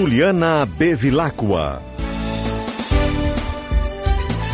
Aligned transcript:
Juliana 0.00 0.64
Bevilacqua. 0.64 1.89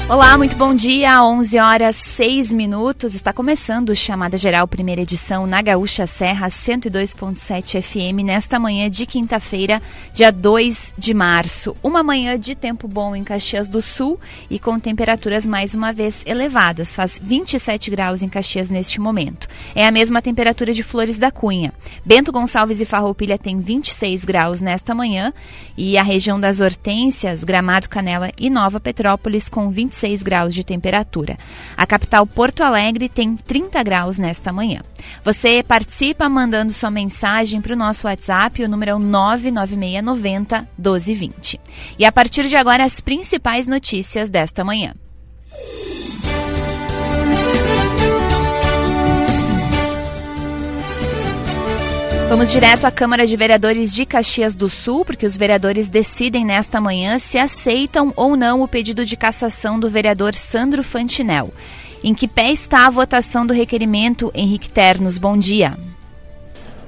Olá, 0.08 0.38
muito 0.38 0.54
bom 0.54 0.72
dia. 0.72 1.20
11 1.20 1.58
horas 1.58 1.96
6 1.96 2.52
minutos. 2.52 3.16
Está 3.16 3.32
começando 3.32 3.92
Chamada 3.92 4.36
Geral, 4.36 4.68
primeira 4.68 5.02
edição 5.02 5.48
na 5.48 5.60
Gaúcha 5.60 6.06
Serra 6.06 6.46
102.7 6.46 7.82
FM, 7.82 8.24
nesta 8.24 8.56
manhã 8.56 8.88
de 8.88 9.04
quinta-feira, 9.04 9.82
dia 10.14 10.30
2 10.30 10.94
de 10.96 11.12
março. 11.12 11.74
Uma 11.82 12.04
manhã 12.04 12.38
de 12.38 12.54
tempo 12.54 12.86
bom 12.86 13.16
em 13.16 13.24
Caxias 13.24 13.68
do 13.68 13.82
Sul 13.82 14.16
e 14.48 14.60
com 14.60 14.78
temperaturas 14.78 15.44
mais 15.44 15.74
uma 15.74 15.92
vez 15.92 16.22
elevadas. 16.24 16.94
Faz 16.94 17.20
27 17.20 17.90
graus 17.90 18.22
em 18.22 18.28
Caxias 18.28 18.70
neste 18.70 19.00
momento. 19.00 19.48
É 19.74 19.88
a 19.88 19.90
mesma 19.90 20.22
temperatura 20.22 20.72
de 20.72 20.84
Flores 20.84 21.18
da 21.18 21.32
Cunha. 21.32 21.72
Bento 22.04 22.30
Gonçalves 22.30 22.80
e 22.80 22.84
Farroupilha 22.84 23.36
tem 23.36 23.58
26 23.58 24.24
graus 24.24 24.62
nesta 24.62 24.94
manhã 24.94 25.32
e 25.76 25.98
a 25.98 26.04
região 26.04 26.38
das 26.38 26.60
Hortênsias, 26.60 27.42
Gramado, 27.42 27.88
Canela 27.88 28.30
e 28.38 28.48
Nova 28.48 28.78
Petrópolis 28.78 29.48
com 29.48 29.68
26 29.68 29.95
26 29.96 30.22
graus 30.22 30.54
de 30.54 30.62
temperatura. 30.62 31.36
A 31.76 31.86
capital 31.86 32.26
Porto 32.26 32.62
Alegre 32.62 33.08
tem 33.08 33.36
30 33.36 33.82
graus 33.82 34.18
nesta 34.18 34.52
manhã. 34.52 34.82
Você 35.24 35.62
participa 35.62 36.28
mandando 36.28 36.72
sua 36.72 36.90
mensagem 36.90 37.60
para 37.60 37.72
o 37.72 37.76
nosso 37.76 38.06
WhatsApp, 38.06 38.62
o 38.62 38.68
número 38.68 38.92
é 38.92 38.98
99690 38.98 40.68
1220. 40.78 41.60
E 41.98 42.04
a 42.04 42.12
partir 42.12 42.46
de 42.46 42.56
agora, 42.56 42.84
as 42.84 43.00
principais 43.00 43.66
notícias 43.66 44.28
desta 44.28 44.62
manhã. 44.62 44.94
Vamos 52.28 52.50
direto 52.50 52.84
à 52.84 52.90
Câmara 52.90 53.24
de 53.24 53.36
Vereadores 53.36 53.94
de 53.94 54.04
Caxias 54.04 54.56
do 54.56 54.68
Sul, 54.68 55.04
porque 55.04 55.24
os 55.24 55.36
vereadores 55.36 55.88
decidem 55.88 56.44
nesta 56.44 56.80
manhã 56.80 57.20
se 57.20 57.38
aceitam 57.38 58.12
ou 58.16 58.36
não 58.36 58.62
o 58.62 58.68
pedido 58.68 59.04
de 59.04 59.16
cassação 59.16 59.78
do 59.78 59.88
vereador 59.88 60.34
Sandro 60.34 60.82
Fantinel. 60.82 61.50
Em 62.02 62.12
que 62.12 62.26
pé 62.26 62.50
está 62.50 62.86
a 62.86 62.90
votação 62.90 63.46
do 63.46 63.54
requerimento, 63.54 64.30
Henrique 64.34 64.68
Ternos? 64.68 65.18
Bom 65.18 65.36
dia. 65.36 65.74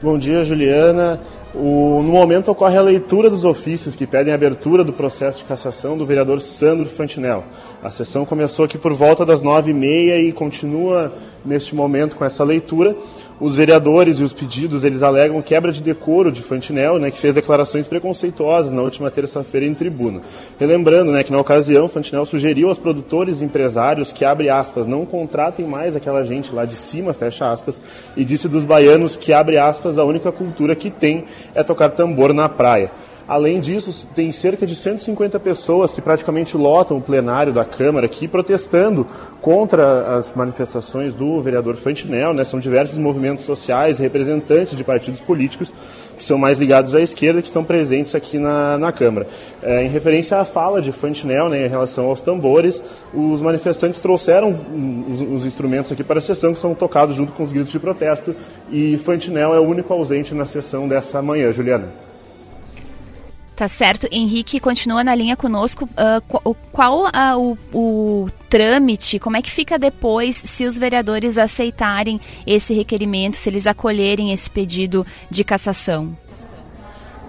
Bom 0.03 0.19
dia, 0.19 0.43
Juliana. 0.43 1.21
O, 1.55 2.03
no 2.03 2.13
momento 2.13 2.51
ocorre 2.51 2.77
a 2.77 2.83
leitura 2.83 3.31
dos 3.31 3.45
ofícios 3.45 3.97
que 3.97 4.07
pedem 4.07 4.33
a 4.33 4.37
abertura 4.37 4.85
do 4.85 4.93
processo 4.93 5.39
de 5.39 5.45
cassação 5.45 5.97
do 5.97 6.05
vereador 6.05 6.41
Sandro 6.41 6.87
Fantinel. 6.87 7.43
A 7.83 7.91
sessão 7.91 8.27
começou 8.27 8.65
aqui 8.65 8.77
por 8.77 8.93
volta 8.93 9.25
das 9.25 9.41
nove 9.41 9.71
e 9.71 9.75
meia 9.75 10.21
e 10.21 10.31
continua 10.31 11.13
neste 11.45 11.75
momento 11.75 12.17
com 12.17 12.25
essa 12.25 12.45
leitura. 12.45 12.95
Os 13.41 13.55
vereadores 13.55 14.19
e 14.19 14.25
os 14.25 14.33
pedidos, 14.33 14.83
eles 14.83 15.01
alegam 15.01 15.41
quebra 15.41 15.71
de 15.71 15.81
decoro 15.81 16.33
de 16.33 16.43
Fantinel, 16.43 16.99
né, 16.99 17.09
que 17.11 17.19
fez 17.19 17.37
declarações 17.37 17.87
preconceituosas 17.87 18.73
na 18.73 18.83
última 18.83 19.13
terça-feira 19.13 19.65
em 19.65 19.75
tribuna. 19.75 20.23
Relembrando 20.59 21.13
né, 21.13 21.23
que 21.23 21.31
na 21.31 21.39
ocasião, 21.39 21.87
Fantinel 21.87 22.27
sugeriu 22.27 22.69
aos 22.69 22.81
produtores 22.81 23.41
e 23.41 23.45
empresários 23.45 24.11
que, 24.11 24.25
abre 24.25 24.51
aspas, 24.51 24.89
não 24.89 25.07
contratem 25.07 25.67
mais 25.67 25.95
aquela 25.95 26.25
gente 26.25 26.53
lá 26.53 26.65
de 26.65 26.75
cima, 26.75 27.13
fecha 27.13 27.49
aspas, 27.49 27.81
e 28.17 28.25
disse 28.25 28.49
dos 28.49 28.65
baianos 28.65 29.15
que, 29.15 29.33
abre 29.33 29.57
aspas, 29.57 30.01
a 30.01 30.05
única 30.05 30.33
cultura 30.33 30.75
que 30.75 30.91
tem 30.91 31.25
é 31.55 31.63
tocar 31.63 31.91
tambor 31.91 32.35
na 32.35 32.49
praia. 32.49 32.91
Além 33.29 33.61
disso, 33.61 34.09
tem 34.15 34.33
cerca 34.33 34.67
de 34.67 34.75
150 34.75 35.39
pessoas 35.39 35.93
que 35.93 36.01
praticamente 36.01 36.57
lotam 36.57 36.97
o 36.97 37.01
plenário 37.01 37.53
da 37.53 37.63
Câmara 37.63 38.07
aqui 38.07 38.27
protestando 38.27 39.07
contra 39.43 40.17
as 40.17 40.33
manifestações 40.35 41.13
do 41.13 41.39
vereador 41.43 41.77
Fantinel. 41.77 42.33
Né? 42.33 42.43
São 42.43 42.59
diversos 42.59 42.97
movimentos 42.97 43.45
sociais, 43.45 43.99
representantes 43.99 44.75
de 44.75 44.83
partidos 44.83 45.21
políticos 45.21 45.71
que 46.17 46.25
são 46.25 46.39
mais 46.39 46.57
ligados 46.57 46.95
à 46.95 47.03
esquerda 47.03 47.43
que 47.43 47.49
estão 47.49 47.63
presentes 47.63 48.15
aqui 48.15 48.39
na, 48.39 48.79
na 48.79 48.93
Câmara. 48.93 49.27
É, 49.63 49.85
em 49.85 49.89
referência 49.91 50.39
à 50.39 50.45
fala 50.47 50.81
de 50.81 50.91
Fantinel 50.91 51.51
né, 51.51 51.67
em 51.67 51.69
relação 51.69 52.07
aos 52.07 52.23
tambores, 52.23 52.83
os 53.13 53.43
manifestantes 53.43 54.01
trouxeram 54.01 54.59
os, 55.07 55.21
os 55.21 55.45
instrumentos 55.45 55.93
aqui 55.93 56.03
para 56.03 56.19
a 56.19 56.23
sessão 56.23 56.55
que 56.55 56.61
são 56.61 56.75
tocados 56.75 57.15
junto 57.15 57.33
com 57.33 57.43
os 57.43 57.53
gritos 57.53 57.73
de 57.73 57.79
protesto 57.79 58.35
e 58.71 58.97
Fantinel 58.97 59.55
é 59.55 59.61
o 59.61 59.65
único 59.65 59.93
ausente 59.93 60.35
na 60.35 60.47
sessão 60.47 60.89
dessa 60.89 61.21
manhã. 61.21 61.53
Juliana. 61.53 62.08
Tá 63.59 63.67
certo. 63.67 64.07
Henrique 64.13 64.61
continua 64.61 65.03
na 65.03 65.13
linha 65.17 65.37
conosco. 65.37 65.85
Uh, 65.85 66.55
qual 66.71 67.07
uh, 67.07 67.57
o, 67.73 68.23
o 68.25 68.31
trâmite, 68.49 69.19
como 69.19 69.37
é 69.37 69.43
que 69.43 69.51
fica 69.51 69.77
depois 69.77 70.37
se 70.37 70.65
os 70.65 70.79
vereadores 70.79 71.37
aceitarem 71.37 72.21
esse 72.47 72.73
requerimento, 72.73 73.37
se 73.37 73.51
eles 73.51 73.67
acolherem 73.67 74.33
esse 74.33 74.49
pedido 74.49 75.05
de 75.29 75.43
cassação? 75.43 76.17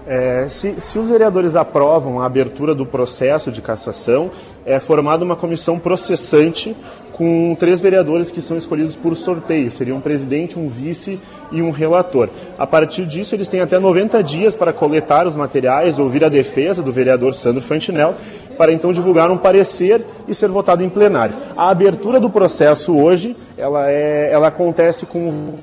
É, 0.06 0.46
se, 0.48 0.80
se, 0.80 1.00
os 1.00 1.08
vereadores 1.08 1.56
aprovam 1.56 2.22
a 2.22 2.26
abertura 2.26 2.76
do 2.76 2.86
processo 2.86 3.50
de 3.50 3.60
cassação, 3.60 4.30
é 4.64 4.78
formada 4.78 5.24
uma 5.24 5.34
comissão 5.34 5.80
processante 5.80 6.76
com 7.20 7.54
três 7.54 7.82
vereadores 7.82 8.30
que 8.30 8.40
são 8.40 8.56
escolhidos 8.56 8.96
por 8.96 9.14
sorteio. 9.14 9.70
Seria 9.70 9.94
um 9.94 10.00
presidente, 10.00 10.58
um 10.58 10.70
vice 10.70 11.20
e 11.52 11.60
um 11.60 11.70
relator. 11.70 12.30
A 12.56 12.66
partir 12.66 13.04
disso, 13.04 13.34
eles 13.34 13.46
têm 13.46 13.60
até 13.60 13.78
90 13.78 14.22
dias 14.22 14.56
para 14.56 14.72
coletar 14.72 15.26
os 15.26 15.36
materiais, 15.36 15.98
ouvir 15.98 16.24
a 16.24 16.30
defesa 16.30 16.82
do 16.82 16.90
vereador 16.90 17.34
Sandro 17.34 17.60
Fantinel, 17.60 18.14
para 18.56 18.72
então 18.72 18.90
divulgar 18.90 19.30
um 19.30 19.36
parecer 19.36 20.02
e 20.26 20.34
ser 20.34 20.48
votado 20.48 20.82
em 20.82 20.88
plenário. 20.88 21.36
A 21.54 21.68
abertura 21.68 22.18
do 22.18 22.30
processo 22.30 22.96
hoje, 22.96 23.36
ela, 23.54 23.90
é, 23.90 24.30
ela 24.32 24.46
acontece 24.46 25.04
com 25.04 25.56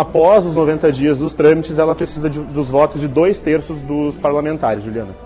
após 0.00 0.46
os 0.46 0.54
90 0.54 0.90
dias 0.92 1.18
dos 1.18 1.34
trâmites, 1.34 1.78
ela 1.78 1.94
precisa 1.94 2.30
de, 2.30 2.40
dos 2.40 2.70
votos 2.70 3.02
de 3.02 3.08
dois 3.08 3.38
terços 3.38 3.82
dos 3.82 4.16
parlamentares, 4.16 4.82
Juliana. 4.82 5.25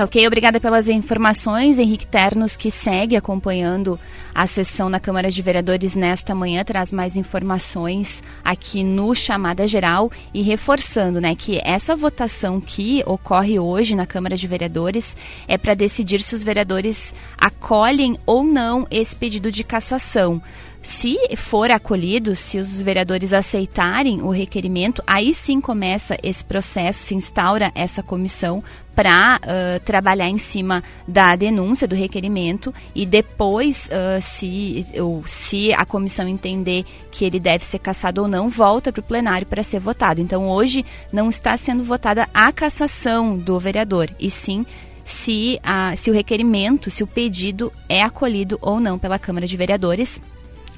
Tá 0.00 0.04
ok, 0.04 0.26
obrigada 0.26 0.58
pelas 0.58 0.88
informações. 0.88 1.78
Henrique 1.78 2.06
Ternos, 2.06 2.56
que 2.56 2.70
segue 2.70 3.16
acompanhando 3.16 4.00
a 4.34 4.46
sessão 4.46 4.88
na 4.88 4.98
Câmara 4.98 5.30
de 5.30 5.42
Vereadores 5.42 5.94
nesta 5.94 6.34
manhã, 6.34 6.64
traz 6.64 6.90
mais 6.90 7.18
informações 7.18 8.22
aqui 8.42 8.82
no 8.82 9.14
Chamada 9.14 9.68
Geral 9.68 10.10
e 10.32 10.40
reforçando 10.40 11.20
né, 11.20 11.34
que 11.34 11.60
essa 11.62 11.94
votação 11.94 12.62
que 12.62 13.02
ocorre 13.04 13.58
hoje 13.58 13.94
na 13.94 14.06
Câmara 14.06 14.36
de 14.36 14.46
Vereadores 14.48 15.18
é 15.46 15.58
para 15.58 15.74
decidir 15.74 16.20
se 16.20 16.34
os 16.34 16.42
vereadores 16.42 17.14
acolhem 17.36 18.18
ou 18.24 18.42
não 18.42 18.86
esse 18.90 19.14
pedido 19.14 19.52
de 19.52 19.62
cassação. 19.62 20.40
Se 20.82 21.16
for 21.36 21.70
acolhido, 21.70 22.34
se 22.34 22.58
os 22.58 22.80
vereadores 22.80 23.32
aceitarem 23.32 24.22
o 24.22 24.30
requerimento, 24.30 25.02
aí 25.06 25.34
sim 25.34 25.60
começa 25.60 26.16
esse 26.22 26.44
processo, 26.44 27.06
se 27.06 27.14
instaura 27.14 27.70
essa 27.74 28.02
comissão 28.02 28.64
para 28.94 29.36
uh, 29.36 29.80
trabalhar 29.80 30.28
em 30.28 30.38
cima 30.38 30.82
da 31.06 31.36
denúncia 31.36 31.86
do 31.86 31.94
requerimento 31.94 32.74
e 32.94 33.04
depois, 33.04 33.88
uh, 33.88 34.20
se, 34.20 34.86
ou, 34.98 35.22
se 35.26 35.72
a 35.74 35.84
comissão 35.84 36.26
entender 36.26 36.84
que 37.12 37.24
ele 37.24 37.38
deve 37.38 37.64
ser 37.64 37.78
cassado 37.78 38.22
ou 38.22 38.28
não, 38.28 38.48
volta 38.48 38.90
para 38.90 39.00
o 39.00 39.04
plenário 39.04 39.46
para 39.46 39.62
ser 39.62 39.80
votado. 39.80 40.20
Então, 40.20 40.48
hoje 40.48 40.84
não 41.12 41.28
está 41.28 41.56
sendo 41.56 41.84
votada 41.84 42.28
a 42.32 42.50
cassação 42.52 43.36
do 43.36 43.58
vereador, 43.58 44.10
e 44.18 44.30
sim 44.30 44.64
se, 45.04 45.58
a, 45.62 45.94
se 45.96 46.10
o 46.10 46.14
requerimento, 46.14 46.90
se 46.90 47.02
o 47.02 47.06
pedido 47.06 47.72
é 47.88 48.02
acolhido 48.02 48.58
ou 48.62 48.80
não 48.80 48.98
pela 48.98 49.18
Câmara 49.18 49.46
de 49.46 49.56
Vereadores. 49.56 50.20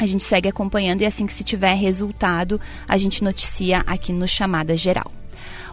A 0.03 0.07
gente 0.07 0.25
segue 0.25 0.49
acompanhando 0.49 1.03
e 1.03 1.07
assim 1.07 1.29
que 1.29 1.33
se 1.33 1.45
tiver 1.45 1.75
resultado, 1.75 2.61
a 2.89 2.97
gente 2.97 3.23
noticia 3.23 3.85
aqui 3.87 4.13
no 4.13 4.27
Chamada 4.27 4.77
Geral. 4.77 5.13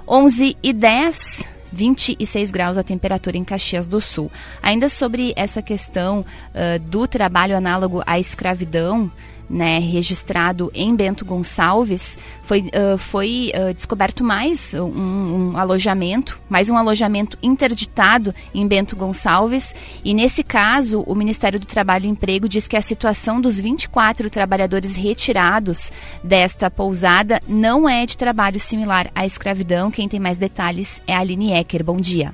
11 0.08 0.56
e 0.62 0.72
10, 0.72 1.48
26 1.74 2.52
graus 2.52 2.78
a 2.78 2.84
temperatura 2.84 3.38
em 3.38 3.44
Caxias 3.44 3.88
do 3.88 4.00
Sul. 4.00 4.32
Ainda 4.62 4.88
sobre 4.88 5.34
essa 5.36 5.64
questão 5.64 6.20
uh, 6.20 6.80
do 6.80 7.08
trabalho 7.08 7.58
análogo 7.58 8.04
à 8.06 8.20
escravidão, 8.20 9.12
né, 9.50 9.80
registrado 9.80 10.72
em 10.74 10.96
Bento 10.96 11.26
Gonçalves, 11.26 12.18
foi, 12.44 12.62
uh, 12.62 12.98
foi 12.98 13.52
uh, 13.56 13.74
descoberto 13.74 14.24
mais 14.24 14.74
um, 14.74 15.52
um, 15.52 15.58
alojamento, 15.58 16.40
mais 16.48 16.70
um 16.70 16.78
alojamento 16.78 17.38
interditado 17.42 18.34
em 18.54 18.68
Bento 18.68 18.96
Gonçalves. 18.96 19.74
E 20.04 20.14
nesse 20.14 20.44
caso, 20.44 21.02
o 21.02 21.16
Ministério 21.16 21.60
do 21.60 21.66
Trabalho 21.66 22.06
e 22.06 22.10
Emprego 22.10 22.48
diz 22.48 22.68
que 22.68 22.78
a 22.78 22.82
situação 22.82 23.42
dos 23.42 23.60
24 23.60 24.30
trabalhadores 24.30 24.96
retirados 24.96 25.92
desta 26.24 26.70
pousada 26.70 27.42
não 27.48 27.90
é 27.90 28.06
de 28.06 28.18
trabalho 28.18 28.60
similar 28.60 29.10
à 29.16 29.26
escravidão. 29.26 29.90
Quem 29.90 30.08
tem 30.08 30.20
mais 30.20 30.38
detalhes 30.38 31.02
é 31.08 31.16
a 31.16 31.20
Aline 31.20 31.54
Ecker. 31.54 31.84
Bom 31.84 31.98
dia. 31.98 32.32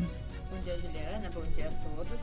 Bom 0.56 0.62
dia, 0.64 0.78
Juliana. 0.78 1.32
Bom 1.34 1.46
dia 1.54 1.68
a 1.68 1.72
todos. 1.72 2.20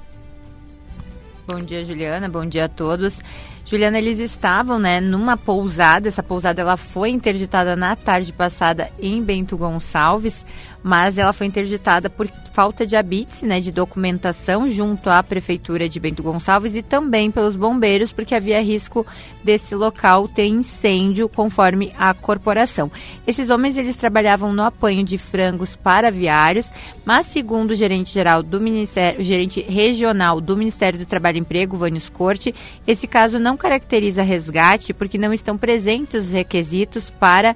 Bom 1.47 1.63
dia, 1.63 1.85
Juliana. 1.85 2.29
Bom 2.29 2.47
dia 2.47 2.65
a 2.65 2.69
todos 2.69 3.21
eles 3.71 4.19
estavam, 4.19 4.79
né, 4.79 5.01
numa 5.01 5.37
pousada. 5.37 6.09
Essa 6.09 6.23
pousada 6.23 6.61
ela 6.61 6.77
foi 6.77 7.11
interditada 7.11 7.75
na 7.75 7.97
tarde 7.97 8.33
passada 8.33 8.91
em 9.01 9.23
Bento 9.23 9.57
Gonçalves, 9.57 10.45
mas 10.83 11.17
ela 11.17 11.33
foi 11.33 11.47
interditada 11.47 12.11
por 12.11 12.29
falta 12.53 12.87
de 12.87 12.97
habite, 12.97 13.47
né, 13.47 13.61
de 13.61 13.73
documentação 13.73 14.69
junto 14.69 15.09
à 15.09 15.23
prefeitura 15.23 15.89
de 15.89 15.99
Bento 15.99 16.23
Gonçalves 16.23 16.77
e 16.77 16.83
também 16.83 17.31
pelos 17.31 17.57
bombeiros, 17.57 18.13
porque 18.13 18.35
havia 18.35 18.61
risco 18.61 19.07
desse 19.43 19.75
local 19.75 20.29
ter 20.29 20.47
incêndio, 20.47 21.29
conforme 21.29 21.93
a 21.99 22.13
corporação. 22.13 22.93
Esses 23.27 23.49
homens 23.49 23.79
eles 23.79 23.97
trabalhavam 23.97 24.53
no 24.53 24.63
apanho 24.63 25.03
de 25.03 25.17
frangos 25.17 25.75
para 25.75 26.09
aviários, 26.09 26.71
mas 27.05 27.27
segundo 27.27 27.71
o 27.71 27.75
gerente 27.75 28.13
geral 28.13 28.43
do 28.43 28.61
Ministério, 28.61 29.25
gerente 29.25 29.63
regional 29.63 30.41
do 30.41 30.57
Ministério 30.57 30.99
do 30.99 31.07
Trabalho 31.07 31.39
e 31.39 31.41
Emprego, 31.41 31.77
Vânios 31.77 32.11
Corte, 32.11 32.55
esse 32.87 33.07
caso 33.07 33.39
não 33.39 33.52
caracteriza 33.57 34.23
resgate 34.23 34.93
porque 34.93 35.19
não 35.19 35.33
estão 35.33 35.57
presentes 35.57 36.27
os 36.27 36.33
requisitos 36.33 37.11
para 37.11 37.55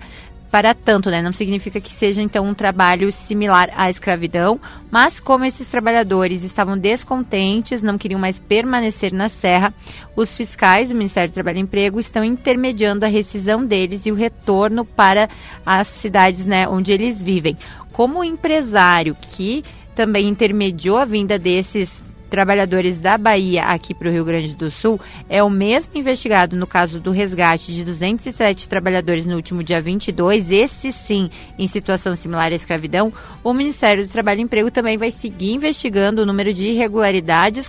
para 0.51 0.73
tanto, 0.73 1.11
né? 1.11 1.21
Não 1.21 1.33
significa 1.33 1.81
que 1.81 1.93
seja 1.93 2.23
então 2.23 2.47
um 2.47 2.55
trabalho 2.55 3.13
similar 3.13 3.69
à 3.77 3.91
escravidão, 3.91 4.61
mas 4.91 5.21
como 5.21 5.45
esses 5.45 5.69
trabalhadores 5.69 6.43
estavam 6.43 6.79
descontentes, 6.79 7.83
não 7.83 7.99
queriam 7.99 8.19
mais 8.19 8.39
permanecer 8.39 9.13
na 9.13 9.29
serra, 9.29 9.75
os 10.15 10.35
fiscais 10.37 10.89
do 10.89 10.95
Ministério 10.95 11.31
do 11.31 11.35
Trabalho 11.35 11.59
e 11.59 11.61
Emprego 11.61 12.01
estão 12.01 12.25
intermediando 12.25 13.05
a 13.05 13.09
rescisão 13.09 13.65
deles 13.65 14.07
e 14.07 14.13
o 14.13 14.15
retorno 14.15 14.85
para 14.85 15.29
as 15.65 15.89
cidades, 15.89 16.47
né, 16.47 16.69
onde 16.69 16.93
eles 16.93 17.21
vivem. 17.21 17.57
Como 17.93 18.25
empresário 18.25 19.17
que 19.33 19.65
também 19.95 20.29
intermediou 20.29 20.99
a 20.99 21.05
vinda 21.05 21.39
desses 21.39 22.03
trabalhadores 22.29 23.01
da 23.01 23.17
Bahia 23.17 23.65
aqui 23.65 23.95
para 23.95 24.09
o 24.09 24.13
Rio 24.13 24.25
Grande 24.25 24.55
do 24.55 24.71
Sul 24.71 25.01
é 25.29 25.43
o 25.43 25.51
mesmo 25.51 25.93
investigado 25.97 26.57
no 26.57 26.67
caso 26.67 27.01
do 27.01 27.11
resgate 27.11 27.73
de 27.73 27.85
207 27.85 28.69
trabalhadores 28.69 29.27
no 29.27 29.37
último 29.37 29.63
dia 29.63 29.81
22, 29.81 30.51
esse 30.51 30.93
sim 30.93 31.31
em 31.59 31.67
situação 31.67 32.15
similar 32.17 32.53
à 32.53 32.55
escravidão, 32.55 33.13
o 33.43 33.53
Ministério 33.53 34.07
do 34.07 34.11
Trabalho 34.11 34.41
e 34.41 34.43
Emprego 34.43 34.71
também 34.71 34.97
vai 34.97 35.11
seguir 35.11 35.53
investigando 35.53 36.23
o 36.23 36.27
número 36.27 36.53
de 36.53 36.69
irregularidades 36.69 37.69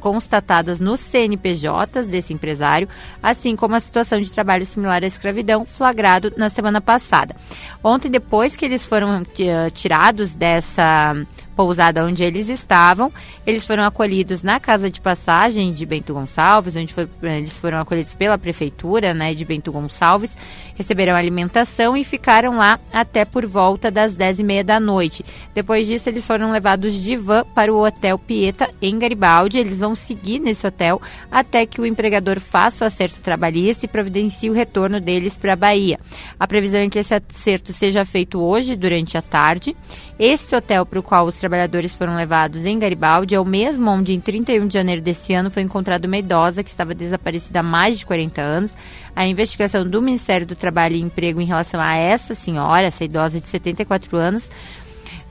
constatadas 0.00 0.80
nos 0.80 1.00
CNPJs 1.00 2.08
desse 2.08 2.32
empresário, 2.32 2.88
assim 3.22 3.56
como 3.56 3.74
a 3.74 3.80
situação 3.80 4.20
de 4.20 4.30
trabalho 4.30 4.66
similar 4.66 5.02
à 5.02 5.06
escravidão 5.06 5.64
flagrado 5.64 6.32
na 6.36 6.48
semana 6.48 6.80
passada. 6.80 7.34
Ontem, 7.82 8.10
depois 8.10 8.56
que 8.56 8.64
eles 8.64 8.86
foram 8.86 9.24
eh, 9.38 9.70
tirados 9.70 10.34
dessa 10.34 11.14
pousada 11.56 12.04
onde 12.04 12.22
eles 12.22 12.48
estavam. 12.48 13.10
Eles 13.46 13.66
foram 13.66 13.84
acolhidos 13.84 14.42
na 14.42 14.60
casa 14.60 14.90
de 14.90 15.00
passagem 15.00 15.72
de 15.72 15.86
Bento 15.86 16.12
Gonçalves, 16.12 16.76
onde 16.76 16.92
foi, 16.92 17.08
eles 17.22 17.58
foram 17.58 17.80
acolhidos 17.80 18.12
pela 18.12 18.36
prefeitura 18.36 19.14
né, 19.14 19.34
de 19.34 19.44
Bento 19.44 19.72
Gonçalves, 19.72 20.36
receberam 20.76 21.16
alimentação 21.16 21.96
e 21.96 22.04
ficaram 22.04 22.56
lá 22.56 22.78
até 22.92 23.24
por 23.24 23.44
volta 23.46 23.90
das 23.90 24.14
10 24.14 24.40
e 24.40 24.44
meia 24.44 24.62
da 24.62 24.78
noite. 24.78 25.24
Depois 25.54 25.86
disso, 25.86 26.08
eles 26.08 26.26
foram 26.26 26.52
levados 26.52 26.94
de 26.94 27.16
van 27.16 27.44
para 27.54 27.72
o 27.72 27.84
Hotel 27.84 28.18
Pieta, 28.18 28.70
em 28.80 28.98
Garibaldi. 28.98 29.58
Eles 29.58 29.80
vão 29.80 29.94
seguir 29.94 30.38
nesse 30.38 30.66
hotel 30.66 31.00
até 31.30 31.66
que 31.66 31.80
o 31.80 31.86
empregador 31.86 32.38
faça 32.38 32.84
o 32.84 32.86
acerto 32.86 33.20
trabalhista 33.20 33.86
e 33.86 33.88
providencie 33.88 34.50
o 34.50 34.54
retorno 34.54 35.00
deles 35.00 35.36
para 35.36 35.54
a 35.54 35.56
Bahia. 35.56 35.98
A 36.38 36.46
previsão 36.46 36.80
é 36.80 36.88
que 36.88 36.98
esse 36.98 37.14
acerto 37.14 37.72
seja 37.72 38.04
feito 38.04 38.40
hoje, 38.40 38.76
durante 38.76 39.16
a 39.16 39.22
tarde. 39.22 39.74
Esse 40.18 40.56
hotel 40.56 40.86
para 40.86 40.98
o 40.98 41.02
qual 41.02 41.26
os 41.26 41.38
trabalhadores 41.38 41.94
foram 41.94 42.16
levados 42.16 42.64
em 42.64 42.78
Garibaldi 42.78 43.34
é 43.34 43.40
o 43.40 43.44
mesmo 43.44 43.90
onde, 43.90 44.14
em 44.14 44.20
31 44.20 44.66
de 44.66 44.74
janeiro 44.74 45.02
desse 45.02 45.34
ano, 45.34 45.50
foi 45.50 45.62
encontrada 45.62 46.06
uma 46.06 46.16
idosa 46.16 46.62
que 46.62 46.70
estava 46.70 46.94
desaparecida 46.94 47.60
há 47.60 47.62
mais 47.62 47.98
de 47.98 48.06
40 48.06 48.40
anos. 48.40 48.76
A 49.16 49.26
investigação 49.26 49.88
do 49.88 50.02
Ministério 50.02 50.46
do 50.46 50.54
Trabalho 50.54 50.94
e 50.94 51.00
Emprego 51.00 51.40
em 51.40 51.46
relação 51.46 51.80
a 51.80 51.94
essa 51.94 52.34
senhora, 52.34 52.86
essa 52.86 53.02
idosa 53.02 53.40
de 53.40 53.48
74 53.48 54.14
anos, 54.14 54.50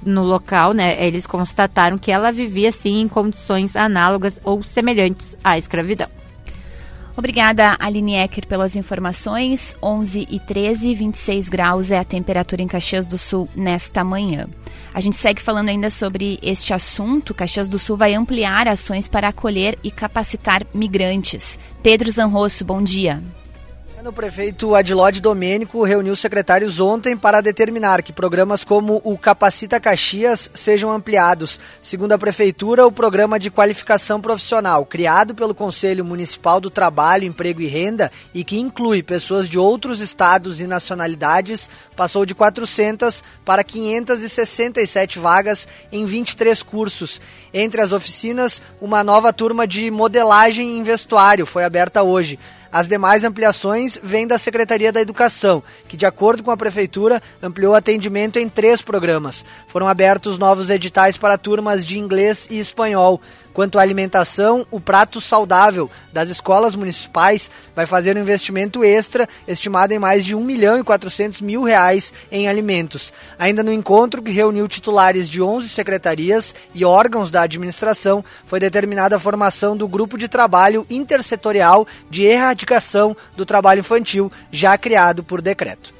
no 0.03 0.23
local, 0.23 0.73
né, 0.73 1.03
eles 1.05 1.27
constataram 1.27 1.97
que 1.97 2.11
ela 2.11 2.31
vivia 2.31 2.71
sim 2.71 3.01
em 3.01 3.07
condições 3.07 3.75
análogas 3.75 4.39
ou 4.43 4.63
semelhantes 4.63 5.37
à 5.43 5.55
escravidão. 5.57 6.07
Obrigada, 7.15 7.77
Aline 7.79 8.15
Ecker, 8.15 8.45
pelas 8.45 8.75
informações. 8.75 9.75
11 9.81 10.27
e 10.29 10.39
13, 10.39 10.93
26 10.95 11.47
graus 11.47 11.91
é 11.91 11.97
a 11.97 12.03
temperatura 12.03 12.61
em 12.61 12.67
Caxias 12.67 13.05
do 13.05 13.17
Sul 13.17 13.47
nesta 13.55 14.03
manhã. 14.03 14.47
A 14.93 14.99
gente 14.99 15.15
segue 15.15 15.41
falando 15.41 15.69
ainda 15.69 15.89
sobre 15.89 16.37
este 16.41 16.73
assunto. 16.73 17.33
Caxias 17.33 17.69
do 17.69 17.79
Sul 17.79 17.95
vai 17.95 18.13
ampliar 18.13 18.67
ações 18.67 19.07
para 19.07 19.29
acolher 19.29 19.77
e 19.81 19.91
capacitar 19.91 20.65
migrantes. 20.73 21.57
Pedro 21.81 22.11
Zanrosso, 22.11 22.65
bom 22.65 22.81
dia. 22.81 23.21
O 24.07 24.13
prefeito 24.13 24.75
Adilode 24.75 25.19
Domênico 25.19 25.83
reuniu 25.83 26.15
secretários 26.15 26.79
ontem 26.79 27.17
para 27.17 27.41
determinar 27.41 28.03
que 28.03 28.13
programas 28.13 28.63
como 28.63 29.01
o 29.03 29.17
Capacita 29.17 29.79
Caxias 29.79 30.51
sejam 30.53 30.91
ampliados. 30.91 31.59
Segundo 31.81 32.11
a 32.11 32.17
prefeitura, 32.17 32.85
o 32.85 32.91
programa 32.91 33.39
de 33.39 33.49
qualificação 33.49 34.21
profissional, 34.21 34.85
criado 34.85 35.33
pelo 35.33 35.55
Conselho 35.55 36.05
Municipal 36.05 36.61
do 36.61 36.69
Trabalho, 36.69 37.25
Emprego 37.25 37.61
e 37.61 37.67
Renda 37.67 38.11
e 38.31 38.43
que 38.43 38.59
inclui 38.59 39.01
pessoas 39.01 39.49
de 39.49 39.57
outros 39.57 39.99
estados 40.01 40.61
e 40.61 40.67
nacionalidades, 40.67 41.67
passou 41.95 42.27
de 42.27 42.35
400 42.35 43.23
para 43.43 43.63
567 43.63 45.17
vagas 45.17 45.67
em 45.91 46.05
23 46.05 46.61
cursos. 46.61 47.19
Entre 47.51 47.81
as 47.81 47.91
oficinas, 47.91 48.61
uma 48.79 49.03
nova 49.03 49.33
turma 49.33 49.65
de 49.65 49.89
modelagem 49.89 50.77
em 50.77 50.83
vestuário 50.83 51.47
foi 51.47 51.63
aberta 51.63 52.03
hoje. 52.03 52.37
As 52.75 52.89
demais 52.89 53.23
ampliações 53.23 53.97
vêm 54.03 54.27
da 54.27 54.37
Secretaria 54.37 54.91
da 54.91 54.99
Educação, 54.99 55.63
que, 55.87 55.95
de 55.95 56.05
acordo 56.05 56.43
com 56.43 56.51
a 56.51 56.57
Prefeitura, 56.57 57.23
ampliou 57.41 57.73
atendimento 57.73 58.37
em 58.37 58.49
três 58.49 58.81
programas. 58.81 59.45
Foram 59.65 59.87
abertos 59.87 60.37
novos 60.37 60.69
editais 60.69 61.15
para 61.15 61.37
turmas 61.37 61.85
de 61.85 61.97
inglês 61.97 62.49
e 62.51 62.59
espanhol. 62.59 63.21
Quanto 63.55 63.79
à 63.79 63.81
alimentação, 63.81 64.67
o 64.69 64.81
prato 64.81 65.21
saudável 65.21 65.89
das 66.11 66.29
escolas 66.29 66.75
municipais 66.75 67.49
vai 67.73 67.85
fazer 67.85 68.17
um 68.17 68.19
investimento 68.19 68.83
extra 68.83 69.29
estimado 69.47 69.93
em 69.93 69.97
mais 69.97 70.25
de 70.25 70.35
1 70.35 70.43
milhão 70.43 70.77
e 70.77 70.83
400 70.83 71.39
mil 71.39 71.63
reais 71.63 72.13
em 72.29 72.49
alimentos. 72.49 73.13
Ainda 73.39 73.63
no 73.63 73.71
encontro 73.71 74.21
que 74.21 74.29
reuniu 74.29 74.67
titulares 74.67 75.29
de 75.29 75.41
11 75.41 75.69
secretarias 75.69 76.53
e 76.73 76.83
órgãos 76.83 77.31
da 77.31 77.43
administração, 77.43 78.25
foi 78.45 78.59
determinada 78.59 79.15
a 79.15 79.19
formação 79.19 79.77
do 79.77 79.87
grupo 79.87 80.17
de 80.17 80.27
trabalho 80.27 80.85
intersetorial 80.89 81.87
de 82.09 82.25
erradicação 82.25 83.15
do 83.37 83.45
trabalho 83.45 83.79
infantil, 83.79 84.29
já 84.51 84.77
criado 84.77 85.23
por 85.23 85.41
decreto. 85.41 85.94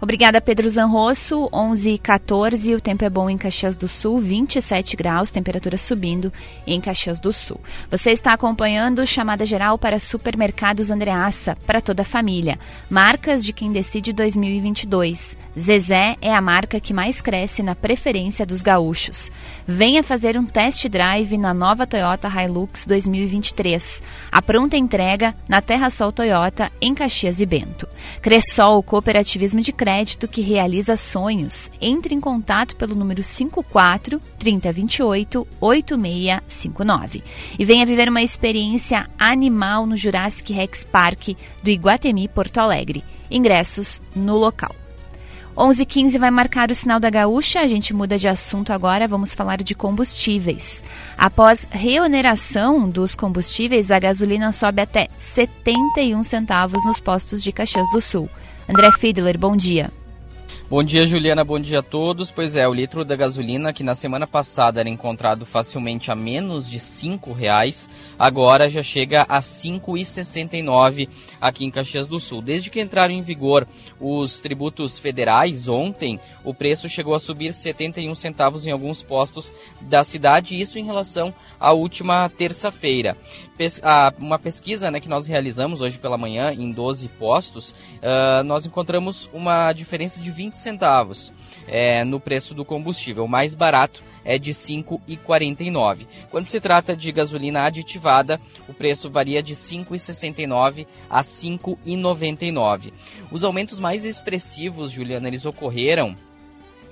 Obrigada, 0.00 0.40
Pedro 0.40 0.68
Zanrosso. 0.68 1.48
11 1.52 1.90
e 1.90 1.98
14, 1.98 2.74
o 2.74 2.80
tempo 2.80 3.04
é 3.04 3.10
bom 3.10 3.28
em 3.28 3.36
Caxias 3.36 3.76
do 3.76 3.86
Sul, 3.86 4.18
27 4.18 4.96
graus, 4.96 5.30
temperatura 5.30 5.76
subindo 5.76 6.32
em 6.66 6.80
Caxias 6.80 7.20
do 7.20 7.32
Sul. 7.32 7.60
Você 7.90 8.10
está 8.10 8.32
acompanhando 8.32 9.06
chamada 9.06 9.44
geral 9.44 9.76
para 9.76 9.98
Supermercados 9.98 10.90
Andreaça, 10.90 11.56
para 11.66 11.82
toda 11.82 12.00
a 12.02 12.06
família. 12.06 12.58
Marcas 12.88 13.44
de 13.44 13.52
quem 13.52 13.70
decide 13.72 14.12
2022. 14.12 15.36
Zezé 15.60 16.16
é 16.22 16.34
a 16.34 16.40
marca 16.40 16.80
que 16.80 16.94
mais 16.94 17.20
cresce 17.20 17.62
na 17.62 17.74
preferência 17.74 18.46
dos 18.46 18.62
gaúchos. 18.62 19.30
Venha 19.66 20.02
fazer 20.02 20.38
um 20.38 20.46
test 20.46 20.88
drive 20.88 21.36
na 21.36 21.52
nova 21.52 21.86
Toyota 21.86 22.28
Hilux 22.28 22.86
2023. 22.86 24.02
A 24.32 24.40
pronta 24.40 24.78
entrega 24.78 25.34
na 25.46 25.60
Terra 25.60 25.90
Sol 25.90 26.10
Toyota, 26.12 26.72
em 26.80 26.94
Caxias 26.94 27.42
e 27.42 27.46
Bento. 27.46 27.86
Cressol, 28.22 28.82
cooperativismo 28.82 29.60
de 29.60 29.70
crédito 29.70 30.26
que 30.26 30.40
realiza 30.40 30.96
sonhos. 30.96 31.70
Entre 31.78 32.14
em 32.14 32.20
contato 32.20 32.74
pelo 32.74 32.94
número 32.94 33.22
54 33.22 34.18
3028 34.38 35.46
8659 35.60 37.22
e 37.58 37.64
venha 37.66 37.84
viver 37.84 38.08
uma 38.08 38.22
experiência 38.22 39.06
animal 39.18 39.84
no 39.84 39.94
Jurassic 39.96 40.54
Rex 40.54 40.84
Park 40.84 41.36
do 41.62 41.68
Iguatemi 41.68 42.28
Porto 42.28 42.58
Alegre. 42.58 43.04
Ingressos 43.30 44.00
no 44.16 44.38
local. 44.38 44.74
11h15 45.60 46.18
vai 46.18 46.30
marcar 46.30 46.70
o 46.70 46.74
sinal 46.74 46.98
da 46.98 47.10
gaúcha. 47.10 47.60
A 47.60 47.66
gente 47.66 47.92
muda 47.92 48.16
de 48.16 48.26
assunto 48.26 48.72
agora. 48.72 49.06
Vamos 49.06 49.34
falar 49.34 49.58
de 49.58 49.74
combustíveis. 49.74 50.82
Após 51.18 51.68
reoneração 51.70 52.88
dos 52.88 53.14
combustíveis, 53.14 53.90
a 53.90 53.98
gasolina 53.98 54.52
sobe 54.52 54.80
até 54.80 55.08
71 55.18 56.24
centavos 56.24 56.82
nos 56.86 56.98
postos 56.98 57.42
de 57.42 57.52
Caxias 57.52 57.90
do 57.90 58.00
Sul. 58.00 58.26
André 58.66 58.90
Fiedler, 58.92 59.38
bom 59.38 59.54
dia. 59.54 59.90
Bom 60.70 60.84
dia, 60.84 61.04
Juliana. 61.04 61.42
Bom 61.42 61.58
dia 61.58 61.80
a 61.80 61.82
todos. 61.82 62.30
Pois 62.30 62.54
é, 62.54 62.68
o 62.68 62.72
litro 62.72 63.04
da 63.04 63.16
gasolina, 63.16 63.72
que 63.72 63.82
na 63.82 63.96
semana 63.96 64.24
passada 64.24 64.78
era 64.78 64.88
encontrado 64.88 65.44
facilmente 65.44 66.12
a 66.12 66.14
menos 66.14 66.70
de 66.70 66.78
R$ 66.78 67.18
reais, 67.36 67.90
agora 68.16 68.70
já 68.70 68.80
chega 68.80 69.26
a 69.28 69.38
R$ 69.38 69.40
5,69 69.40 71.08
aqui 71.40 71.64
em 71.64 71.72
Caxias 71.72 72.06
do 72.06 72.20
Sul. 72.20 72.40
Desde 72.40 72.70
que 72.70 72.80
entraram 72.80 73.12
em 73.12 73.20
vigor 73.20 73.66
os 73.98 74.38
tributos 74.38 74.96
federais 74.96 75.66
ontem, 75.66 76.20
o 76.44 76.54
preço 76.54 76.88
chegou 76.88 77.14
a 77.14 77.18
subir 77.18 77.52
71 77.52 78.14
centavos 78.14 78.64
em 78.64 78.70
alguns 78.70 79.02
postos 79.02 79.52
da 79.80 80.04
cidade, 80.04 80.60
isso 80.60 80.78
em 80.78 80.84
relação 80.84 81.34
à 81.58 81.72
última 81.72 82.28
terça-feira. 82.28 83.16
Uma 84.18 84.38
pesquisa 84.38 84.90
né, 84.90 85.00
que 85.00 85.08
nós 85.08 85.26
realizamos 85.26 85.82
hoje 85.82 85.98
pela 85.98 86.16
manhã 86.16 86.50
em 86.52 86.72
12 86.72 87.08
postos, 87.08 87.72
uh, 87.72 88.42
nós 88.42 88.64
encontramos 88.64 89.28
uma 89.34 89.70
diferença 89.74 90.18
de 90.18 90.30
20 90.30 90.59
centavos 90.60 91.32
é, 91.66 92.04
no 92.04 92.20
preço 92.20 92.54
do 92.54 92.64
combustível. 92.64 93.24
O 93.24 93.28
mais 93.28 93.54
barato 93.54 94.02
é 94.24 94.38
de 94.38 94.50
R$ 94.50 94.56
5,49. 94.56 96.06
Quando 96.30 96.46
se 96.46 96.60
trata 96.60 96.96
de 96.96 97.10
gasolina 97.12 97.62
aditivada, 97.62 98.40
o 98.68 98.74
preço 98.74 99.10
varia 99.10 99.42
de 99.42 99.52
R$ 99.52 99.58
5,69 99.58 100.86
a 101.08 101.18
R$ 101.18 101.22
5,99. 101.22 102.92
Os 103.30 103.44
aumentos 103.44 103.78
mais 103.78 104.04
expressivos, 104.04 104.90
Juliana, 104.90 105.28
eles 105.28 105.46
ocorreram 105.46 106.16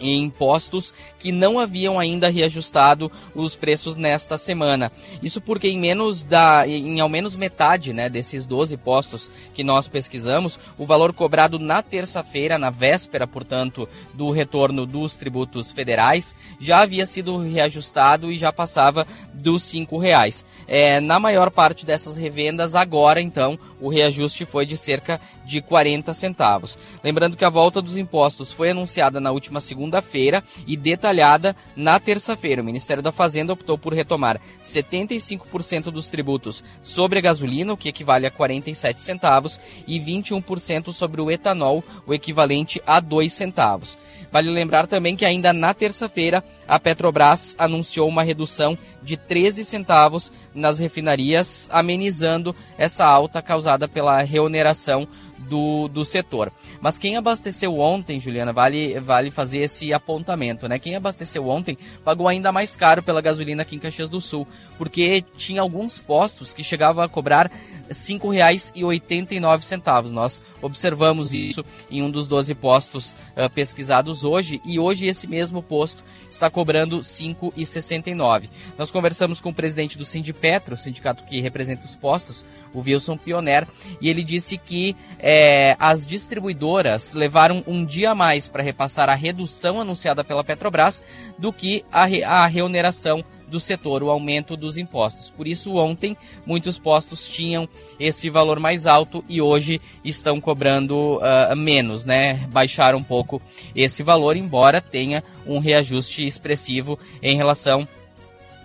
em 0.00 0.24
impostos 0.24 0.94
que 1.18 1.32
não 1.32 1.58
haviam 1.58 1.98
ainda 1.98 2.28
reajustado 2.28 3.10
os 3.34 3.54
preços 3.54 3.96
nesta 3.96 4.38
semana. 4.38 4.92
Isso 5.22 5.40
porque 5.40 5.68
em 5.68 5.78
menos 5.78 6.22
da 6.22 6.66
em 6.66 7.00
ao 7.00 7.08
menos 7.08 7.36
metade, 7.36 7.92
né, 7.92 8.08
desses 8.08 8.46
12 8.46 8.76
postos 8.76 9.30
que 9.54 9.64
nós 9.64 9.88
pesquisamos, 9.88 10.58
o 10.76 10.86
valor 10.86 11.12
cobrado 11.12 11.58
na 11.58 11.82
terça-feira, 11.82 12.58
na 12.58 12.70
véspera, 12.70 13.26
portanto, 13.26 13.88
do 14.14 14.30
retorno 14.30 14.86
dos 14.86 15.16
tributos 15.16 15.72
federais, 15.72 16.34
já 16.60 16.80
havia 16.80 17.06
sido 17.06 17.38
reajustado 17.38 18.30
e 18.30 18.38
já 18.38 18.52
passava 18.52 19.06
dos 19.34 19.62
cinco 19.62 19.98
reais. 19.98 20.44
É, 20.66 21.00
na 21.00 21.18
maior 21.18 21.50
parte 21.50 21.86
dessas 21.86 22.16
revendas, 22.16 22.74
agora 22.74 23.20
então, 23.20 23.58
o 23.80 23.88
reajuste 23.88 24.44
foi 24.44 24.66
de 24.66 24.76
cerca 24.76 25.20
de 25.44 25.62
40 25.62 26.12
centavos. 26.12 26.78
Lembrando 27.02 27.36
que 27.36 27.44
a 27.44 27.50
volta 27.50 27.80
dos 27.80 27.96
impostos 27.96 28.52
foi 28.52 28.70
anunciada 28.70 29.20
na 29.20 29.30
última 29.30 29.60
segunda-feira 29.60 30.44
e 30.66 30.76
detalhada 30.76 31.56
na 31.74 31.98
terça-feira. 31.98 32.62
O 32.62 32.64
Ministério 32.64 33.02
da 33.02 33.12
Fazenda 33.12 33.52
optou 33.52 33.78
por 33.78 33.94
retomar 33.94 34.40
75% 34.62 35.84
dos 35.84 36.08
tributos 36.08 36.62
sobre 36.82 37.18
a 37.18 37.22
gasolina, 37.22 37.72
o 37.72 37.76
que 37.76 37.88
equivale 37.88 38.26
a 38.26 38.30
47 38.30 39.02
centavos, 39.02 39.58
e 39.86 39.98
21% 39.98 40.92
sobre 40.92 41.20
o 41.20 41.30
etanol, 41.30 41.82
o 42.06 42.12
equivalente 42.12 42.82
a 42.86 43.00
2 43.00 43.32
centavos. 43.32 43.98
Vale 44.30 44.50
lembrar 44.50 44.86
também 44.86 45.16
que 45.16 45.24
ainda 45.24 45.52
na 45.52 45.72
terça-feira 45.72 46.44
a 46.66 46.78
Petrobras 46.78 47.54
anunciou 47.58 48.08
uma 48.08 48.22
redução 48.22 48.76
de 49.02 49.16
13 49.16 49.64
centavos 49.64 50.30
nas 50.54 50.78
refinarias, 50.78 51.68
amenizando 51.72 52.54
essa 52.76 53.06
alta 53.06 53.40
causada 53.40 53.88
pela 53.88 54.20
reoneração 54.22 55.08
do, 55.48 55.88
do 55.88 56.04
setor. 56.04 56.52
Mas 56.80 56.98
quem 56.98 57.16
abasteceu 57.16 57.78
ontem, 57.78 58.20
Juliana, 58.20 58.52
vale, 58.52 58.98
vale 59.00 59.30
fazer 59.30 59.58
esse 59.58 59.92
apontamento, 59.92 60.68
né? 60.68 60.78
Quem 60.78 60.96
abasteceu 60.96 61.48
ontem 61.48 61.76
pagou 62.04 62.28
ainda 62.28 62.52
mais 62.52 62.76
caro 62.76 63.02
pela 63.02 63.20
gasolina 63.20 63.62
aqui 63.62 63.76
em 63.76 63.78
Caxias 63.78 64.08
do 64.08 64.20
Sul, 64.20 64.46
porque 64.76 65.24
tinha 65.36 65.60
alguns 65.60 65.98
postos 65.98 66.52
que 66.52 66.62
chegavam 66.62 67.02
a 67.02 67.08
cobrar 67.08 67.50
R$ 67.88 67.94
5,89. 67.94 70.10
Nós 70.10 70.42
observamos 70.60 71.32
isso 71.32 71.64
em 71.90 72.02
um 72.02 72.10
dos 72.10 72.26
12 72.26 72.54
postos 72.54 73.12
uh, 73.12 73.48
pesquisados 73.54 74.24
hoje, 74.24 74.60
e 74.64 74.78
hoje 74.78 75.06
esse 75.06 75.26
mesmo 75.26 75.62
posto 75.62 76.04
está 76.30 76.50
cobrando 76.50 76.96
R$ 76.96 77.02
5,69. 77.02 78.50
Nós 78.76 78.90
conversamos 78.90 79.40
com 79.40 79.50
o 79.50 79.54
presidente 79.54 79.96
do 79.96 80.04
Sindipetro, 80.04 80.74
o 80.74 80.78
sindicato 80.78 81.24
que 81.24 81.40
representa 81.40 81.84
os 81.84 81.96
postos, 81.96 82.44
o 82.74 82.80
Wilson 82.80 83.16
Pioner, 83.16 83.66
e 84.00 84.08
ele 84.08 84.22
disse 84.22 84.58
que 84.58 84.94
é, 85.18 85.37
as 85.78 86.06
distribuidoras 86.06 87.14
levaram 87.14 87.62
um 87.66 87.84
dia 87.84 88.12
a 88.12 88.14
mais 88.14 88.48
para 88.48 88.62
repassar 88.62 89.08
a 89.08 89.14
redução 89.14 89.80
anunciada 89.80 90.24
pela 90.24 90.44
Petrobras 90.44 91.02
do 91.38 91.52
que 91.52 91.84
a, 91.92 92.04
re, 92.04 92.22
a 92.24 92.46
reoneração 92.46 93.24
do 93.48 93.58
setor, 93.58 94.02
o 94.02 94.10
aumento 94.10 94.56
dos 94.56 94.76
impostos. 94.76 95.30
Por 95.30 95.46
isso, 95.46 95.74
ontem, 95.76 96.16
muitos 96.46 96.78
postos 96.78 97.28
tinham 97.28 97.68
esse 97.98 98.28
valor 98.30 98.60
mais 98.60 98.86
alto 98.86 99.24
e 99.28 99.40
hoje 99.40 99.80
estão 100.04 100.40
cobrando 100.40 101.16
uh, 101.16 101.56
menos, 101.56 102.04
né? 102.04 102.46
Baixaram 102.52 102.98
um 102.98 103.04
pouco 103.04 103.40
esse 103.74 104.02
valor, 104.02 104.36
embora 104.36 104.80
tenha 104.80 105.24
um 105.46 105.58
reajuste 105.58 106.24
expressivo 106.24 106.98
em 107.22 107.36
relação 107.36 107.88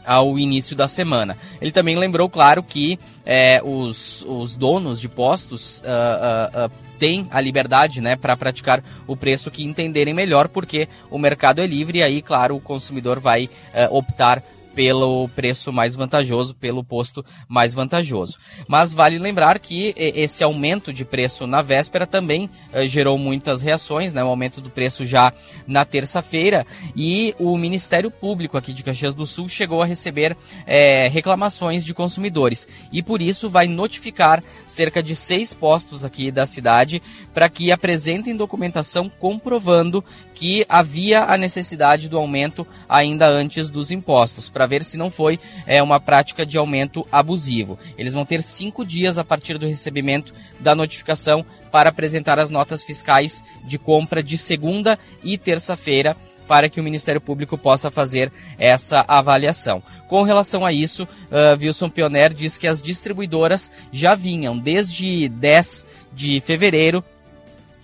ao 0.06 0.38
início 0.38 0.76
da 0.76 0.88
semana. 0.88 1.38
Ele 1.62 1.72
também 1.72 1.98
lembrou, 1.98 2.30
claro, 2.30 2.62
que 2.64 3.00
é, 3.26 3.62
os, 3.64 4.24
os 4.28 4.56
donos 4.56 5.00
de 5.00 5.08
postos 5.08 5.80
uh, 5.80 5.84
uh, 5.84 6.66
uh, 6.66 6.72
têm 7.00 7.28
a 7.32 7.40
liberdade 7.40 8.02
né, 8.02 8.16
para 8.16 8.36
praticar 8.38 8.84
o 9.08 9.16
preço 9.16 9.52
que 9.52 9.64
entenderem 9.64 10.14
melhor, 10.14 10.48
porque 10.48 10.88
o 11.10 11.18
mercado 11.18 11.60
é 11.60 11.66
livre 11.66 12.00
e 12.00 12.04
aí, 12.04 12.22
claro, 12.22 12.56
o 12.56 12.62
consumidor 12.62 13.20
vai 13.20 13.50
optar 13.90 14.42
pelo 14.76 15.28
preço 15.30 15.72
mais 15.72 15.96
vantajoso, 15.96 16.56
pelo 16.56 16.84
posto 16.84 17.24
mais 17.48 17.74
vantajoso. 17.74 18.38
Mas 18.68 18.94
vale 18.94 19.18
lembrar 19.18 19.60
que 19.60 19.94
esse 19.96 20.44
aumento 20.44 20.92
de 20.92 21.06
preço 21.06 21.46
na 21.48 21.62
véspera 21.62 22.06
também 22.06 22.50
eh, 22.72 22.88
gerou 22.88 23.18
muitas 23.18 23.62
reações, 23.62 24.14
né? 24.14 24.24
O 24.24 24.28
aumento 24.28 24.62
do 24.62 24.70
preço 24.70 25.06
já 25.06 25.32
na 25.68 25.86
terça-feira 25.86 26.66
e 26.96 27.36
o 27.40 27.58
Ministério 27.58 28.10
Público 28.10 28.58
aqui 28.58 28.74
de 28.74 28.84
Caxias 28.84 29.16
do 29.16 29.26
Sul 29.26 29.48
chegou 29.48 29.82
a 29.82 29.86
receber 29.86 30.36
eh, 30.66 31.08
reclamações 31.08 31.86
de 31.86 31.94
consumidores 31.94 32.68
e 32.92 33.02
por 33.02 33.22
isso 33.22 33.50
vai 33.50 33.68
notificar 33.68 34.44
cerca 34.66 35.02
de 35.02 35.16
seis 35.16 35.54
postos 35.54 36.04
aqui 36.04 36.32
da 36.32 36.46
cidade 36.46 37.02
para 37.34 37.50
que 37.50 37.72
apresentem 37.72 38.36
documentação 38.36 39.10
comprovando 39.10 40.04
que 40.34 40.66
havia 40.68 41.24
a 41.24 41.38
necessidade 41.38 42.10
do 42.10 42.18
aumento 42.18 42.66
ainda 42.88 43.28
antes 43.28 43.70
dos 43.70 43.92
impostos, 43.92 44.50
para 44.50 44.66
ver 44.66 44.84
se 44.84 44.98
não 44.98 45.12
foi 45.12 45.40
é, 45.66 45.82
uma 45.82 46.00
prática 46.00 46.46
de 46.46 46.58
aumento 46.58 47.06
abusivo. 47.12 47.78
Eles 47.98 48.14
vão 48.14 48.26
ter 48.26 48.42
cinco 48.42 48.86
dias 48.86 49.18
a 49.18 49.24
partir 49.24 49.58
do 49.58 49.68
recebimento 49.68 50.34
da 50.60 50.76
notificação 50.76 51.46
para 51.72 51.90
apresentar 51.90 52.40
as 52.40 52.50
notas 52.50 52.84
fiscais 52.84 53.44
de 53.64 53.78
compra 53.78 54.22
de 54.22 54.38
segunda 54.38 54.98
e 55.24 55.38
terça-feira 55.38 56.16
para 56.48 56.70
que 56.70 56.80
o 56.80 56.84
Ministério 56.84 57.22
Público 57.22 57.58
possa 57.58 57.90
fazer 57.90 58.32
essa 58.58 59.04
avaliação. 59.08 59.82
Com 60.08 60.24
relação 60.24 60.66
a 60.66 60.74
isso, 60.74 61.04
uh, 61.04 61.60
Wilson 61.60 61.90
Pioner 61.90 62.34
diz 62.34 62.58
que 62.58 62.68
as 62.68 62.82
distribuidoras 62.82 63.72
já 63.92 64.14
vinham 64.14 64.58
desde 64.58 65.30
10 65.30 65.86
de 66.14 66.42
fevereiro 66.42 67.04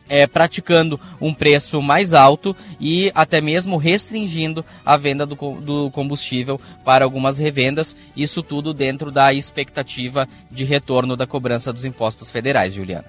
é, 0.10 0.26
praticando 0.26 1.00
um 1.22 1.34
preço 1.34 1.82
mais 1.82 2.14
alto 2.14 2.56
e 2.80 3.12
até 3.16 3.40
mesmo 3.40 3.78
restringindo 3.78 4.66
a 4.86 4.98
venda 4.98 5.26
do, 5.26 5.36
do 5.36 5.92
combustível 5.92 6.60
para 6.84 7.06
algumas 7.06 7.38
revendas, 7.38 7.96
isso 8.18 8.42
tudo 8.44 8.74
dentro 8.74 9.12
da 9.12 9.32
expectativa 9.32 10.28
de 10.52 10.66
retorno 10.66 11.16
da 11.16 11.28
cobrança 11.28 11.72
dos 11.72 11.86
impostos 11.86 12.32
federais, 12.32 12.74
Juliana. 12.74 13.06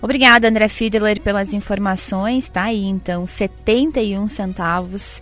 Obrigada, 0.00 0.48
André 0.48 0.68
Fiedler, 0.68 1.20
pelas 1.20 1.52
informações. 1.52 2.48
Tá 2.48 2.64
aí, 2.64 2.84
então, 2.84 3.26
71 3.26 4.28
centavos 4.28 5.20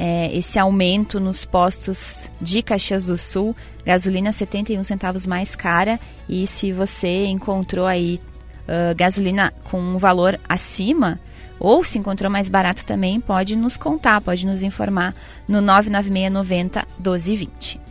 é, 0.00 0.30
esse 0.32 0.60
aumento 0.60 1.18
nos 1.18 1.44
postos 1.44 2.30
de 2.40 2.62
Caxias 2.62 3.06
do 3.06 3.18
Sul. 3.18 3.56
Gasolina 3.84 4.32
71 4.32 4.84
centavos 4.84 5.26
mais 5.26 5.56
cara. 5.56 5.98
E 6.28 6.46
se 6.46 6.70
você 6.72 7.26
encontrou 7.26 7.84
aí 7.84 8.20
uh, 8.68 8.94
gasolina 8.94 9.52
com 9.64 9.80
um 9.80 9.98
valor 9.98 10.38
acima, 10.48 11.18
ou 11.58 11.82
se 11.84 11.98
encontrou 11.98 12.30
mais 12.30 12.48
barato 12.48 12.84
também, 12.84 13.20
pode 13.20 13.56
nos 13.56 13.76
contar, 13.76 14.20
pode 14.20 14.46
nos 14.46 14.62
informar 14.62 15.14
no 15.48 15.60
996 15.60 16.32
90 16.32 16.86
1220. 16.98 17.87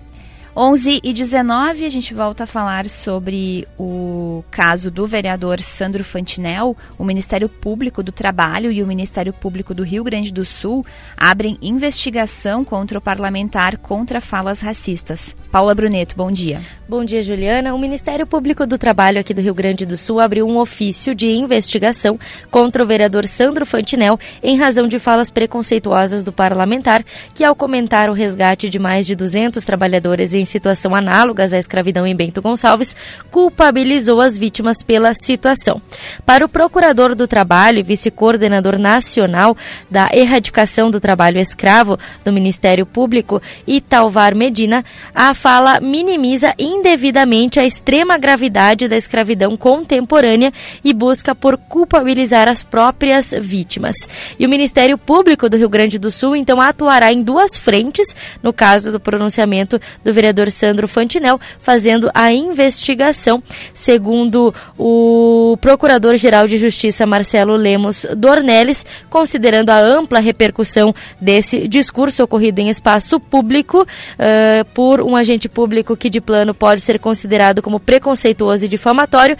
11 0.59 1.01
e 1.03 1.13
19, 1.13 1.85
a 1.85 1.89
gente 1.89 2.15
volta 2.15 2.45
a 2.45 2.47
falar 2.47 2.89
sobre 2.89 3.67
o 3.77 4.43
caso 4.49 4.89
do 4.89 5.05
vereador 5.05 5.61
Sandro 5.61 6.03
Fantinel. 6.03 6.75
O 6.97 7.03
Ministério 7.03 7.47
Público 7.47 8.01
do 8.01 8.11
Trabalho 8.11 8.71
e 8.71 8.81
o 8.81 8.87
Ministério 8.87 9.31
Público 9.31 9.75
do 9.75 9.83
Rio 9.83 10.03
Grande 10.03 10.33
do 10.33 10.43
Sul 10.43 10.83
abrem 11.15 11.59
investigação 11.61 12.65
contra 12.65 12.97
o 12.97 13.01
parlamentar 13.01 13.77
contra 13.77 14.19
falas 14.19 14.59
racistas. 14.59 15.35
Paula 15.51 15.75
Bruneto, 15.75 16.15
bom 16.17 16.31
dia. 16.31 16.59
Bom 16.89 17.05
dia, 17.05 17.21
Juliana. 17.21 17.75
O 17.75 17.77
Ministério 17.77 18.25
Público 18.25 18.65
do 18.65 18.79
Trabalho 18.79 19.19
aqui 19.19 19.35
do 19.35 19.41
Rio 19.41 19.53
Grande 19.53 19.85
do 19.85 19.95
Sul 19.95 20.19
abriu 20.19 20.47
um 20.47 20.57
ofício 20.57 21.13
de 21.13 21.27
investigação 21.27 22.19
contra 22.49 22.81
o 22.81 22.87
vereador 22.87 23.27
Sandro 23.27 23.63
Fantinel 23.63 24.17
em 24.41 24.57
razão 24.57 24.87
de 24.87 24.97
falas 24.97 25.29
preconceituosas 25.29 26.23
do 26.23 26.31
parlamentar 26.31 27.05
que, 27.35 27.43
ao 27.43 27.55
comentar 27.55 28.09
o 28.09 28.13
resgate 28.13 28.69
de 28.69 28.79
mais 28.79 29.05
de 29.05 29.15
200 29.15 29.63
trabalhadores 29.63 30.33
em 30.33 30.47
situação 30.48 30.96
análogas 30.96 31.54
à 31.54 31.60
escravidão 31.60 32.08
em 32.08 32.16
Bento 32.16 32.42
Gonçalves, 32.42 32.96
culpabilizou 33.30 34.20
as 34.20 34.36
vítimas 34.36 34.82
pela 34.82 35.13
situação. 35.13 35.80
Para 36.25 36.46
o 36.46 36.50
procurador 36.50 37.13
do 37.13 37.27
trabalho 37.27 37.80
e 37.80 37.84
vice-coordenador 37.84 38.80
nacional 38.80 39.56
da 39.92 40.10
erradicação 40.12 40.89
do 40.89 41.00
trabalho 41.00 41.39
escravo 41.39 42.00
do 42.24 42.34
Ministério 42.34 42.86
Público, 42.86 43.42
Italvar 43.68 44.34
Medina, 44.34 44.84
a 45.13 45.34
fala 45.34 45.80
minimiza 45.80 46.54
indevidamente 46.58 47.60
a 47.60 47.66
extrema 47.66 48.18
gravidade 48.18 48.88
da 48.88 48.96
escravidão 48.96 49.58
contemporânea 49.58 50.54
e 50.84 50.94
busca 50.94 51.36
por 51.36 51.58
culpabilizar 51.58 52.48
as 52.48 52.63
próprias 52.63 53.34
vítimas. 53.39 53.96
E 54.39 54.46
o 54.46 54.50
Ministério 54.50 54.98
Público 54.98 55.50
do 55.50 55.58
Rio 55.58 55.70
Grande 55.70 56.00
do 56.00 56.10
Sul, 56.10 56.36
então, 56.36 56.62
atuará 56.62 57.12
em 57.12 57.22
duas 57.22 57.58
frentes, 57.58 58.16
no 58.42 58.54
caso 58.54 58.92
do 58.92 59.00
pronunciamento 59.00 59.80
do 60.04 60.13
vereador 60.13 60.26
Sandro 60.51 60.88
Fantinel, 60.88 61.39
fazendo 61.62 62.10
a 62.13 62.31
investigação, 62.31 63.41
segundo 63.74 64.53
o 64.77 65.57
Procurador-Geral 65.62 66.48
de 66.48 66.57
Justiça 66.57 67.05
Marcelo 67.05 67.55
Lemos 67.55 68.05
Dornelles, 68.15 68.86
considerando 69.10 69.69
a 69.69 69.79
ampla 69.79 70.19
repercussão 70.19 70.93
desse 71.19 71.67
discurso 71.67 72.24
ocorrido 72.24 72.62
em 72.62 72.69
espaço 72.69 73.19
público 73.19 73.81
uh, 73.81 74.65
por 74.74 75.01
um 75.01 75.15
agente 75.15 75.50
público 75.50 75.96
que 75.96 76.10
de 76.10 76.22
plano 76.22 76.53
pode 76.53 76.81
ser 76.81 77.00
considerado 77.00 77.62
como 77.62 77.79
preconceituoso 77.79 78.65
e 78.65 78.67
difamatório, 78.67 79.38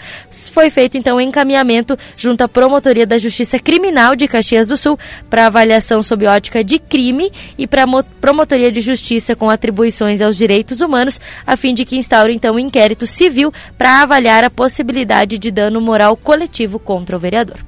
foi 0.52 0.70
feito 0.70 0.96
então 0.96 1.16
um 1.16 1.20
encaminhamento 1.20 1.96
junto 2.16 2.42
à 2.42 2.48
Promotoria 2.48 3.06
da 3.06 3.18
Justiça 3.18 3.58
Criminal 3.58 4.16
de 4.16 4.28
Caxias 4.28 4.66
do 4.66 4.76
Sul 4.76 4.98
para 5.28 5.46
avaliação 5.46 6.02
sob 6.02 6.26
ótica 6.26 6.62
de 6.64 6.78
crime 6.78 7.30
e 7.56 7.66
para 7.66 7.84
a 7.84 8.02
Promotoria 8.20 8.70
de 8.70 8.80
Justiça 8.80 9.36
com 9.36 9.50
atribuições 9.50 10.20
aos 10.20 10.36
direitos 10.36 10.77
humanos, 10.80 11.20
a 11.46 11.56
fim 11.56 11.74
de 11.74 11.84
que 11.84 11.96
instaure 11.96 12.34
então 12.34 12.54
um 12.54 12.58
inquérito 12.58 13.06
civil 13.06 13.52
para 13.76 14.02
avaliar 14.02 14.44
a 14.44 14.50
possibilidade 14.50 15.38
de 15.38 15.50
dano 15.50 15.80
moral 15.80 16.16
coletivo 16.16 16.78
contra 16.78 17.16
o 17.16 17.20
vereador. 17.20 17.58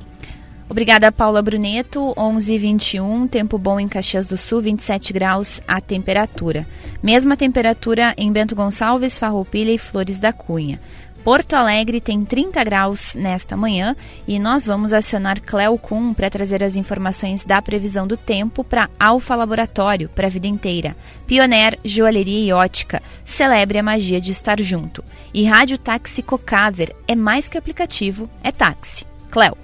Obrigada, 0.71 1.11
Paula 1.11 1.43
Bruneto. 1.43 2.15
11:21, 2.17 3.27
tempo 3.27 3.59
bom 3.59 3.81
em 3.81 3.89
Caxias 3.89 4.29
do 4.29 4.39
Sul, 4.39 4.61
27 4.63 5.13
graus 5.13 5.61
a 5.67 5.81
temperatura. 5.81 6.65
Mesma 7.03 7.37
temperatura 7.37 8.15
em 8.17 8.31
Bento 8.31 8.55
Gonçalves, 8.55 9.19
Farroupilha 9.19 9.73
e 9.73 9.79
Flores 9.79 10.21
da 10.21 10.33
Cunha. 10.33 10.79
Porto 11.25 11.53
Alegre 11.53 12.01
tem 12.01 12.25
30 12.25 12.65
graus 12.65 13.15
nesta 13.15 13.55
manhã 13.55 13.95
e 14.27 14.39
nós 14.39 14.65
vamos 14.65 14.95
acionar 14.95 15.41
Cleo 15.41 15.77
Kuhn 15.77 16.15
para 16.15 16.31
trazer 16.31 16.65
as 16.65 16.77
informações 16.77 17.45
da 17.45 17.61
previsão 17.61 18.07
do 18.07 18.17
tempo 18.17 18.65
para 18.65 18.89
Alfa 18.99 19.37
Laboratório, 19.37 20.09
para 20.09 20.29
a 20.29 20.31
vida 20.31 20.47
inteira. 20.47 20.97
Pioneer 21.27 21.79
Joalheria 21.85 22.47
e 22.47 22.53
Ótica, 22.53 23.03
celebre 23.23 23.79
a 23.79 23.83
magia 23.83 24.19
de 24.19 24.33
estar 24.33 24.59
junto. 24.63 25.05
E 25.35 25.45
Rádio 25.45 25.77
Táxi 25.77 26.23
Cocaver, 26.23 26.97
é 27.07 27.15
mais 27.15 27.51
que 27.51 27.59
aplicativo, 27.59 28.29
é 28.43 28.51
táxi. 28.51 29.05
Cleo. 29.31 29.57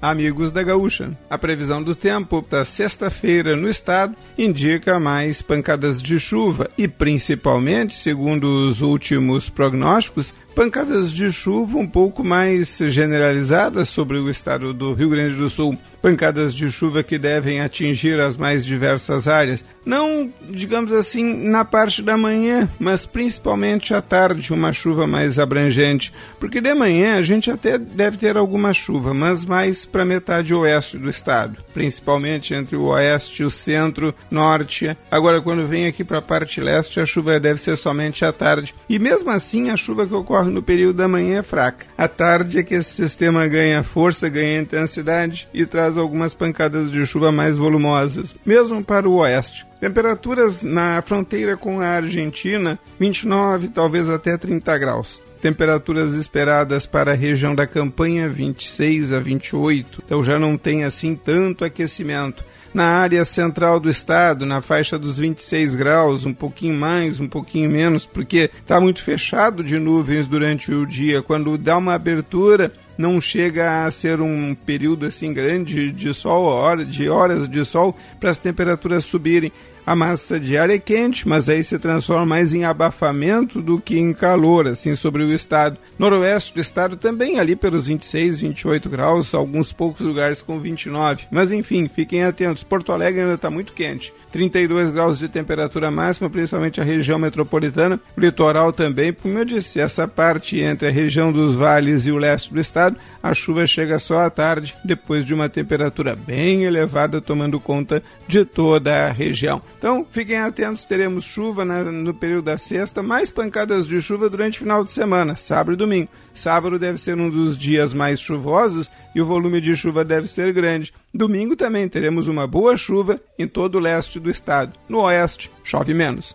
Amigos 0.00 0.52
da 0.52 0.62
Gaúcha, 0.62 1.10
a 1.28 1.38
previsão 1.38 1.82
do 1.82 1.94
tempo 1.94 2.42
para 2.42 2.64
sexta-feira 2.64 3.56
no 3.56 3.68
estado 3.68 4.14
indica 4.36 5.00
mais 5.00 5.40
pancadas 5.40 6.02
de 6.02 6.20
chuva 6.20 6.68
e, 6.76 6.86
principalmente, 6.86 7.94
segundo 7.94 8.44
os 8.44 8.82
últimos 8.82 9.48
prognósticos, 9.48 10.34
pancadas 10.56 11.12
de 11.12 11.30
chuva 11.30 11.76
um 11.76 11.86
pouco 11.86 12.24
mais 12.24 12.78
generalizadas 12.78 13.90
sobre 13.90 14.16
o 14.16 14.30
estado 14.30 14.72
do 14.72 14.94
Rio 14.94 15.10
Grande 15.10 15.34
do 15.34 15.50
Sul. 15.50 15.76
Pancadas 16.00 16.54
de 16.54 16.70
chuva 16.70 17.02
que 17.02 17.18
devem 17.18 17.60
atingir 17.60 18.18
as 18.20 18.36
mais 18.36 18.64
diversas 18.64 19.28
áreas. 19.28 19.64
Não, 19.84 20.32
digamos 20.48 20.92
assim, 20.92 21.48
na 21.48 21.64
parte 21.64 22.00
da 22.00 22.16
manhã, 22.16 22.68
mas 22.78 23.04
principalmente 23.04 23.92
à 23.92 24.00
tarde, 24.00 24.52
uma 24.52 24.72
chuva 24.72 25.06
mais 25.06 25.38
abrangente. 25.38 26.12
Porque 26.38 26.60
de 26.60 26.74
manhã 26.74 27.16
a 27.16 27.22
gente 27.22 27.50
até 27.50 27.76
deve 27.76 28.18
ter 28.18 28.36
alguma 28.36 28.72
chuva, 28.72 29.12
mas 29.12 29.44
mais 29.44 29.84
para 29.84 30.04
metade 30.04 30.54
oeste 30.54 30.96
do 30.96 31.10
estado. 31.10 31.56
Principalmente 31.74 32.54
entre 32.54 32.76
o 32.76 32.84
oeste, 32.84 33.42
o 33.42 33.50
centro, 33.50 34.14
norte. 34.30 34.96
Agora, 35.10 35.42
quando 35.42 35.66
vem 35.66 35.86
aqui 35.86 36.04
para 36.04 36.18
a 36.18 36.22
parte 36.22 36.60
leste, 36.60 37.00
a 37.00 37.06
chuva 37.06 37.40
deve 37.40 37.60
ser 37.60 37.76
somente 37.76 38.24
à 38.24 38.32
tarde. 38.32 38.74
E 38.88 38.98
mesmo 38.98 39.30
assim, 39.30 39.70
a 39.70 39.76
chuva 39.76 40.06
que 40.06 40.14
ocorre 40.14 40.45
no 40.50 40.62
período 40.62 40.96
da 40.96 41.08
manhã 41.08 41.38
é 41.38 41.42
fraca. 41.42 41.86
À 41.96 42.08
tarde 42.08 42.58
é 42.58 42.62
que 42.62 42.74
esse 42.74 42.90
sistema 42.90 43.46
ganha 43.46 43.82
força, 43.82 44.28
ganha 44.28 44.60
intensidade 44.60 45.48
e 45.52 45.66
traz 45.66 45.96
algumas 45.96 46.34
pancadas 46.34 46.90
de 46.90 47.06
chuva 47.06 47.30
mais 47.30 47.56
volumosas, 47.56 48.34
mesmo 48.44 48.82
para 48.82 49.08
o 49.08 49.16
oeste. 49.16 49.66
Temperaturas 49.80 50.62
na 50.62 51.02
fronteira 51.02 51.56
com 51.56 51.80
a 51.80 51.86
Argentina, 51.86 52.78
29, 52.98 53.68
talvez 53.68 54.08
até 54.08 54.36
30 54.36 54.78
graus. 54.78 55.22
Temperaturas 55.40 56.14
esperadas 56.14 56.86
para 56.86 57.12
a 57.12 57.14
região 57.14 57.54
da 57.54 57.66
campanha, 57.66 58.28
26 58.28 59.12
a 59.12 59.18
28. 59.18 60.02
Então 60.04 60.24
já 60.24 60.38
não 60.38 60.56
tem 60.56 60.84
assim 60.84 61.14
tanto 61.14 61.64
aquecimento 61.64 62.42
na 62.76 62.84
área 62.84 63.24
central 63.24 63.80
do 63.80 63.88
estado, 63.88 64.44
na 64.44 64.60
faixa 64.60 64.98
dos 64.98 65.16
26 65.16 65.74
graus, 65.74 66.26
um 66.26 66.34
pouquinho 66.34 66.78
mais, 66.78 67.18
um 67.18 67.26
pouquinho 67.26 67.70
menos, 67.70 68.04
porque 68.04 68.50
está 68.54 68.78
muito 68.78 69.02
fechado 69.02 69.64
de 69.64 69.78
nuvens 69.78 70.28
durante 70.28 70.70
o 70.74 70.84
dia. 70.84 71.22
Quando 71.22 71.56
dá 71.56 71.78
uma 71.78 71.94
abertura, 71.94 72.70
não 72.98 73.18
chega 73.18 73.86
a 73.86 73.90
ser 73.90 74.20
um 74.20 74.54
período 74.54 75.06
assim 75.06 75.32
grande 75.32 75.90
de 75.90 76.12
sol, 76.12 76.84
de 76.84 77.08
horas 77.08 77.48
de 77.48 77.64
sol, 77.64 77.96
para 78.20 78.28
as 78.28 78.36
temperaturas 78.36 79.06
subirem. 79.06 79.50
A 79.86 79.94
massa 79.94 80.40
de 80.40 80.58
ar 80.58 80.68
é 80.68 80.80
quente, 80.80 81.28
mas 81.28 81.48
aí 81.48 81.62
se 81.62 81.78
transforma 81.78 82.26
mais 82.26 82.52
em 82.52 82.64
abafamento 82.64 83.62
do 83.62 83.80
que 83.80 83.96
em 83.96 84.12
calor, 84.12 84.66
assim, 84.66 84.96
sobre 84.96 85.22
o 85.22 85.32
estado. 85.32 85.78
Noroeste 85.96 86.52
do 86.54 86.60
estado 86.60 86.96
também 86.96 87.38
ali 87.38 87.54
pelos 87.54 87.86
26, 87.86 88.40
28 88.40 88.88
graus, 88.88 89.32
alguns 89.32 89.72
poucos 89.72 90.04
lugares 90.04 90.42
com 90.42 90.58
29. 90.58 91.26
Mas 91.30 91.52
enfim, 91.52 91.86
fiquem 91.86 92.24
atentos. 92.24 92.64
Porto 92.64 92.90
Alegre 92.90 93.20
ainda 93.20 93.34
está 93.34 93.48
muito 93.48 93.72
quente. 93.74 94.12
32 94.32 94.90
graus 94.90 95.20
de 95.20 95.28
temperatura 95.28 95.88
máxima, 95.88 96.28
principalmente 96.28 96.80
a 96.80 96.84
região 96.84 97.18
metropolitana, 97.18 98.00
litoral 98.18 98.72
também. 98.72 99.12
Como 99.12 99.38
eu 99.38 99.44
disse, 99.44 99.80
essa 99.80 100.08
parte 100.08 100.58
entre 100.58 100.88
a 100.88 100.90
região 100.90 101.30
dos 101.30 101.54
vales 101.54 102.06
e 102.06 102.10
o 102.10 102.18
leste 102.18 102.52
do 102.52 102.60
estado, 102.60 102.96
a 103.22 103.32
chuva 103.32 103.64
chega 103.66 103.98
só 103.98 104.22
à 104.22 104.30
tarde, 104.30 104.76
depois 104.84 105.24
de 105.24 105.32
uma 105.32 105.48
temperatura 105.48 106.16
bem 106.16 106.64
elevada, 106.64 107.20
tomando 107.20 107.60
conta 107.60 108.02
de 108.26 108.44
toda 108.44 109.06
a 109.06 109.12
região. 109.12 109.62
Então, 109.78 110.06
fiquem 110.10 110.38
atentos, 110.38 110.84
teremos 110.84 111.24
chuva 111.24 111.64
no 111.64 112.14
período 112.14 112.46
da 112.46 112.58
sexta, 112.58 113.02
mais 113.02 113.30
pancadas 113.30 113.86
de 113.86 114.00
chuva 114.00 114.28
durante 114.30 114.56
o 114.56 114.60
final 114.60 114.82
de 114.82 114.90
semana, 114.90 115.36
sábado 115.36 115.74
e 115.74 115.76
domingo. 115.76 116.08
Sábado 116.32 116.78
deve 116.78 116.98
ser 116.98 117.18
um 117.18 117.28
dos 117.28 117.58
dias 117.58 117.92
mais 117.92 118.18
chuvosos 118.18 118.90
e 119.14 119.20
o 119.20 119.26
volume 119.26 119.60
de 119.60 119.76
chuva 119.76 120.04
deve 120.04 120.28
ser 120.28 120.52
grande. 120.52 120.92
Domingo 121.12 121.54
também 121.54 121.88
teremos 121.88 122.26
uma 122.26 122.46
boa 122.46 122.76
chuva 122.76 123.20
em 123.38 123.46
todo 123.46 123.76
o 123.76 123.80
leste 123.80 124.18
do 124.18 124.30
estado. 124.30 124.72
No 124.88 125.00
oeste, 125.00 125.50
chove 125.62 125.92
menos. 125.92 126.34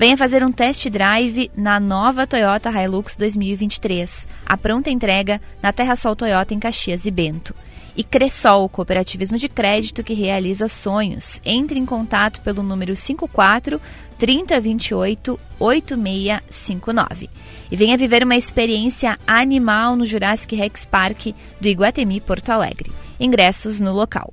Venha 0.00 0.16
fazer 0.16 0.42
um 0.42 0.50
test 0.50 0.88
drive 0.88 1.50
na 1.54 1.78
nova 1.78 2.26
Toyota 2.26 2.70
Hilux 2.70 3.16
2023. 3.16 4.26
A 4.46 4.56
pronta 4.56 4.88
entrega 4.88 5.38
na 5.62 5.74
Terra 5.74 5.94
Sol 5.94 6.16
Toyota 6.16 6.54
em 6.54 6.58
Caxias 6.58 7.04
e 7.04 7.10
Bento. 7.10 7.54
E 7.94 8.02
Cressol, 8.02 8.66
cooperativismo 8.70 9.36
de 9.36 9.46
crédito 9.46 10.02
que 10.02 10.14
realiza 10.14 10.68
sonhos. 10.68 11.42
Entre 11.44 11.78
em 11.78 11.84
contato 11.84 12.40
pelo 12.40 12.62
número 12.62 12.96
54 12.96 13.78
3028 14.18 15.38
8659. 15.58 17.28
E 17.70 17.76
venha 17.76 17.98
viver 17.98 18.24
uma 18.24 18.36
experiência 18.36 19.18
animal 19.26 19.96
no 19.96 20.06
Jurassic 20.06 20.56
Rex 20.56 20.86
Park 20.86 21.34
do 21.60 21.68
Iguatemi 21.68 22.22
Porto 22.22 22.48
Alegre. 22.48 22.90
Ingressos 23.20 23.80
no 23.80 23.92
local. 23.92 24.32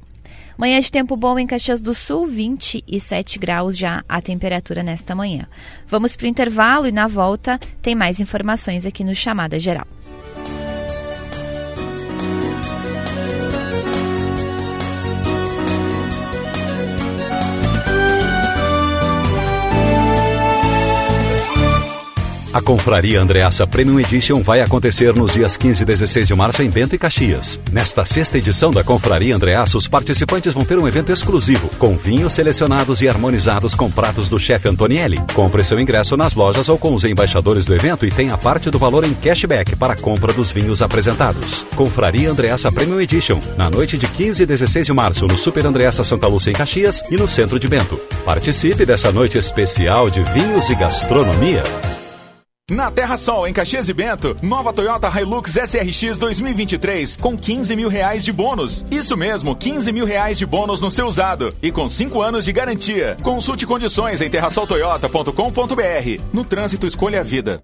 Manhã 0.57 0.79
de 0.79 0.91
tempo 0.91 1.15
bom 1.15 1.37
em 1.37 1.45
Caxias 1.45 1.79
do 1.79 1.93
Sul, 1.93 2.25
27 2.25 3.37
graus 3.37 3.77
já 3.77 4.03
a 4.09 4.19
temperatura 4.19 4.81
nesta 4.81 5.13
manhã. 5.13 5.47
Vamos 5.85 6.15
para 6.15 6.25
o 6.25 6.27
intervalo 6.27 6.87
e 6.87 6.91
na 6.91 7.05
volta 7.05 7.59
tem 7.79 7.93
mais 7.93 8.19
informações 8.19 8.83
aqui 8.83 9.03
no 9.03 9.13
Chamada 9.13 9.59
Geral. 9.59 9.85
A 22.57 22.61
Confraria 22.61 23.21
Andreassa 23.21 23.67
Premium 23.67 23.99
Edition 23.99 24.41
vai 24.41 24.61
acontecer 24.61 25.13
nos 25.13 25.33
dias 25.33 25.55
15 25.55 25.83
e 25.83 25.85
16 25.85 26.27
de 26.27 26.33
março 26.33 26.63
em 26.63 26.69
Bento 26.71 26.95
e 26.95 26.97
Caxias. 26.97 27.59
Nesta 27.71 28.03
sexta 28.03 28.35
edição 28.39 28.71
da 28.71 28.83
Confraria 28.83 29.35
Andreassa, 29.35 29.77
os 29.77 29.87
participantes 29.87 30.53
vão 30.53 30.65
ter 30.65 30.79
um 30.79 30.87
evento 30.87 31.11
exclusivo, 31.11 31.69
com 31.77 31.95
vinhos 31.95 32.33
selecionados 32.33 32.99
e 33.03 33.07
harmonizados 33.07 33.75
com 33.75 33.91
pratos 33.91 34.27
do 34.27 34.39
chefe 34.39 34.67
Antonielli. 34.67 35.21
Compre 35.35 35.63
seu 35.63 35.79
ingresso 35.79 36.17
nas 36.17 36.33
lojas 36.33 36.67
ou 36.67 36.79
com 36.79 36.95
os 36.95 37.03
embaixadores 37.03 37.63
do 37.63 37.75
evento 37.75 38.07
e 38.07 38.09
tenha 38.09 38.35
parte 38.35 38.71
do 38.71 38.79
valor 38.79 39.05
em 39.05 39.13
cashback 39.13 39.75
para 39.75 39.93
a 39.93 39.95
compra 39.95 40.33
dos 40.33 40.51
vinhos 40.51 40.81
apresentados. 40.81 41.63
Confraria 41.75 42.31
Andreassa 42.31 42.71
Premium 42.71 42.99
Edition, 42.99 43.39
na 43.55 43.69
noite 43.69 43.99
de 43.99 44.07
15 44.07 44.41
e 44.41 44.45
16 44.47 44.87
de 44.87 44.93
março, 44.93 45.27
no 45.27 45.37
Super 45.37 45.63
Andreassa 45.63 46.03
Santa 46.03 46.25
Lúcia 46.25 46.49
em 46.49 46.55
Caxias 46.55 47.03
e 47.11 47.17
no 47.17 47.29
centro 47.29 47.59
de 47.59 47.67
Bento. 47.67 47.99
Participe 48.25 48.83
dessa 48.83 49.11
noite 49.11 49.37
especial 49.37 50.09
de 50.09 50.23
vinhos 50.23 50.71
e 50.71 50.75
gastronomia. 50.75 51.61
Na 52.69 52.91
Terra 52.91 53.15
Sol, 53.15 53.47
em 53.47 53.53
Caxias 53.53 53.87
e 53.87 53.93
Bento, 53.93 54.35
nova 54.41 54.73
Toyota 54.73 55.07
Hilux 55.07 55.55
SRX 55.55 56.17
2023 56.17 57.15
com 57.15 57.37
15 57.37 57.73
mil 57.77 57.87
reais 57.87 58.25
de 58.25 58.33
bônus. 58.33 58.85
Isso 58.91 59.15
mesmo, 59.15 59.55
15 59.55 59.89
mil 59.93 60.05
reais 60.05 60.37
de 60.37 60.45
bônus 60.45 60.81
no 60.81 60.91
seu 60.91 61.07
usado 61.07 61.55
e 61.61 61.71
com 61.71 61.87
5 61.87 62.21
anos 62.21 62.43
de 62.43 62.51
garantia. 62.51 63.15
Consulte 63.23 63.65
condições 63.65 64.21
em 64.21 64.29
terrasoltoyota.com.br. 64.29 66.21
No 66.33 66.43
trânsito, 66.43 66.85
escolha 66.85 67.21
a 67.21 67.23
vida. 67.23 67.63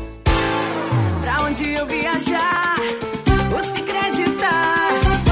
Onde 1.51 1.73
eu 1.73 1.85
viajar, 1.85 2.77
o 3.53 3.75
Cicred 3.75 4.37
tá. 4.37 4.87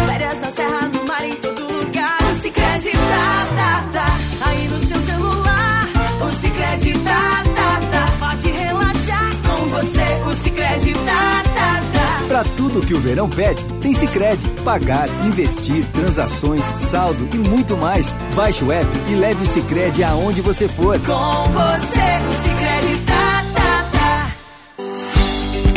Férias 0.05 0.41
na 0.41 0.51
serra, 0.51 0.89
no 0.89 1.07
mar, 1.07 1.25
em 1.25 1.33
todo 1.35 1.61
lugar. 1.61 2.17
O 2.29 2.35
Cicred 2.35 2.91
tá, 2.91 3.47
tá, 3.55 3.85
tá. 3.93 4.05
Aí 4.45 4.67
no 4.67 4.79
seu 4.81 5.01
celular, 5.01 5.87
o 6.19 6.31
Cicred 6.33 6.99
tá, 7.05 7.43
tá, 7.55 7.79
tá. 7.89 8.11
Pode 8.19 8.51
relaxar 8.51 9.31
com 9.47 9.65
você, 9.69 10.03
o 10.27 10.33
Cicred 10.43 10.93
tá, 11.05 11.43
tá, 11.55 11.81
tá. 11.93 12.25
Pra 12.27 12.43
tudo 12.57 12.85
que 12.85 12.93
o 12.93 12.99
verão 12.99 13.29
pede, 13.29 13.63
tem 13.79 13.93
Cicred. 13.93 14.45
Pagar, 14.65 15.07
investir, 15.25 15.85
transações, 15.85 16.65
saldo 16.75 17.29
e 17.33 17.37
muito 17.37 17.77
mais. 17.77 18.13
Baixe 18.35 18.61
o 18.65 18.73
app 18.73 18.89
e 19.07 19.15
leve 19.15 19.41
o 19.41 19.47
Cicred 19.47 20.03
aonde 20.03 20.41
você 20.41 20.67
for. 20.67 20.99
Com 20.99 21.43
você, 21.53 22.19
o 22.29 22.43
Cicred 22.43 22.58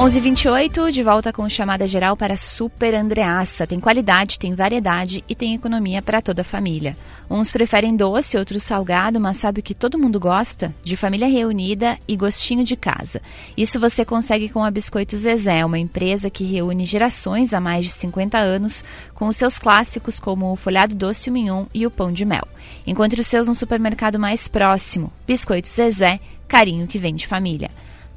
11:28 0.00 0.90
de 0.90 1.02
volta 1.02 1.30
com 1.30 1.46
chamada 1.46 1.86
geral 1.86 2.16
para 2.16 2.34
Super 2.34 2.94
Andreassa. 2.94 3.66
Tem 3.66 3.78
qualidade, 3.78 4.38
tem 4.38 4.54
variedade 4.54 5.22
e 5.28 5.34
tem 5.34 5.54
economia 5.54 6.00
para 6.00 6.22
toda 6.22 6.40
a 6.40 6.44
família. 6.44 6.96
Uns 7.28 7.52
preferem 7.52 7.94
doce, 7.94 8.38
outros 8.38 8.62
salgado, 8.62 9.20
mas 9.20 9.36
sabe 9.36 9.60
o 9.60 9.62
que 9.62 9.74
todo 9.74 9.98
mundo 9.98 10.18
gosta? 10.18 10.74
De 10.82 10.96
família 10.96 11.28
reunida 11.28 11.98
e 12.08 12.16
gostinho 12.16 12.64
de 12.64 12.76
casa. 12.76 13.20
Isso 13.54 13.78
você 13.78 14.02
consegue 14.02 14.48
com 14.48 14.64
a 14.64 14.70
Biscoito 14.70 15.18
Zezé, 15.18 15.62
uma 15.66 15.78
empresa 15.78 16.30
que 16.30 16.44
reúne 16.44 16.86
gerações 16.86 17.52
há 17.52 17.60
mais 17.60 17.84
de 17.84 17.92
50 17.92 18.38
anos 18.38 18.82
com 19.14 19.28
os 19.28 19.36
seus 19.36 19.58
clássicos 19.58 20.18
como 20.18 20.50
o 20.50 20.56
folhado 20.56 20.94
doce, 20.94 21.28
o 21.28 21.32
mignon 21.32 21.66
e 21.74 21.86
o 21.86 21.90
pão 21.90 22.10
de 22.10 22.24
mel. 22.24 22.48
Encontre 22.86 23.20
os 23.20 23.26
seus 23.26 23.48
no 23.48 23.54
supermercado 23.54 24.18
mais 24.18 24.48
próximo. 24.48 25.12
Biscoito 25.26 25.68
Zezé, 25.68 26.18
carinho 26.48 26.86
que 26.86 26.96
vem 26.96 27.14
de 27.14 27.26
família. 27.26 27.68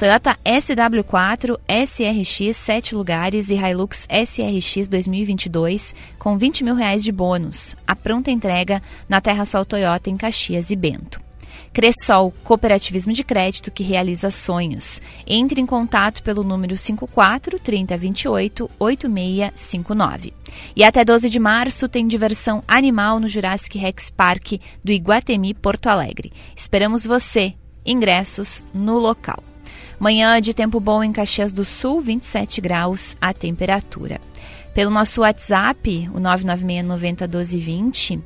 Toyota 0.03 0.37
SW4, 0.45 1.57
SRX 1.65 2.57
7 2.57 2.93
lugares 2.93 3.49
e 3.49 3.55
Hilux 3.55 4.05
SRX 4.11 4.89
2022 4.89 5.95
com 6.19 6.37
20 6.37 6.65
mil 6.65 6.75
reais 6.75 7.01
de 7.01 7.09
bônus. 7.09 7.73
A 7.87 7.95
pronta 7.95 8.29
entrega 8.29 8.83
na 9.07 9.21
Terra 9.21 9.45
Sol 9.45 9.63
Toyota 9.63 10.09
em 10.09 10.17
Caxias 10.17 10.71
e 10.71 10.75
Bento. 10.75 11.21
Cressol, 11.71 12.33
cooperativismo 12.43 13.13
de 13.13 13.23
crédito 13.23 13.71
que 13.71 13.81
realiza 13.81 14.29
sonhos. 14.29 15.01
Entre 15.25 15.61
em 15.61 15.65
contato 15.65 16.21
pelo 16.21 16.43
número 16.43 16.75
54 16.75 17.57
3028 17.57 18.69
8659. 18.77 20.33
E 20.75 20.83
até 20.83 21.05
12 21.05 21.29
de 21.29 21.39
março 21.39 21.87
tem 21.87 22.05
diversão 22.05 22.61
animal 22.67 23.21
no 23.21 23.29
Jurassic 23.29 23.77
Rex 23.77 24.09
Park 24.09 24.59
do 24.83 24.91
Iguatemi 24.91 25.53
Porto 25.53 25.87
Alegre. 25.87 26.33
Esperamos 26.53 27.05
você. 27.05 27.53
Ingressos 27.85 28.61
no 28.73 28.97
local. 28.99 29.41
Manhã 29.99 30.41
de 30.41 30.53
tempo 30.53 30.79
bom 30.79 31.03
em 31.03 31.11
Caxias 31.11 31.53
do 31.53 31.63
Sul, 31.63 32.01
27 32.01 32.59
graus 32.61 33.15
a 33.21 33.31
temperatura. 33.33 34.19
Pelo 34.73 34.89
nosso 34.89 35.21
WhatsApp, 35.21 36.09
o 36.13 36.19
996901220, 36.19 38.19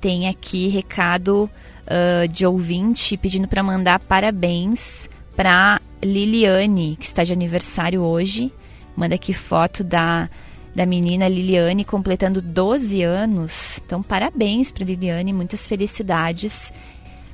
tem 0.00 0.28
aqui 0.28 0.68
recado 0.68 1.50
uh, 1.86 2.28
de 2.28 2.46
ouvinte 2.46 3.16
pedindo 3.16 3.48
para 3.48 3.62
mandar 3.62 3.98
parabéns 4.00 5.08
para 5.36 5.80
Liliane, 6.02 6.96
que 6.98 7.06
está 7.06 7.24
de 7.24 7.32
aniversário 7.32 8.02
hoje. 8.02 8.52
Manda 8.96 9.14
aqui 9.14 9.32
foto 9.32 9.82
da, 9.82 10.28
da 10.74 10.86
menina 10.86 11.28
Liliane 11.28 11.84
completando 11.84 12.40
12 12.40 13.02
anos. 13.02 13.80
Então, 13.84 14.02
parabéns 14.02 14.70
para 14.70 14.84
Liliane, 14.84 15.32
muitas 15.32 15.66
felicidades 15.66 16.72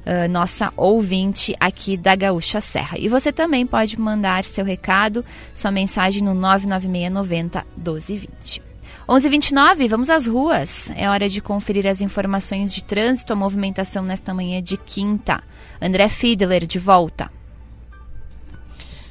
uh, 0.07 0.29
nossa 0.31 0.73
ouvinte 0.77 1.55
aqui 1.59 1.97
da 1.97 2.15
Gaúcha 2.15 2.61
Serra. 2.61 2.99
E 2.99 3.09
você 3.09 3.33
também 3.33 3.67
pode 3.67 3.99
mandar 3.99 4.45
seu 4.45 4.65
recado, 4.65 5.25
sua 5.55 5.71
mensagem 5.71 6.23
no 6.23 6.35
99690 6.35 7.67
1220. 7.77 8.63
11:29, 9.09 9.89
vamos 9.89 10.11
às 10.11 10.27
ruas. 10.27 10.91
É 10.95 11.09
hora 11.09 11.31
de 11.31 11.41
conferir 11.41 11.87
as 11.87 12.03
informações 12.03 12.75
de 12.75 12.85
trânsito, 12.85 13.33
a 13.33 13.37
movimentação 13.37 14.03
nesta 14.03 14.35
manhã 14.35 14.63
de 14.63 14.77
quinta. 14.77 15.43
André 15.81 16.09
Fiedler 16.09 16.67
de 16.67 16.79
volta. 16.79 17.38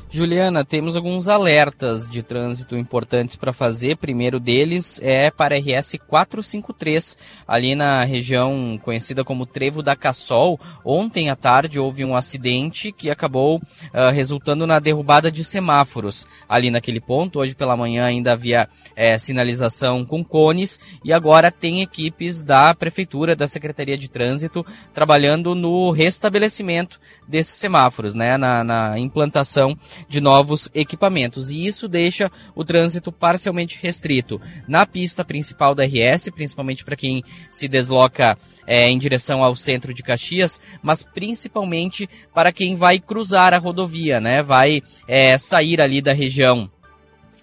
Juliana, 0.10 0.64
temos 0.64 0.96
alguns 0.96 1.28
alertas 1.28 2.10
de 2.10 2.24
trânsito 2.24 2.78
importantes 2.78 3.36
para 3.36 3.52
fazer. 3.52 3.98
Primeiro 3.98 4.40
deles 4.40 5.02
é 5.04 5.30
para 5.30 5.58
RS 5.58 5.98
453, 6.08 7.18
ali 7.46 7.76
na 7.76 8.06
região 8.06 8.80
conhecida 8.82 9.26
como 9.26 9.46
Trevo 9.46 9.84
da 9.84 9.98
Cassol. 9.98 10.58
Ontem 10.86 11.30
à 11.30 11.36
tarde 11.36 11.78
houve 11.78 12.06
um 12.06 12.16
acidente 12.16 12.94
que 12.94 13.10
acabou 13.10 13.58
uh, 13.58 14.12
resultando 14.14 14.66
na 14.66 14.80
derrubada 14.80 15.30
de 15.30 15.44
semáforos 15.44 16.26
ali 16.48 16.72
naquele 16.72 17.02
ponto. 17.02 17.40
Hoje 17.40 17.54
pela 17.54 17.76
manhã 17.76 18.06
ainda 18.06 18.32
havia 18.32 18.70
é, 18.96 19.18
sinalização 19.18 20.06
com 20.06 20.24
cones 20.24 20.80
e 21.04 21.12
agora 21.12 21.52
tem 21.52 21.82
equipes 21.82 22.44
da 22.44 22.74
Prefeitura, 22.74 23.36
da 23.36 23.48
Secretaria 23.48 23.98
de 23.98 24.08
Trânsito, 24.08 24.66
trabalhando 24.94 25.54
no 25.54 25.92
restabelecimento 25.92 26.98
desses 27.28 27.56
semáforos, 27.56 28.16
né, 28.16 28.38
na, 28.38 28.64
na 28.64 28.98
implantação 28.98 29.78
de 30.08 30.22
novos 30.22 30.70
equipamentos. 30.74 31.50
E 31.50 31.66
isso 31.66 31.88
deixa 31.88 32.32
o 32.56 32.64
trânsito 32.64 33.12
parcialmente 33.12 33.80
restrito 33.82 34.42
na 34.68 34.86
pista 34.86 35.24
principal 35.24 35.74
da 35.74 35.84
RS, 35.84 36.30
principalmente 36.34 36.84
para 36.84 36.96
quem 36.96 37.24
se 37.52 37.68
desloca 37.68 38.38
é, 38.66 38.90
em 38.90 38.98
direção 38.98 39.44
ao 39.44 39.56
centro 39.56 39.94
de 39.94 40.04
Caxias, 40.04 40.60
mas 40.84 41.04
principalmente 41.04 42.10
para 42.34 42.52
quem 42.52 42.76
vai 42.76 43.00
cruzar 43.00 43.54
a 43.54 43.58
rodovia, 43.58 44.20
né? 44.20 44.44
Vai 44.44 44.82
é, 45.08 45.38
sair 45.38 45.80
ali 45.82 46.02
da 46.02 46.14
região 46.14 46.70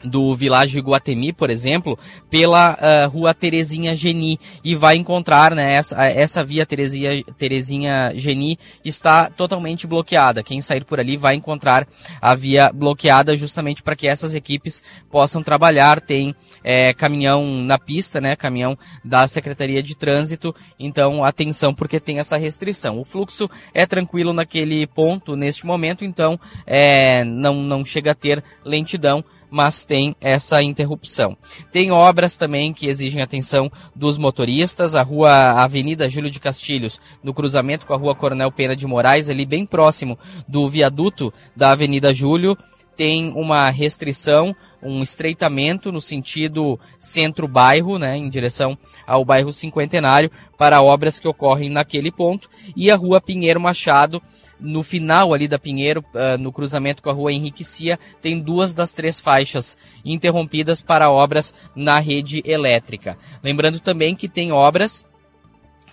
do 0.05 0.35
Világio 0.37 0.79
Iguatemi, 0.79 1.33
por 1.33 1.51
exemplo, 1.51 1.99
pela 2.31 2.75
uh, 2.75 3.09
rua 3.09 3.33
Terezinha 3.35 3.97
Geni 3.97 4.39
e 4.63 4.75
vai 4.75 4.97
encontrar, 4.97 5.55
né, 5.55 5.75
essa, 5.75 6.05
essa 6.05 6.45
via 6.45 6.67
Terezinha, 6.67 7.25
Terezinha 7.39 8.13
Geni 8.15 8.59
está 8.85 9.31
totalmente 9.31 9.87
bloqueada. 9.87 10.43
Quem 10.43 10.61
sair 10.61 10.85
por 10.85 11.01
ali 11.01 11.17
vai 11.17 11.35
encontrar 11.35 11.87
a 12.21 12.35
via 12.35 12.71
bloqueada 12.73 13.37
justamente 13.37 13.83
para 13.83 13.97
que 13.97 14.07
essas 14.07 14.35
equipes 14.35 14.83
possam 15.11 15.43
trabalhar. 15.43 16.01
Tem 16.01 16.35
é, 16.63 16.93
caminhão 16.93 17.45
na 17.63 17.79
pista, 17.79 18.21
né, 18.21 18.37
caminhão 18.37 18.77
da 19.05 19.27
Secretaria 19.27 19.83
de 19.83 19.95
Trânsito, 19.95 20.55
então 20.79 21.25
atenção 21.25 21.75
porque 21.75 21.99
tem 21.99 22.19
essa 22.19 22.37
restrição. 22.37 23.01
O 23.01 23.05
fluxo 23.05 23.49
é 23.73 23.87
tranquilo 23.87 24.33
naquele 24.33 24.87
ponto 24.87 25.37
neste 25.37 25.67
momento, 25.67 26.05
então 26.05 26.39
é, 26.67 27.25
não, 27.25 27.55
não 27.55 27.85
chega 27.85 28.11
a 28.11 28.15
ter 28.15 28.43
lentidão 28.65 29.25
mas 29.55 29.85
tem 29.85 30.17
essa 30.21 30.61
interrupção. 30.65 31.37
Tem 31.71 31.93
obras 31.93 32.37
também 32.37 32.73
que 32.73 32.89
exigem 32.89 33.23
atenção 33.23 33.71
dos 33.95 34.19
motoristas. 34.19 34.97
A 34.97 35.03
rua 35.05 35.63
Avenida 35.63 36.09
Júlio 36.09 36.29
de 36.29 36.41
Castilhos, 36.41 37.01
no 37.23 37.33
cruzamento 37.33 37.87
com 37.87 37.95
a 37.95 37.97
rua 37.97 38.17
Coronel 38.17 38.51
Pena 38.51 38.75
de 38.75 38.85
Moraes, 38.85 39.31
ali 39.31 39.47
bem 39.47 39.65
próximo 39.65 40.19
do 40.49 40.69
viaduto 40.69 41.33
da 41.55 41.71
Avenida 41.71 42.13
Júlio, 42.13 42.59
tem 42.97 43.33
uma 43.37 43.71
restrição, 43.71 44.55
um 44.83 45.03
estreitamento 45.03 45.93
no 45.93 46.01
sentido 46.01 46.79
centro-bairro, 46.99 47.97
né, 47.97 48.17
em 48.17 48.29
direção 48.29 48.77
ao 49.07 49.25
bairro 49.25 49.53
Cinquentenário, 49.53 50.33
para 50.59 50.83
obras 50.83 51.21
que 51.21 51.29
ocorrem 51.29 51.71
naquele 51.71 52.11
ponto. 52.11 52.51
E 52.77 52.91
a 52.91 52.97
rua 52.97 53.21
Pinheiro 53.21 53.61
Machado, 53.61 54.21
no 54.65 54.83
final 54.83 55.35
ali 55.35 55.47
da 55.47 55.59
Pinheiro, 55.59 56.05
uh, 56.15 56.39
no 56.39 56.51
cruzamento 56.51 57.03
com 57.03 57.11
a 57.11 57.13
rua 57.13 57.33
Henrique 57.33 57.63
Cia, 57.63 57.99
tem 58.23 58.41
duas 58.41 58.75
das 58.75 58.93
três 58.93 59.21
faixas 59.21 59.77
interrompidas 60.05 60.81
para 60.81 61.11
obras 61.11 61.53
na 61.77 61.99
rede 61.99 62.43
elétrica. 62.47 63.19
Lembrando 63.43 63.79
também 63.79 64.17
que 64.17 64.29
tem 64.29 64.51
obras 64.51 65.05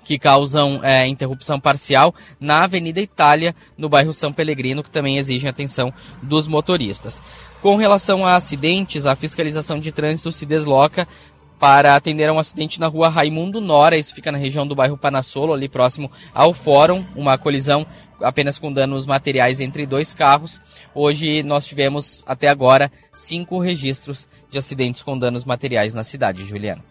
que 0.03 0.17
causam 0.17 0.83
é, 0.83 1.07
interrupção 1.07 1.59
parcial 1.59 2.13
na 2.39 2.63
Avenida 2.63 2.99
Itália, 2.99 3.55
no 3.77 3.87
bairro 3.87 4.13
São 4.13 4.33
Pellegrino, 4.33 4.83
que 4.83 4.89
também 4.89 5.17
exigem 5.17 5.49
atenção 5.49 5.93
dos 6.23 6.47
motoristas. 6.47 7.21
Com 7.61 7.75
relação 7.75 8.25
a 8.25 8.35
acidentes, 8.35 9.05
a 9.05 9.15
fiscalização 9.15 9.79
de 9.79 9.91
trânsito 9.91 10.31
se 10.31 10.47
desloca 10.47 11.07
para 11.61 11.95
atender 11.95 12.27
a 12.27 12.33
um 12.33 12.39
acidente 12.39 12.79
na 12.79 12.87
rua 12.87 13.07
Raimundo 13.07 13.61
Nora, 13.61 13.95
isso 13.95 14.15
fica 14.15 14.31
na 14.31 14.37
região 14.39 14.65
do 14.65 14.73
bairro 14.73 14.97
Panassolo, 14.97 15.53
ali 15.53 15.69
próximo 15.69 16.11
ao 16.33 16.55
Fórum, 16.55 17.05
uma 17.15 17.37
colisão 17.37 17.85
apenas 18.19 18.57
com 18.57 18.73
danos 18.73 19.05
materiais 19.05 19.59
entre 19.59 19.85
dois 19.85 20.11
carros. 20.11 20.59
Hoje 20.91 21.43
nós 21.43 21.67
tivemos, 21.67 22.23
até 22.25 22.47
agora, 22.47 22.91
cinco 23.13 23.59
registros 23.59 24.27
de 24.49 24.57
acidentes 24.57 25.03
com 25.03 25.15
danos 25.15 25.45
materiais 25.45 25.93
na 25.93 26.03
cidade, 26.03 26.43
Juliana. 26.45 26.83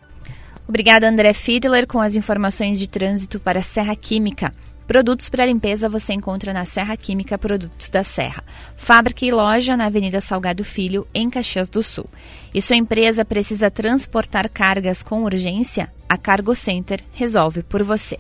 Obrigada, 0.68 1.08
André 1.08 1.32
Fiedler, 1.32 1.84
com 1.84 2.00
as 2.00 2.14
informações 2.14 2.78
de 2.78 2.88
trânsito 2.88 3.40
para 3.40 3.62
Serra 3.62 3.96
Química. 3.96 4.54
Produtos 4.90 5.28
para 5.28 5.46
limpeza 5.46 5.88
você 5.88 6.12
encontra 6.12 6.52
na 6.52 6.64
Serra 6.64 6.96
Química 6.96 7.38
Produtos 7.38 7.88
da 7.90 8.02
Serra. 8.02 8.42
Fábrica 8.74 9.24
e 9.24 9.30
loja 9.30 9.76
na 9.76 9.86
Avenida 9.86 10.20
Salgado 10.20 10.64
Filho, 10.64 11.06
em 11.14 11.30
Caxias 11.30 11.68
do 11.68 11.80
Sul. 11.80 12.06
E 12.52 12.60
sua 12.60 12.74
empresa 12.74 13.24
precisa 13.24 13.70
transportar 13.70 14.48
cargas 14.48 15.00
com 15.04 15.22
urgência? 15.22 15.92
A 16.08 16.18
Cargo 16.18 16.56
Center 16.56 17.04
resolve 17.12 17.62
por 17.62 17.84
você. 17.84 18.18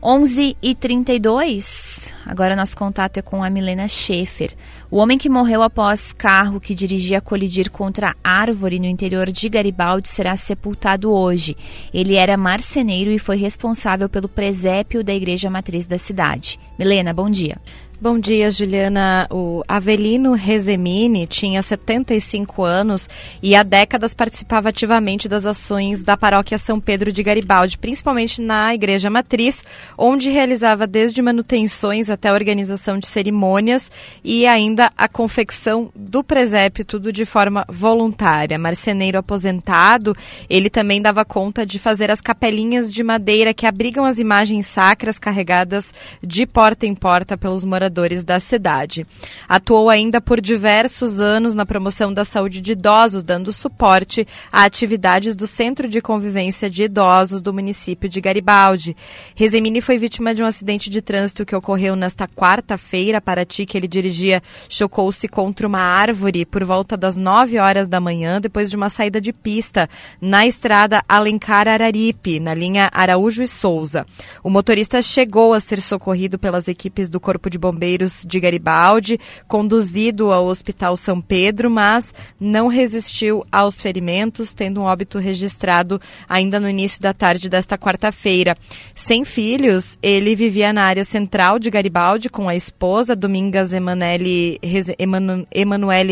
11 0.00 0.56
e 0.62 0.76
32. 0.76 2.03
Agora 2.26 2.56
nosso 2.56 2.76
contato 2.76 3.18
é 3.18 3.22
com 3.22 3.42
a 3.42 3.50
Milena 3.50 3.86
Schaefer. 3.86 4.54
O 4.90 4.98
homem 4.98 5.18
que 5.18 5.28
morreu 5.28 5.62
após 5.62 6.12
carro 6.12 6.60
que 6.60 6.74
dirigia 6.74 7.20
colidir 7.20 7.70
contra 7.70 8.14
árvore 8.22 8.78
no 8.78 8.86
interior 8.86 9.30
de 9.30 9.48
Garibaldi 9.48 10.08
será 10.08 10.36
sepultado 10.36 11.12
hoje. 11.12 11.56
Ele 11.92 12.14
era 12.14 12.36
marceneiro 12.36 13.10
e 13.10 13.18
foi 13.18 13.36
responsável 13.36 14.08
pelo 14.08 14.28
presépio 14.28 15.04
da 15.04 15.14
igreja 15.14 15.50
matriz 15.50 15.86
da 15.86 15.98
cidade. 15.98 16.58
Milena, 16.78 17.12
bom 17.12 17.28
dia. 17.28 17.58
Bom 18.04 18.18
dia, 18.18 18.50
Juliana. 18.50 19.26
O 19.30 19.62
Avelino 19.66 20.34
Rezemini 20.34 21.26
tinha 21.26 21.62
75 21.62 22.62
anos 22.62 23.08
e 23.42 23.56
há 23.56 23.62
décadas 23.62 24.12
participava 24.12 24.68
ativamente 24.68 25.26
das 25.26 25.46
ações 25.46 26.04
da 26.04 26.14
paróquia 26.14 26.58
São 26.58 26.78
Pedro 26.78 27.10
de 27.10 27.22
Garibaldi, 27.22 27.78
principalmente 27.78 28.42
na 28.42 28.74
Igreja 28.74 29.08
Matriz, 29.08 29.64
onde 29.96 30.28
realizava 30.28 30.86
desde 30.86 31.22
manutenções 31.22 32.10
até 32.10 32.28
a 32.28 32.34
organização 32.34 32.98
de 32.98 33.06
cerimônias 33.06 33.90
e 34.22 34.46
ainda 34.46 34.92
a 34.98 35.08
confecção 35.08 35.90
do 35.96 36.22
presépio, 36.22 36.84
tudo 36.84 37.10
de 37.10 37.24
forma 37.24 37.64
voluntária. 37.70 38.58
Marceneiro 38.58 39.16
aposentado, 39.16 40.14
ele 40.50 40.68
também 40.68 41.00
dava 41.00 41.24
conta 41.24 41.64
de 41.64 41.78
fazer 41.78 42.10
as 42.10 42.20
capelinhas 42.20 42.92
de 42.92 43.02
madeira 43.02 43.54
que 43.54 43.64
abrigam 43.64 44.04
as 44.04 44.18
imagens 44.18 44.66
sacras 44.66 45.18
carregadas 45.18 45.94
de 46.22 46.44
porta 46.44 46.84
em 46.84 46.94
porta 46.94 47.34
pelos 47.34 47.64
moradores 47.64 47.93
da 48.24 48.40
cidade. 48.40 49.06
Atuou 49.48 49.88
ainda 49.88 50.20
por 50.20 50.40
diversos 50.40 51.20
anos 51.20 51.54
na 51.54 51.64
promoção 51.64 52.12
da 52.12 52.24
saúde 52.24 52.60
de 52.60 52.72
idosos, 52.72 53.22
dando 53.22 53.52
suporte 53.52 54.26
a 54.50 54.64
atividades 54.64 55.36
do 55.36 55.46
Centro 55.46 55.88
de 55.88 56.00
Convivência 56.00 56.68
de 56.68 56.82
Idosos 56.82 57.40
do 57.40 57.54
município 57.54 58.08
de 58.08 58.20
Garibaldi. 58.20 58.96
Rezemini 59.36 59.80
foi 59.80 59.96
vítima 59.96 60.34
de 60.34 60.42
um 60.42 60.46
acidente 60.46 60.90
de 60.90 61.00
trânsito 61.00 61.46
que 61.46 61.54
ocorreu 61.54 61.94
nesta 61.94 62.26
quarta-feira. 62.26 63.20
Paraty, 63.20 63.64
que 63.64 63.78
ele 63.78 63.86
dirigia, 63.86 64.42
chocou-se 64.68 65.28
contra 65.28 65.66
uma 65.66 65.80
árvore 65.80 66.44
por 66.44 66.64
volta 66.64 66.96
das 66.96 67.16
9 67.16 67.58
horas 67.58 67.86
da 67.86 68.00
manhã, 68.00 68.40
depois 68.40 68.68
de 68.70 68.76
uma 68.76 68.90
saída 68.90 69.20
de 69.20 69.32
pista 69.32 69.88
na 70.20 70.46
estrada 70.46 71.02
Alencar 71.08 71.68
Araripe, 71.68 72.40
na 72.40 72.54
linha 72.54 72.90
Araújo 72.92 73.42
e 73.42 73.46
Souza. 73.46 74.04
O 74.42 74.50
motorista 74.50 75.00
chegou 75.00 75.54
a 75.54 75.60
ser 75.60 75.80
socorrido 75.80 76.38
pelas 76.38 76.66
equipes 76.66 77.08
do 77.08 77.20
Corpo 77.20 77.48
de 77.48 77.56
Bombeiros 77.56 77.73
Bombeiros 77.74 78.24
de 78.24 78.38
Garibaldi, 78.38 79.18
conduzido 79.48 80.30
ao 80.30 80.46
Hospital 80.46 80.96
São 80.96 81.20
Pedro, 81.20 81.68
mas 81.68 82.14
não 82.38 82.68
resistiu 82.68 83.44
aos 83.50 83.80
ferimentos, 83.80 84.54
tendo 84.54 84.80
um 84.80 84.84
óbito 84.84 85.18
registrado 85.18 86.00
ainda 86.28 86.60
no 86.60 86.68
início 86.68 87.02
da 87.02 87.12
tarde 87.12 87.48
desta 87.48 87.76
quarta-feira. 87.76 88.56
Sem 88.94 89.24
filhos, 89.24 89.98
ele 90.00 90.36
vivia 90.36 90.72
na 90.72 90.84
área 90.84 91.04
central 91.04 91.58
de 91.58 91.68
Garibaldi 91.68 92.30
com 92.30 92.48
a 92.48 92.54
esposa, 92.54 93.16
Domingas 93.16 93.72
Emanuele, 93.72 94.60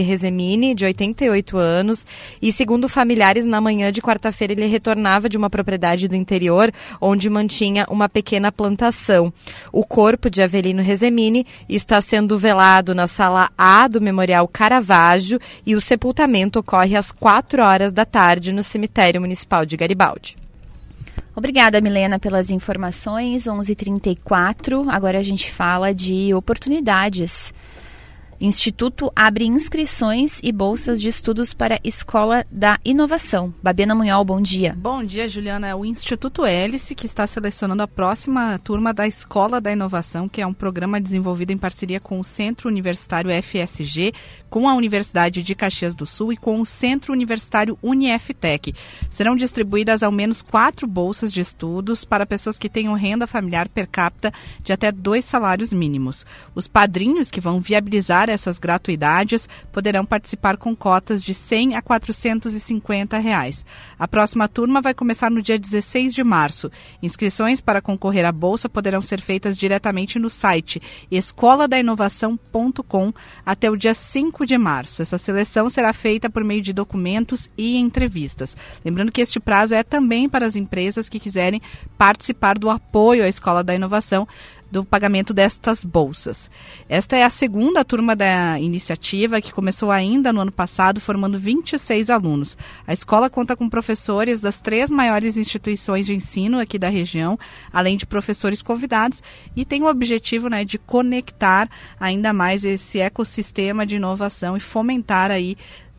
Rezemini, 0.00 0.74
de 0.74 0.84
88 0.84 1.56
anos, 1.56 2.04
e 2.40 2.50
segundo 2.50 2.88
familiares, 2.88 3.44
na 3.44 3.60
manhã 3.60 3.92
de 3.92 4.02
quarta-feira 4.02 4.52
ele 4.52 4.66
retornava 4.66 5.28
de 5.28 5.38
uma 5.38 5.48
propriedade 5.48 6.08
do 6.08 6.16
interior, 6.16 6.72
onde 7.00 7.30
mantinha 7.30 7.86
uma 7.88 8.08
pequena 8.08 8.50
plantação. 8.50 9.32
O 9.72 9.84
corpo 9.84 10.28
de 10.28 10.42
Avelino 10.42 10.82
Rezemini 10.82 11.46
está 11.68 12.00
sendo 12.00 12.38
velado 12.38 12.94
na 12.94 13.06
sala 13.06 13.50
A 13.56 13.88
do 13.88 14.00
Memorial 14.00 14.46
Caravaggio 14.48 15.40
e 15.66 15.74
o 15.74 15.80
sepultamento 15.80 16.58
ocorre 16.58 16.96
às 16.96 17.10
4 17.10 17.62
horas 17.62 17.92
da 17.92 18.04
tarde 18.04 18.52
no 18.52 18.62
cemitério 18.62 19.20
municipal 19.20 19.64
de 19.64 19.76
Garibaldi. 19.76 20.36
Obrigada, 21.34 21.80
Milena, 21.80 22.18
pelas 22.18 22.50
informações. 22.50 23.46
11:34. 23.46 24.88
Agora 24.90 25.18
a 25.18 25.22
gente 25.22 25.50
fala 25.50 25.94
de 25.94 26.34
oportunidades 26.34 27.52
Instituto 28.44 29.12
abre 29.14 29.44
inscrições 29.44 30.40
e 30.42 30.50
bolsas 30.50 31.00
de 31.00 31.08
estudos 31.08 31.54
para 31.54 31.78
Escola 31.84 32.44
da 32.50 32.76
Inovação. 32.84 33.54
Babiana 33.62 33.94
Munhol, 33.94 34.24
bom 34.24 34.40
dia. 34.40 34.74
Bom 34.76 35.04
dia, 35.04 35.28
Juliana. 35.28 35.68
É 35.68 35.74
o 35.76 35.84
Instituto 35.84 36.44
Hélice 36.44 36.96
que 36.96 37.06
está 37.06 37.24
selecionando 37.24 37.84
a 37.84 37.86
próxima 37.86 38.58
turma 38.58 38.92
da 38.92 39.06
Escola 39.06 39.60
da 39.60 39.70
Inovação, 39.70 40.28
que 40.28 40.40
é 40.40 40.46
um 40.46 40.52
programa 40.52 41.00
desenvolvido 41.00 41.52
em 41.52 41.56
parceria 41.56 42.00
com 42.00 42.18
o 42.18 42.24
Centro 42.24 42.68
Universitário 42.68 43.30
FSG, 43.30 44.12
com 44.50 44.68
a 44.68 44.74
Universidade 44.74 45.40
de 45.40 45.54
Caxias 45.54 45.94
do 45.94 46.04
Sul 46.04 46.32
e 46.32 46.36
com 46.36 46.60
o 46.60 46.66
Centro 46.66 47.12
Universitário 47.12 47.78
Uniftec. 47.80 48.74
Serão 49.08 49.36
distribuídas 49.36 50.02
ao 50.02 50.10
menos 50.10 50.42
quatro 50.42 50.88
bolsas 50.88 51.32
de 51.32 51.40
estudos 51.40 52.04
para 52.04 52.26
pessoas 52.26 52.58
que 52.58 52.68
tenham 52.68 52.94
renda 52.94 53.28
familiar 53.28 53.68
per 53.68 53.86
capita 53.86 54.32
de 54.64 54.72
até 54.72 54.90
dois 54.90 55.24
salários 55.24 55.72
mínimos. 55.72 56.26
Os 56.56 56.66
padrinhos 56.66 57.30
que 57.30 57.40
vão 57.40 57.60
viabilizar 57.60 58.31
essas 58.32 58.58
gratuidades 58.58 59.48
poderão 59.72 60.04
participar 60.04 60.56
com 60.56 60.74
cotas 60.74 61.22
de 61.22 61.34
100 61.34 61.76
a 61.76 61.82
450 61.82 63.18
reais. 63.18 63.64
A 63.98 64.08
próxima 64.08 64.48
turma 64.48 64.80
vai 64.80 64.94
começar 64.94 65.30
no 65.30 65.42
dia 65.42 65.58
16 65.58 66.14
de 66.14 66.24
março. 66.24 66.70
Inscrições 67.02 67.60
para 67.60 67.80
concorrer 67.80 68.24
à 68.24 68.32
bolsa 68.32 68.68
poderão 68.68 69.02
ser 69.02 69.20
feitas 69.20 69.56
diretamente 69.56 70.18
no 70.18 70.30
site 70.30 70.80
escoladainovação.com 71.10 73.12
até 73.44 73.70
o 73.70 73.76
dia 73.76 73.94
5 73.94 74.46
de 74.46 74.58
março. 74.58 75.02
Essa 75.02 75.18
seleção 75.18 75.68
será 75.68 75.92
feita 75.92 76.30
por 76.30 76.42
meio 76.42 76.62
de 76.62 76.72
documentos 76.72 77.50
e 77.56 77.76
entrevistas. 77.76 78.56
Lembrando 78.84 79.12
que 79.12 79.20
este 79.20 79.38
prazo 79.38 79.74
é 79.74 79.82
também 79.82 80.28
para 80.28 80.46
as 80.46 80.56
empresas 80.56 81.08
que 81.08 81.20
quiserem 81.20 81.60
participar 81.98 82.58
do 82.58 82.70
apoio 82.70 83.24
à 83.24 83.28
Escola 83.28 83.62
da 83.62 83.74
Inovação 83.74 84.26
do 84.72 84.84
pagamento 84.86 85.34
destas 85.34 85.84
bolsas. 85.84 86.50
Esta 86.88 87.14
é 87.14 87.24
a 87.24 87.30
segunda 87.30 87.84
turma 87.84 88.16
da 88.16 88.58
iniciativa, 88.58 89.40
que 89.40 89.52
começou 89.52 89.90
ainda 89.90 90.32
no 90.32 90.40
ano 90.40 90.50
passado, 90.50 90.98
formando 90.98 91.38
26 91.38 92.08
alunos. 92.08 92.56
A 92.86 92.92
escola 92.94 93.28
conta 93.28 93.54
com 93.54 93.68
professores 93.68 94.40
das 94.40 94.58
três 94.58 94.90
maiores 94.90 95.36
instituições 95.36 96.06
de 96.06 96.14
ensino 96.14 96.58
aqui 96.58 96.78
da 96.78 96.88
região, 96.88 97.38
além 97.70 97.98
de 97.98 98.06
professores 98.06 98.62
convidados, 98.62 99.22
e 99.54 99.62
tem 99.66 99.82
o 99.82 99.90
objetivo 99.90 100.48
né, 100.48 100.64
de 100.64 100.78
conectar 100.78 101.68
ainda 102.00 102.32
mais 102.32 102.64
esse 102.64 102.98
ecossistema 102.98 103.84
de 103.84 103.96
inovação 103.96 104.56
e 104.56 104.60
fomentar 104.60 105.30
aí 105.30 105.54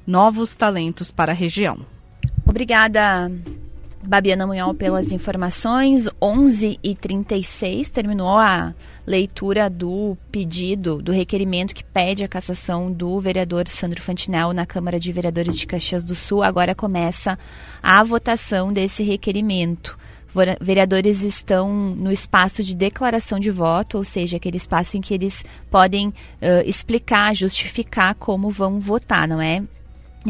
novos 0.08 0.56
talentos 0.56 1.12
para 1.12 1.32
a 1.32 1.36
região. 1.36 1.86
Obrigada, 2.44 3.32
Babiana 4.06 4.46
Munhol 4.46 4.74
pelas 4.74 5.12
informações. 5.12 6.10
11h36 6.22 7.90
terminou 7.90 8.38
a 8.38 8.74
leitura 9.06 9.70
do 9.70 10.18
pedido, 10.32 11.02
do 11.02 11.12
requerimento 11.12 11.74
que 11.74 11.84
pede 11.84 12.24
a 12.24 12.28
cassação 12.28 12.92
do 12.92 13.20
vereador 13.20 13.68
Sandro 13.68 14.02
Fantinel 14.02 14.54
na 14.54 14.66
Câmara 14.66 15.00
de 15.00 15.12
Vereadores 15.12 15.58
de 15.58 15.66
Caxias 15.66 16.04
do 16.04 16.16
Sul. 16.16 16.44
Agora 16.44 16.76
começa 16.76 17.38
a 17.82 18.04
votação 18.04 18.72
desse 18.72 19.04
requerimento. 19.04 19.98
Vereadores 20.60 21.22
estão 21.22 21.72
no 21.72 22.12
espaço 22.12 22.64
de 22.64 22.76
declaração 22.76 23.40
de 23.40 23.52
voto, 23.52 24.00
ou 24.00 24.04
seja, 24.04 24.38
aquele 24.38 24.58
espaço 24.58 24.98
em 24.98 25.02
que 25.02 25.14
eles 25.14 25.46
podem 25.70 26.08
uh, 26.08 26.14
explicar, 26.66 27.36
justificar 27.36 28.16
como 28.16 28.50
vão 28.50 28.80
votar, 28.80 29.28
não 29.28 29.40
é? 29.40 29.62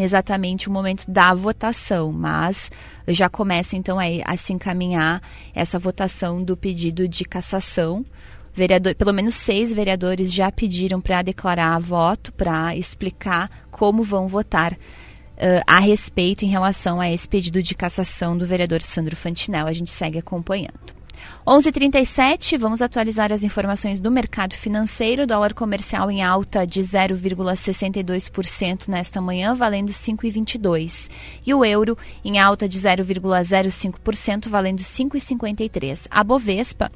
Exatamente 0.02 0.68
o 0.68 0.72
momento 0.72 1.10
da 1.10 1.34
votação, 1.34 2.12
mas 2.12 2.72
já 3.08 3.30
começa 3.30 3.76
então 3.76 4.00
a, 4.00 4.06
a 4.26 4.38
se 4.38 4.54
encaminhar 4.54 5.22
essa 5.54 5.78
votação 5.78 6.44
do 6.44 6.58
pedido 6.58 7.08
de 7.08 7.24
cassação. 7.26 8.06
Vereador, 8.54 8.96
pelo 8.96 9.14
menos 9.14 9.36
seis 9.36 9.74
vereadores 9.74 10.32
já 10.32 10.52
pediram 10.52 11.02
para 11.02 11.22
declarar 11.22 11.80
voto, 11.80 12.32
para 12.34 12.76
explicar 12.76 13.50
como 13.72 14.04
vão 14.04 14.28
votar 14.28 14.74
uh, 14.74 14.78
a 15.66 15.80
respeito 15.80 16.46
em 16.46 16.50
relação 16.50 17.02
a 17.02 17.12
esse 17.12 17.28
pedido 17.28 17.64
de 17.64 17.74
cassação 17.74 18.38
do 18.38 18.46
vereador 18.46 18.82
Sandro 18.82 19.16
Fantinel. 19.16 19.68
A 19.68 19.74
gente 19.74 19.92
segue 19.92 20.20
acompanhando. 20.20 21.03
11:37 21.46 22.58
vamos 22.58 22.82
atualizar 22.82 23.34
as 23.34 23.44
informações 23.44 24.00
do 24.00 24.10
mercado 24.10 24.54
financeiro. 24.54 25.28
Dólar 25.28 25.54
comercial 25.54 26.10
em 26.10 26.24
alta 26.24 26.66
de 26.66 26.82
0,62% 26.82 28.88
nesta 28.88 29.20
manhã, 29.20 29.54
valendo 29.54 29.92
5,22. 29.92 31.10
E 31.46 31.54
o 31.54 31.66
euro 31.66 31.98
em 32.24 32.40
alta 32.40 32.66
de 32.68 32.80
0,05%, 32.80 34.48
valendo 34.48 34.80
5,53. 34.80 36.08
A 36.10 36.24
Bovespa 36.24 36.90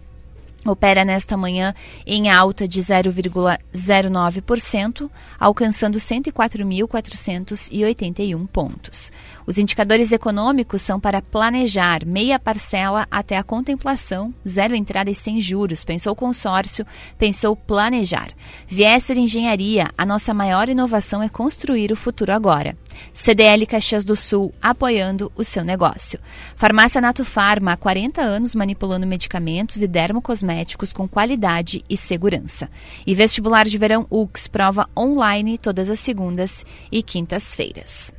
opera 0.72 1.06
nesta 1.06 1.38
manhã 1.38 1.74
em 2.06 2.30
alta 2.30 2.68
de 2.68 2.82
0,09%, 2.82 5.10
alcançando 5.40 5.98
104.481 5.98 8.46
pontos. 8.48 9.12
Os 9.46 9.58
indicadores 9.58 10.12
econômicos 10.12 10.82
são 10.82 11.00
para 11.00 11.22
planejar 11.22 12.06
meia 12.06 12.38
parcela 12.38 13.08
até 13.10 13.38
a 13.38 13.44
contemplação, 13.44 14.34
zero 14.48 14.76
entrada 14.76 15.10
e 15.10 15.16
sem 15.16 15.40
juros. 15.40 15.84
Pensou 15.84 16.16
consórcio, 16.16 16.86
pensou 17.18 17.56
planejar. 17.56 18.28
Viesser 18.68 19.18
Engenharia, 19.18 19.90
a 19.98 20.06
nossa 20.06 20.34
maior 20.34 20.70
inovação 20.70 21.24
é 21.24 21.30
construir 21.30 21.92
o 21.92 21.96
futuro 21.96 22.34
agora. 22.34 22.78
CDL 23.14 23.66
Caxias 23.66 24.06
do 24.06 24.16
Sul, 24.16 24.54
apoiando 24.62 25.32
o 25.36 25.44
seu 25.44 25.64
negócio. 25.64 26.20
Farmácia 26.56 27.02
Nato 27.02 27.24
Farma, 27.26 27.74
há 27.74 27.78
40 27.78 28.22
anos 28.22 28.56
manipulando 28.56 29.08
medicamentos 29.08 29.82
e 29.82 29.88
dermocosméticos 29.88 30.94
com 30.94 31.08
qualidade 31.08 31.84
e 31.90 31.98
segurança. 31.98 32.70
E 33.06 33.14
vestibular 33.14 33.66
de 33.66 33.78
verão 33.78 34.06
UX, 34.10 34.48
prova 34.48 34.90
online 34.98 35.58
todas 35.58 35.90
as 35.90 36.00
segundas 36.00 36.66
e 36.92 37.02
quintas-feiras. 37.04 38.14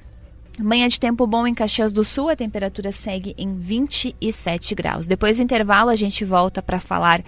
Manhã 0.59 0.89
de 0.89 0.99
tempo 0.99 1.25
bom 1.25 1.47
em 1.47 1.55
Caxias 1.55 1.93
do 1.93 2.03
Sul, 2.03 2.29
a 2.29 2.37
temperatura 2.37 2.91
segue 2.91 3.33
em 3.39 3.55
27 3.55 4.75
graus. 4.75 5.07
Depois 5.07 5.37
do 5.37 5.43
intervalo, 5.43 5.89
a 5.89 5.95
gente 5.95 6.25
volta 6.25 6.61
para 6.61 6.81
falar 6.81 7.23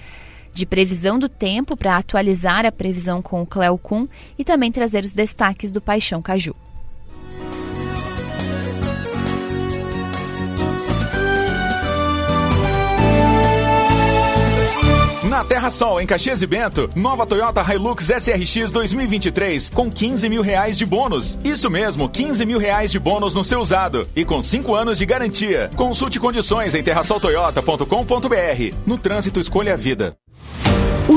de 0.53 0.67
previsão 0.67 1.19
do 1.19 1.29
tempo, 1.29 1.77
para 1.77 1.97
atualizar 1.97 2.67
a 2.67 2.73
previsão 2.73 3.23
com 3.23 3.41
o 3.43 3.47
Cleo 3.47 3.79
Kuhn 3.79 4.07
e 4.37 4.45
também 4.45 4.73
trazer 4.73 5.05
os 5.05 5.13
destaques 5.13 5.71
do 5.71 5.81
Paixão 5.81 6.21
Caju. 6.21 6.55
Na 15.31 15.45
Terra 15.45 15.71
Sol, 15.71 16.01
em 16.01 16.07
Caxias 16.09 16.43
e 16.43 16.47
Bento, 16.47 16.90
nova 16.97 17.25
Toyota 17.25 17.62
Hilux 17.62 18.11
SRX 18.11 18.73
2023 18.73 19.71
com 19.71 19.88
15 19.88 20.29
mil 20.29 20.43
reais 20.43 20.77
de 20.77 20.85
bônus. 20.85 21.38
Isso 21.45 21.71
mesmo, 21.71 22.09
15 22.09 22.45
mil 22.45 22.59
reais 22.59 22.90
de 22.90 22.99
bônus 22.99 23.33
no 23.33 23.45
seu 23.45 23.61
usado 23.61 24.09
e 24.16 24.25
com 24.25 24.43
5 24.43 24.75
anos 24.75 24.99
de 24.99 25.07
garantia. 25.07 25.71
Consulte 25.77 26.19
condições 26.19 26.75
em 26.75 26.83
terrasoltoyota.com.br. 26.83 28.75
No 28.85 28.99
trânsito, 28.99 29.38
escolha 29.38 29.75
a 29.75 29.77
vida. 29.77 30.16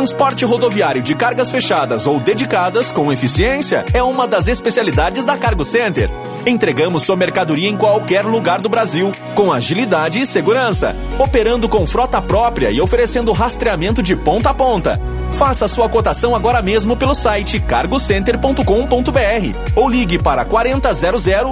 Transporte 0.02 0.44
rodoviário 0.44 1.00
de 1.00 1.14
cargas 1.14 1.48
fechadas 1.48 2.08
ou 2.08 2.18
dedicadas 2.18 2.90
com 2.90 3.12
eficiência 3.12 3.84
é 3.94 4.02
uma 4.02 4.26
das 4.26 4.48
especialidades 4.48 5.24
da 5.24 5.38
Cargo 5.38 5.64
Center. 5.64 6.10
Entregamos 6.44 7.04
sua 7.04 7.14
mercadoria 7.14 7.68
em 7.68 7.76
qualquer 7.76 8.24
lugar 8.24 8.60
do 8.60 8.68
Brasil, 8.68 9.12
com 9.36 9.52
agilidade 9.52 10.20
e 10.20 10.26
segurança, 10.26 10.96
operando 11.20 11.68
com 11.68 11.86
frota 11.86 12.20
própria 12.20 12.72
e 12.72 12.80
oferecendo 12.80 13.30
rastreamento 13.30 14.02
de 14.02 14.16
ponta 14.16 14.50
a 14.50 14.54
ponta. 14.54 15.00
Faça 15.34 15.68
sua 15.68 15.88
cotação 15.88 16.34
agora 16.34 16.60
mesmo 16.60 16.96
pelo 16.96 17.14
site 17.14 17.60
cargocenter.com.br 17.60 19.56
ou 19.76 19.88
ligue 19.88 20.18
para 20.18 20.44
4000 20.44 20.80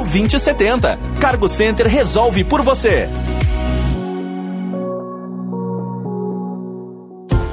2070. 0.03 0.99
Cargo 1.21 1.47
Center 1.47 1.87
resolve 1.87 2.43
por 2.43 2.63
você. 2.63 3.09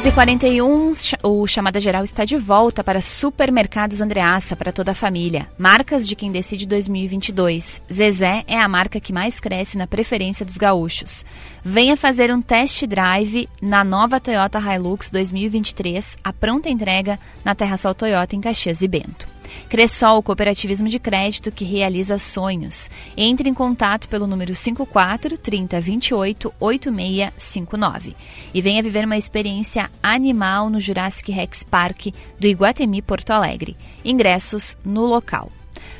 11:41 0.00 1.18
o 1.22 1.46
chamada 1.46 1.78
geral 1.78 2.02
está 2.02 2.24
de 2.24 2.34
volta 2.38 2.82
para 2.82 3.02
Supermercados 3.02 4.00
Andreaça 4.00 4.56
para 4.56 4.72
toda 4.72 4.92
a 4.92 4.94
família. 4.94 5.46
Marcas 5.58 6.08
de 6.08 6.16
quem 6.16 6.32
decide 6.32 6.66
2022. 6.66 7.82
Zezé 7.92 8.42
é 8.46 8.58
a 8.58 8.66
marca 8.66 8.98
que 8.98 9.12
mais 9.12 9.38
cresce 9.38 9.76
na 9.76 9.86
preferência 9.86 10.46
dos 10.46 10.56
gaúchos. 10.56 11.22
Venha 11.62 11.98
fazer 11.98 12.32
um 12.32 12.40
test 12.40 12.86
drive 12.86 13.46
na 13.60 13.84
nova 13.84 14.18
Toyota 14.18 14.58
Hilux 14.58 15.10
2023, 15.10 16.16
a 16.24 16.32
pronta 16.32 16.70
entrega 16.70 17.18
na 17.44 17.54
Terra 17.54 17.76
Sol 17.76 17.94
Toyota 17.94 18.34
em 18.34 18.40
Caxias 18.40 18.80
e 18.80 18.88
Bento. 18.88 19.29
Cressol, 19.68 20.22
cooperativismo 20.22 20.88
de 20.88 20.98
crédito 20.98 21.52
que 21.52 21.64
realiza 21.64 22.18
sonhos. 22.18 22.90
Entre 23.16 23.48
em 23.48 23.54
contato 23.54 24.08
pelo 24.08 24.26
número 24.26 24.54
54 24.54 25.38
30 25.38 25.80
28 25.80 26.54
8659 26.58 28.16
e 28.52 28.60
venha 28.60 28.82
viver 28.82 29.04
uma 29.04 29.16
experiência 29.16 29.90
animal 30.02 30.70
no 30.70 30.80
Jurassic 30.80 31.30
Rex 31.32 31.62
Park 31.62 32.06
do 32.38 32.46
Iguatemi 32.46 33.02
Porto 33.02 33.30
Alegre. 33.30 33.76
Ingressos 34.04 34.76
no 34.84 35.06
local. 35.06 35.50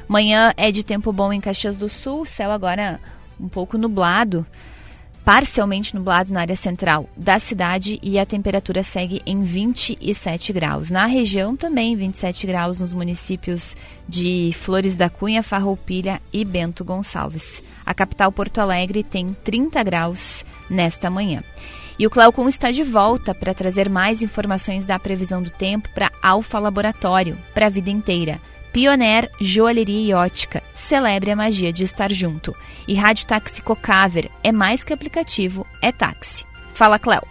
Manhã 0.09 0.53
é 0.57 0.71
de 0.71 0.83
tempo 0.83 1.13
bom 1.13 1.33
em 1.33 1.41
Caxias 1.41 1.77
do 1.77 1.89
Sul, 1.89 2.27
céu 2.27 2.51
agora 2.51 3.01
um 3.39 3.49
pouco 3.49 3.79
nublado 3.79 4.47
parcialmente 5.25 5.95
nublado 5.95 6.33
na 6.33 6.41
área 6.41 6.57
central 6.57 7.09
da 7.17 7.39
cidade 7.39 7.99
e 8.03 8.19
a 8.19 8.27
temperatura 8.27 8.83
segue 8.83 9.23
em 9.25 9.43
27 9.43 10.53
graus. 10.53 10.91
Na 10.91 11.07
região 11.07 11.57
também 11.57 11.97
27 11.97 12.47
graus 12.47 12.79
nos 12.79 12.93
municípios 12.93 13.77
de 14.09 14.53
Flores 14.59 14.97
da 14.97 15.09
Cunha, 15.11 15.43
Farroupilha 15.43 16.21
e 16.33 16.45
Bento 16.45 16.85
Gonçalves. 16.85 17.63
A 17.85 17.95
capital 17.95 18.33
Porto 18.33 18.59
Alegre 18.59 19.03
tem 19.03 19.35
30 19.45 19.83
graus 19.83 20.45
nesta 20.69 21.11
manhã. 21.11 21.43
E 21.99 22.07
o 22.07 22.11
Cleocum 22.11 22.49
está 22.49 22.71
de 22.71 22.83
volta 22.83 23.35
para 23.35 23.53
trazer 23.53 23.91
mais 23.91 24.23
informações 24.23 24.87
da 24.87 24.99
previsão 24.99 25.43
do 25.43 25.51
tempo 25.51 25.89
para 25.95 26.11
Alfa 26.23 26.59
Laboratório, 26.59 27.37
para 27.53 27.67
a 27.67 27.69
vida 27.69 27.91
inteira. 27.91 28.41
Pioneer 28.73 29.31
Joalheria 29.41 30.11
e 30.11 30.15
Ótica. 30.15 30.63
Celebre 30.75 31.31
a 31.31 31.37
magia 31.37 31.73
de 31.73 31.85
estar 31.85 32.11
junto. 32.13 32.55
E 32.87 32.95
Rádio 32.95 33.27
Táxi 33.27 33.63
Cocaver. 33.63 34.31
É 34.43 34.53
mais 34.53 34.85
que 34.85 34.93
aplicativo, 34.93 35.67
é 35.83 35.93
táxi. 35.93 36.45
Fala, 36.75 36.99
Cléo. 36.99 37.23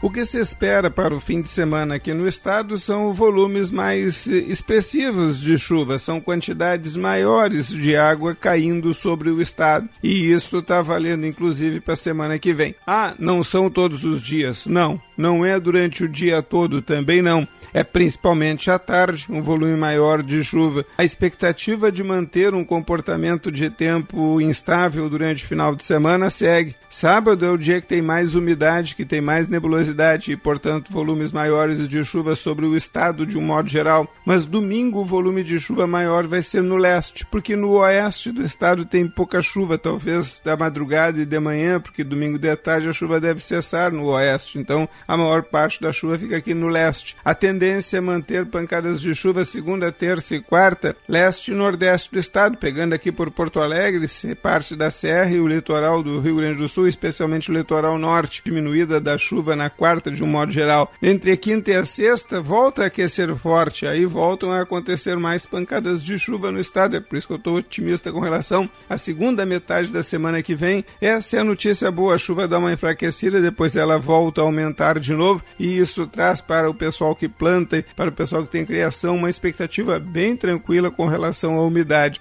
O 0.00 0.10
que 0.10 0.26
se 0.26 0.38
espera 0.38 0.90
para 0.90 1.14
o 1.14 1.20
fim 1.20 1.40
de 1.40 1.48
semana 1.48 1.94
aqui 1.94 2.12
no 2.12 2.28
estado 2.28 2.78
são 2.78 3.14
volumes 3.14 3.70
mais 3.70 4.26
expressivos 4.26 5.40
de 5.40 5.56
chuva, 5.58 5.98
são 5.98 6.20
quantidades 6.20 6.96
maiores 6.96 7.70
de 7.70 7.96
água 7.96 8.34
caindo 8.34 8.92
sobre 8.92 9.30
o 9.30 9.40
estado. 9.40 9.88
E 10.02 10.30
isso 10.30 10.58
está 10.58 10.82
valendo 10.82 11.26
inclusive 11.26 11.80
para 11.80 11.94
a 11.94 11.96
semana 11.96 12.38
que 12.38 12.52
vem. 12.52 12.74
Ah, 12.86 13.14
não 13.18 13.42
são 13.42 13.70
todos 13.70 14.04
os 14.04 14.22
dias. 14.22 14.66
Não, 14.66 15.00
não 15.16 15.44
é 15.44 15.58
durante 15.58 16.04
o 16.04 16.08
dia 16.08 16.42
todo 16.42 16.82
também 16.82 17.22
não 17.22 17.48
é 17.76 17.84
principalmente 17.84 18.70
à 18.70 18.78
tarde, 18.78 19.26
um 19.28 19.42
volume 19.42 19.76
maior 19.76 20.22
de 20.22 20.42
chuva. 20.42 20.86
A 20.96 21.04
expectativa 21.04 21.92
de 21.92 22.02
manter 22.02 22.54
um 22.54 22.64
comportamento 22.64 23.52
de 23.52 23.68
tempo 23.68 24.40
instável 24.40 25.10
durante 25.10 25.44
o 25.44 25.46
final 25.46 25.76
de 25.76 25.84
semana 25.84 26.30
segue. 26.30 26.74
Sábado 26.88 27.44
é 27.44 27.50
o 27.50 27.58
dia 27.58 27.78
que 27.78 27.86
tem 27.86 28.00
mais 28.00 28.34
umidade, 28.34 28.94
que 28.94 29.04
tem 29.04 29.20
mais 29.20 29.46
nebulosidade 29.46 30.32
e, 30.32 30.36
portanto, 30.38 30.90
volumes 30.90 31.32
maiores 31.32 31.86
de 31.86 32.02
chuva 32.02 32.34
sobre 32.34 32.64
o 32.64 32.74
estado 32.74 33.26
de 33.26 33.36
um 33.36 33.42
modo 33.42 33.68
geral. 33.68 34.10
Mas 34.24 34.46
domingo 34.46 35.00
o 35.00 35.04
volume 35.04 35.44
de 35.44 35.60
chuva 35.60 35.86
maior 35.86 36.26
vai 36.26 36.40
ser 36.40 36.62
no 36.62 36.76
leste, 36.76 37.26
porque 37.26 37.54
no 37.54 37.72
oeste 37.72 38.32
do 38.32 38.42
estado 38.42 38.86
tem 38.86 39.06
pouca 39.06 39.42
chuva, 39.42 39.76
talvez 39.76 40.40
da 40.42 40.56
madrugada 40.56 41.20
e 41.20 41.26
de 41.26 41.38
manhã, 41.38 41.78
porque 41.78 42.02
domingo 42.02 42.38
de 42.38 42.56
tarde 42.56 42.88
a 42.88 42.92
chuva 42.94 43.20
deve 43.20 43.40
cessar 43.40 43.92
no 43.92 44.06
oeste. 44.06 44.58
Então, 44.58 44.88
a 45.06 45.14
maior 45.14 45.42
parte 45.42 45.78
da 45.78 45.92
chuva 45.92 46.18
fica 46.18 46.38
aqui 46.38 46.54
no 46.54 46.68
leste. 46.68 47.14
A 47.22 47.34
tendência 47.34 47.65
tendência 47.66 47.98
a 47.98 48.02
manter 48.02 48.46
pancadas 48.46 49.00
de 49.00 49.12
chuva 49.12 49.44
segunda, 49.44 49.90
terça 49.90 50.36
e 50.36 50.40
quarta, 50.40 50.94
leste 51.08 51.50
e 51.50 51.54
nordeste 51.54 52.12
do 52.12 52.18
estado, 52.18 52.56
pegando 52.56 52.92
aqui 52.92 53.10
por 53.10 53.28
Porto 53.28 53.58
Alegre, 53.58 54.06
parte 54.40 54.76
da 54.76 54.88
Serra 54.88 55.32
e 55.32 55.40
o 55.40 55.48
litoral 55.48 56.00
do 56.00 56.20
Rio 56.20 56.36
Grande 56.36 56.58
do 56.58 56.68
Sul, 56.68 56.86
especialmente 56.86 57.50
o 57.50 57.54
litoral 57.54 57.98
norte, 57.98 58.40
diminuída 58.44 59.00
da 59.00 59.18
chuva 59.18 59.56
na 59.56 59.68
quarta 59.68 60.12
de 60.12 60.22
um 60.22 60.28
modo 60.28 60.52
geral. 60.52 60.92
Entre 61.02 61.32
a 61.32 61.36
quinta 61.36 61.72
e 61.72 61.74
a 61.74 61.84
sexta, 61.84 62.40
volta 62.40 62.84
a 62.84 62.86
aquecer 62.86 63.34
forte, 63.34 63.84
aí 63.84 64.06
voltam 64.06 64.52
a 64.52 64.60
acontecer 64.60 65.16
mais 65.16 65.44
pancadas 65.44 66.04
de 66.04 66.16
chuva 66.16 66.52
no 66.52 66.60
estado, 66.60 66.96
é 66.96 67.00
por 67.00 67.16
isso 67.16 67.26
que 67.26 67.32
eu 67.32 67.38
estou 67.38 67.56
otimista 67.56 68.12
com 68.12 68.20
relação 68.20 68.70
à 68.88 68.96
segunda 68.96 69.44
metade 69.44 69.90
da 69.90 70.04
semana 70.04 70.40
que 70.40 70.54
vem. 70.54 70.84
Essa 71.00 71.38
é 71.38 71.40
a 71.40 71.44
notícia 71.44 71.90
boa, 71.90 72.14
a 72.14 72.18
chuva 72.18 72.46
dá 72.46 72.58
uma 72.58 72.72
enfraquecida, 72.72 73.40
depois 73.40 73.74
ela 73.74 73.98
volta 73.98 74.40
a 74.40 74.44
aumentar 74.44 75.00
de 75.00 75.14
novo, 75.14 75.42
e 75.58 75.78
isso 75.78 76.06
traz 76.06 76.40
para 76.40 76.70
o 76.70 76.74
pessoal 76.74 77.14
que 77.16 77.28
planta 77.28 77.45
planta, 77.46 77.84
para 77.94 78.10
o 78.10 78.12
pessoal 78.12 78.44
que 78.44 78.50
tem 78.50 78.66
criação, 78.66 79.14
uma 79.14 79.30
expectativa 79.30 80.00
bem 80.00 80.36
tranquila 80.36 80.90
com 80.90 81.06
relação 81.06 81.56
à 81.56 81.62
umidade. 81.62 82.20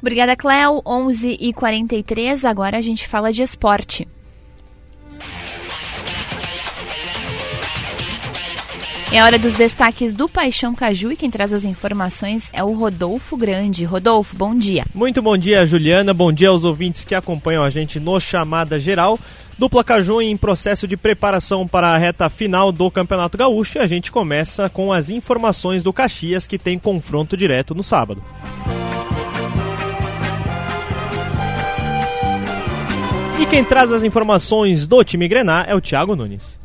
Obrigada, 0.00 0.36
Cléo. 0.36 0.80
11 0.86 1.36
e 1.40 1.52
43 1.52 2.44
agora 2.44 2.78
a 2.78 2.80
gente 2.80 3.08
fala 3.08 3.32
de 3.32 3.42
esporte. 3.42 4.06
É 9.12 9.22
hora 9.22 9.38
dos 9.38 9.54
destaques 9.54 10.14
do 10.14 10.28
Paixão 10.28 10.74
Caju 10.74 11.10
e 11.10 11.16
quem 11.16 11.30
traz 11.30 11.52
as 11.52 11.64
informações 11.64 12.50
é 12.52 12.62
o 12.62 12.72
Rodolfo 12.72 13.36
Grande. 13.36 13.84
Rodolfo, 13.84 14.36
bom 14.36 14.54
dia. 14.54 14.84
Muito 14.94 15.22
bom 15.22 15.36
dia, 15.36 15.64
Juliana. 15.64 16.12
Bom 16.12 16.32
dia 16.32 16.50
aos 16.50 16.64
ouvintes 16.64 17.02
que 17.02 17.14
acompanham 17.14 17.64
a 17.64 17.70
gente 17.70 17.98
no 17.98 18.20
Chamada 18.20 18.78
Geral. 18.78 19.18
Dupla 19.58 19.82
Caju 19.82 20.20
em 20.20 20.36
processo 20.36 20.86
de 20.86 20.98
preparação 20.98 21.66
para 21.66 21.88
a 21.88 21.96
reta 21.96 22.28
final 22.28 22.70
do 22.70 22.90
Campeonato 22.90 23.38
Gaúcho 23.38 23.78
e 23.78 23.80
a 23.80 23.86
gente 23.86 24.12
começa 24.12 24.68
com 24.68 24.92
as 24.92 25.08
informações 25.08 25.82
do 25.82 25.94
Caxias 25.94 26.46
que 26.46 26.58
tem 26.58 26.78
confronto 26.78 27.34
direto 27.38 27.74
no 27.74 27.82
sábado. 27.82 28.22
E 33.40 33.46
quem 33.46 33.64
traz 33.64 33.92
as 33.92 34.02
informações 34.04 34.86
do 34.86 35.02
time 35.02 35.26
Grená 35.26 35.64
é 35.66 35.74
o 35.74 35.80
Thiago 35.80 36.14
Nunes. 36.14 36.58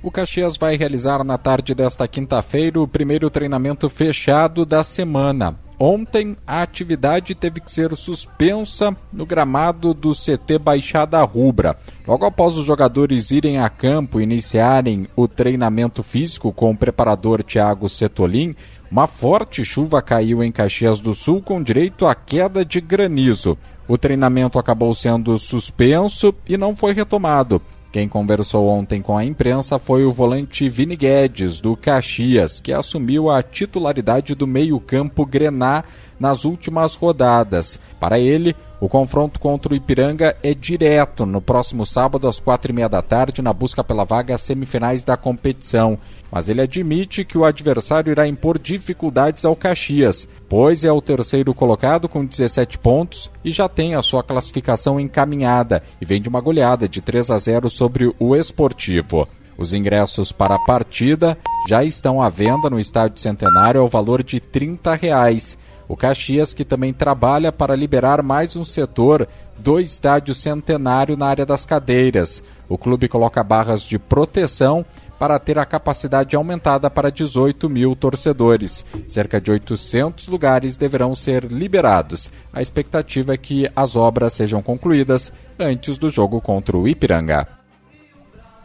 O 0.00 0.10
Caxias 0.10 0.56
vai 0.56 0.76
realizar 0.76 1.24
na 1.24 1.36
tarde 1.36 1.74
desta 1.74 2.06
quinta-feira 2.06 2.80
o 2.80 2.86
primeiro 2.86 3.28
treinamento 3.28 3.90
fechado 3.90 4.64
da 4.64 4.84
semana. 4.84 5.65
Ontem, 5.78 6.36
a 6.46 6.62
atividade 6.62 7.34
teve 7.34 7.60
que 7.60 7.70
ser 7.70 7.94
suspensa 7.96 8.96
no 9.12 9.26
gramado 9.26 9.92
do 9.92 10.12
CT 10.12 10.58
Baixada 10.58 11.22
Rubra. 11.22 11.76
Logo 12.06 12.24
após 12.24 12.56
os 12.56 12.64
jogadores 12.64 13.30
irem 13.30 13.58
a 13.58 13.68
campo 13.68 14.18
e 14.18 14.22
iniciarem 14.22 15.06
o 15.14 15.28
treinamento 15.28 16.02
físico 16.02 16.50
com 16.50 16.70
o 16.70 16.76
preparador 16.76 17.42
Thiago 17.42 17.90
Setolin, 17.90 18.56
uma 18.90 19.06
forte 19.06 19.64
chuva 19.64 20.00
caiu 20.00 20.42
em 20.42 20.50
Caxias 20.50 21.00
do 21.00 21.14
Sul 21.14 21.42
com 21.42 21.62
direito 21.62 22.06
à 22.06 22.14
queda 22.14 22.64
de 22.64 22.80
granizo. 22.80 23.58
O 23.86 23.98
treinamento 23.98 24.58
acabou 24.58 24.94
sendo 24.94 25.36
suspenso 25.38 26.34
e 26.48 26.56
não 26.56 26.74
foi 26.74 26.94
retomado. 26.94 27.60
Quem 27.96 28.10
conversou 28.10 28.68
ontem 28.68 29.00
com 29.00 29.16
a 29.16 29.24
imprensa 29.24 29.78
foi 29.78 30.04
o 30.04 30.12
volante 30.12 30.68
Vini 30.68 30.94
Guedes, 30.94 31.62
do 31.62 31.74
Caxias, 31.74 32.60
que 32.60 32.70
assumiu 32.70 33.30
a 33.30 33.42
titularidade 33.42 34.34
do 34.34 34.46
meio-campo 34.46 35.24
Grená 35.24 35.82
nas 36.20 36.44
últimas 36.44 36.94
rodadas. 36.94 37.80
Para 37.98 38.20
ele, 38.20 38.54
o 38.78 38.88
confronto 38.88 39.40
contra 39.40 39.72
o 39.72 39.76
Ipiranga 39.76 40.36
é 40.42 40.52
direto 40.52 41.24
no 41.24 41.40
próximo 41.40 41.86
sábado 41.86 42.28
às 42.28 42.38
quatro 42.38 42.70
e 42.70 42.74
meia 42.74 42.88
da 42.88 43.00
tarde 43.00 43.40
na 43.40 43.52
busca 43.52 43.82
pela 43.82 44.04
vaga 44.04 44.34
às 44.34 44.42
semifinais 44.42 45.02
da 45.02 45.16
competição. 45.16 45.98
Mas 46.30 46.48
ele 46.48 46.60
admite 46.60 47.24
que 47.24 47.38
o 47.38 47.44
adversário 47.44 48.10
irá 48.10 48.26
impor 48.26 48.58
dificuldades 48.58 49.44
ao 49.44 49.56
Caxias, 49.56 50.28
pois 50.48 50.84
é 50.84 50.92
o 50.92 51.00
terceiro 51.00 51.54
colocado 51.54 52.08
com 52.08 52.24
17 52.24 52.78
pontos 52.78 53.30
e 53.42 53.50
já 53.50 53.68
tem 53.68 53.94
a 53.94 54.02
sua 54.02 54.22
classificação 54.22 55.00
encaminhada 55.00 55.82
e 56.00 56.04
vem 56.04 56.20
de 56.20 56.28
uma 56.28 56.40
goleada 56.40 56.86
de 56.86 57.00
3 57.00 57.30
a 57.30 57.38
0 57.38 57.70
sobre 57.70 58.14
o 58.18 58.36
Esportivo. 58.36 59.26
Os 59.56 59.72
ingressos 59.72 60.32
para 60.32 60.56
a 60.56 60.58
partida 60.58 61.38
já 61.66 61.82
estão 61.82 62.20
à 62.20 62.28
venda 62.28 62.68
no 62.68 62.78
Estádio 62.78 63.18
Centenário 63.18 63.80
ao 63.80 63.88
valor 63.88 64.22
de 64.22 64.38
30 64.38 64.94
reais. 64.94 65.56
O 65.88 65.96
Caxias, 65.96 66.52
que 66.52 66.64
também 66.64 66.92
trabalha 66.92 67.52
para 67.52 67.76
liberar 67.76 68.22
mais 68.22 68.56
um 68.56 68.64
setor 68.64 69.28
do 69.58 69.80
estádio 69.80 70.34
centenário 70.34 71.16
na 71.16 71.26
área 71.26 71.46
das 71.46 71.64
cadeiras. 71.64 72.42
O 72.68 72.76
clube 72.76 73.08
coloca 73.08 73.42
barras 73.42 73.82
de 73.82 73.98
proteção 73.98 74.84
para 75.18 75.38
ter 75.38 75.58
a 75.58 75.64
capacidade 75.64 76.36
aumentada 76.36 76.90
para 76.90 77.10
18 77.10 77.68
mil 77.68 77.94
torcedores. 77.94 78.84
Cerca 79.06 79.40
de 79.40 79.50
800 79.50 80.28
lugares 80.28 80.76
deverão 80.76 81.14
ser 81.14 81.44
liberados. 81.44 82.30
A 82.52 82.60
expectativa 82.60 83.32
é 83.32 83.36
que 83.36 83.70
as 83.74 83.96
obras 83.96 84.32
sejam 84.32 84.60
concluídas 84.62 85.32
antes 85.58 85.96
do 85.96 86.10
jogo 86.10 86.40
contra 86.40 86.76
o 86.76 86.86
Ipiranga. 86.86 87.48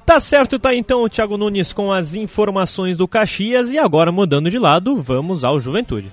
Tá 0.06 0.20
certo, 0.20 0.60
tá 0.60 0.76
então 0.76 1.04
o 1.04 1.10
Thiago 1.10 1.38
Nunes 1.38 1.72
com 1.72 1.92
as 1.92 2.16
informações 2.16 2.98
do 2.98 3.08
Caxias 3.08 3.70
e 3.70 3.78
agora 3.78 4.12
mudando 4.12 4.50
de 4.50 4.60
lado, 4.60 5.02
vamos 5.02 5.44
ao 5.44 5.60
Juventude. 5.60 6.12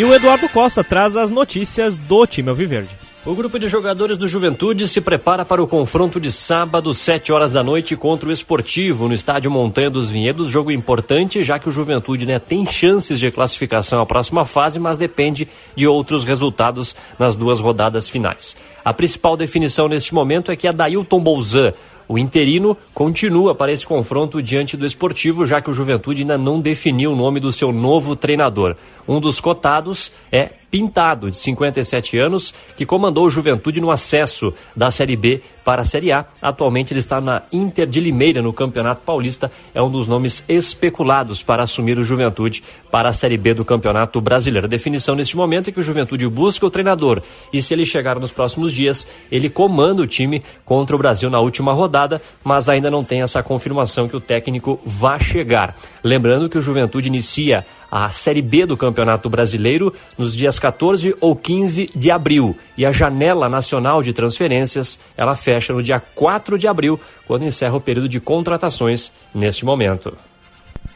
E 0.00 0.04
o 0.04 0.14
Eduardo 0.14 0.48
Costa 0.48 0.82
traz 0.82 1.14
as 1.14 1.30
notícias 1.30 1.98
do 1.98 2.26
time 2.26 2.48
Alviverde. 2.48 2.88
O 3.22 3.34
grupo 3.34 3.58
de 3.58 3.68
jogadores 3.68 4.16
do 4.16 4.26
Juventude 4.26 4.88
se 4.88 4.98
prepara 4.98 5.44
para 5.44 5.62
o 5.62 5.66
confronto 5.66 6.18
de 6.18 6.32
sábado, 6.32 6.94
7 6.94 7.30
horas 7.30 7.52
da 7.52 7.62
noite, 7.62 7.94
contra 7.94 8.30
o 8.30 8.32
Esportivo, 8.32 9.08
no 9.08 9.12
estádio 9.12 9.50
Montanha 9.50 9.90
dos 9.90 10.10
Vinhedos. 10.10 10.50
Jogo 10.50 10.72
importante, 10.72 11.44
já 11.44 11.58
que 11.58 11.68
o 11.68 11.70
Juventude 11.70 12.24
né, 12.24 12.38
tem 12.38 12.64
chances 12.64 13.20
de 13.20 13.30
classificação 13.30 14.00
à 14.00 14.06
próxima 14.06 14.46
fase, 14.46 14.80
mas 14.80 14.96
depende 14.96 15.46
de 15.76 15.86
outros 15.86 16.24
resultados 16.24 16.96
nas 17.18 17.36
duas 17.36 17.60
rodadas 17.60 18.08
finais. 18.08 18.56
A 18.82 18.94
principal 18.94 19.36
definição 19.36 19.86
neste 19.86 20.14
momento 20.14 20.50
é 20.50 20.56
que 20.56 20.66
a 20.66 20.72
Dailton 20.72 21.20
Bolzan, 21.20 21.74
o 22.10 22.18
interino 22.18 22.76
continua 22.92 23.54
para 23.54 23.70
esse 23.70 23.86
confronto 23.86 24.42
diante 24.42 24.76
do 24.76 24.84
esportivo, 24.84 25.46
já 25.46 25.62
que 25.62 25.70
o 25.70 25.72
Juventude 25.72 26.22
ainda 26.22 26.36
não 26.36 26.60
definiu 26.60 27.12
o 27.12 27.16
nome 27.16 27.38
do 27.38 27.52
seu 27.52 27.70
novo 27.70 28.16
treinador. 28.16 28.74
Um 29.06 29.20
dos 29.20 29.40
cotados 29.40 30.10
é 30.32 30.50
Pintado, 30.70 31.30
de 31.30 31.36
57 31.36 32.18
anos, 32.18 32.54
que 32.76 32.86
comandou 32.86 33.26
o 33.26 33.30
Juventude 33.30 33.80
no 33.80 33.90
acesso 33.90 34.54
da 34.76 34.90
Série 34.90 35.16
B 35.16 35.42
para 35.64 35.82
a 35.82 35.84
Série 35.84 36.12
A. 36.12 36.24
Atualmente 36.40 36.92
ele 36.92 37.00
está 37.00 37.20
na 37.20 37.42
Inter 37.52 37.86
de 37.86 38.00
Limeira, 38.00 38.40
no 38.40 38.52
Campeonato 38.52 39.02
Paulista. 39.04 39.50
É 39.74 39.82
um 39.82 39.90
dos 39.90 40.06
nomes 40.06 40.44
especulados 40.48 41.42
para 41.42 41.62
assumir 41.62 41.98
o 41.98 42.04
Juventude 42.04 42.62
para 42.90 43.08
a 43.08 43.12
Série 43.12 43.36
B 43.36 43.54
do 43.54 43.64
Campeonato 43.64 44.20
Brasileiro. 44.20 44.66
A 44.66 44.68
definição 44.70 45.14
neste 45.14 45.36
momento 45.36 45.68
é 45.68 45.72
que 45.72 45.80
o 45.80 45.82
Juventude 45.82 46.26
busca 46.28 46.66
o 46.66 46.70
treinador 46.70 47.22
e, 47.52 47.60
se 47.60 47.74
ele 47.74 47.84
chegar 47.84 48.18
nos 48.18 48.32
próximos 48.32 48.72
dias, 48.72 49.06
ele 49.30 49.48
comanda 49.48 50.02
o 50.02 50.06
time 50.06 50.42
contra 50.64 50.94
o 50.94 50.98
Brasil 50.98 51.28
na 51.30 51.40
última 51.40 51.72
rodada, 51.72 52.22
mas 52.44 52.68
ainda 52.68 52.90
não 52.90 53.04
tem 53.04 53.22
essa 53.22 53.42
confirmação 53.42 54.08
que 54.08 54.16
o 54.16 54.20
técnico 54.20 54.80
vai 54.84 55.20
chegar. 55.20 55.76
Lembrando 56.02 56.48
que 56.48 56.58
o 56.58 56.62
Juventude 56.62 57.08
inicia 57.08 57.64
a 57.90 58.08
Série 58.10 58.42
B 58.42 58.66
do 58.66 58.76
Campeonato 58.76 59.28
Brasileiro 59.28 59.92
nos 60.16 60.36
dias 60.36 60.58
14 60.58 61.16
ou 61.20 61.34
15 61.34 61.90
de 61.94 62.10
abril. 62.10 62.56
E 62.76 62.86
a 62.86 62.92
janela 62.92 63.48
nacional 63.48 64.02
de 64.02 64.12
transferências, 64.12 64.98
ela 65.16 65.34
fecha 65.34 65.72
no 65.72 65.82
dia 65.82 66.00
4 66.00 66.56
de 66.58 66.68
abril, 66.68 67.00
quando 67.26 67.44
encerra 67.44 67.76
o 67.76 67.80
período 67.80 68.08
de 68.08 68.20
contratações 68.20 69.12
neste 69.34 69.64
momento. 69.64 70.16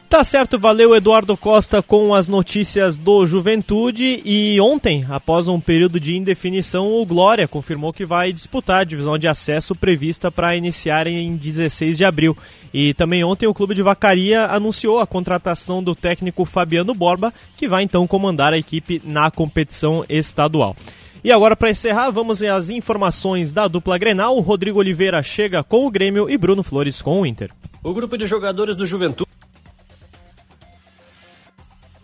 Tá 0.07 0.23
certo, 0.23 0.59
valeu 0.59 0.95
Eduardo 0.95 1.35
Costa 1.35 1.81
com 1.81 2.13
as 2.13 2.27
notícias 2.27 2.95
do 2.97 3.25
Juventude. 3.25 4.21
E 4.23 4.61
ontem, 4.61 5.03
após 5.09 5.47
um 5.47 5.59
período 5.59 5.99
de 5.99 6.15
indefinição, 6.15 6.93
o 6.93 7.05
Glória 7.05 7.47
confirmou 7.47 7.91
que 7.91 8.05
vai 8.05 8.31
disputar 8.31 8.81
a 8.81 8.83
divisão 8.83 9.17
de 9.17 9.27
acesso 9.27 9.73
prevista 9.73 10.31
para 10.31 10.55
iniciar 10.55 11.07
em 11.07 11.35
16 11.35 11.97
de 11.97 12.05
abril. 12.05 12.37
E 12.71 12.93
também 12.93 13.23
ontem 13.23 13.47
o 13.47 13.53
clube 13.53 13.73
de 13.73 13.81
Vacaria 13.81 14.45
anunciou 14.45 14.99
a 14.99 15.07
contratação 15.07 15.83
do 15.83 15.95
técnico 15.95 16.45
Fabiano 16.45 16.93
Borba, 16.93 17.33
que 17.57 17.67
vai 17.67 17.81
então 17.81 18.05
comandar 18.05 18.53
a 18.53 18.57
equipe 18.59 19.01
na 19.03 19.31
competição 19.31 20.05
estadual. 20.07 20.75
E 21.23 21.31
agora, 21.31 21.55
para 21.55 21.71
encerrar, 21.71 22.11
vamos 22.11 22.43
as 22.43 22.69
informações 22.69 23.51
da 23.51 23.67
dupla 23.67 23.97
Grenal. 23.97 24.39
Rodrigo 24.39 24.77
Oliveira 24.77 25.23
chega 25.23 25.63
com 25.63 25.87
o 25.87 25.91
Grêmio 25.91 26.29
e 26.29 26.37
Bruno 26.37 26.61
Flores 26.61 27.01
com 27.01 27.21
o 27.21 27.25
Inter. 27.25 27.49
O 27.83 27.93
grupo 27.93 28.17
de 28.17 28.27
jogadores 28.27 28.75
do 28.75 28.85
Juventude 28.85 29.24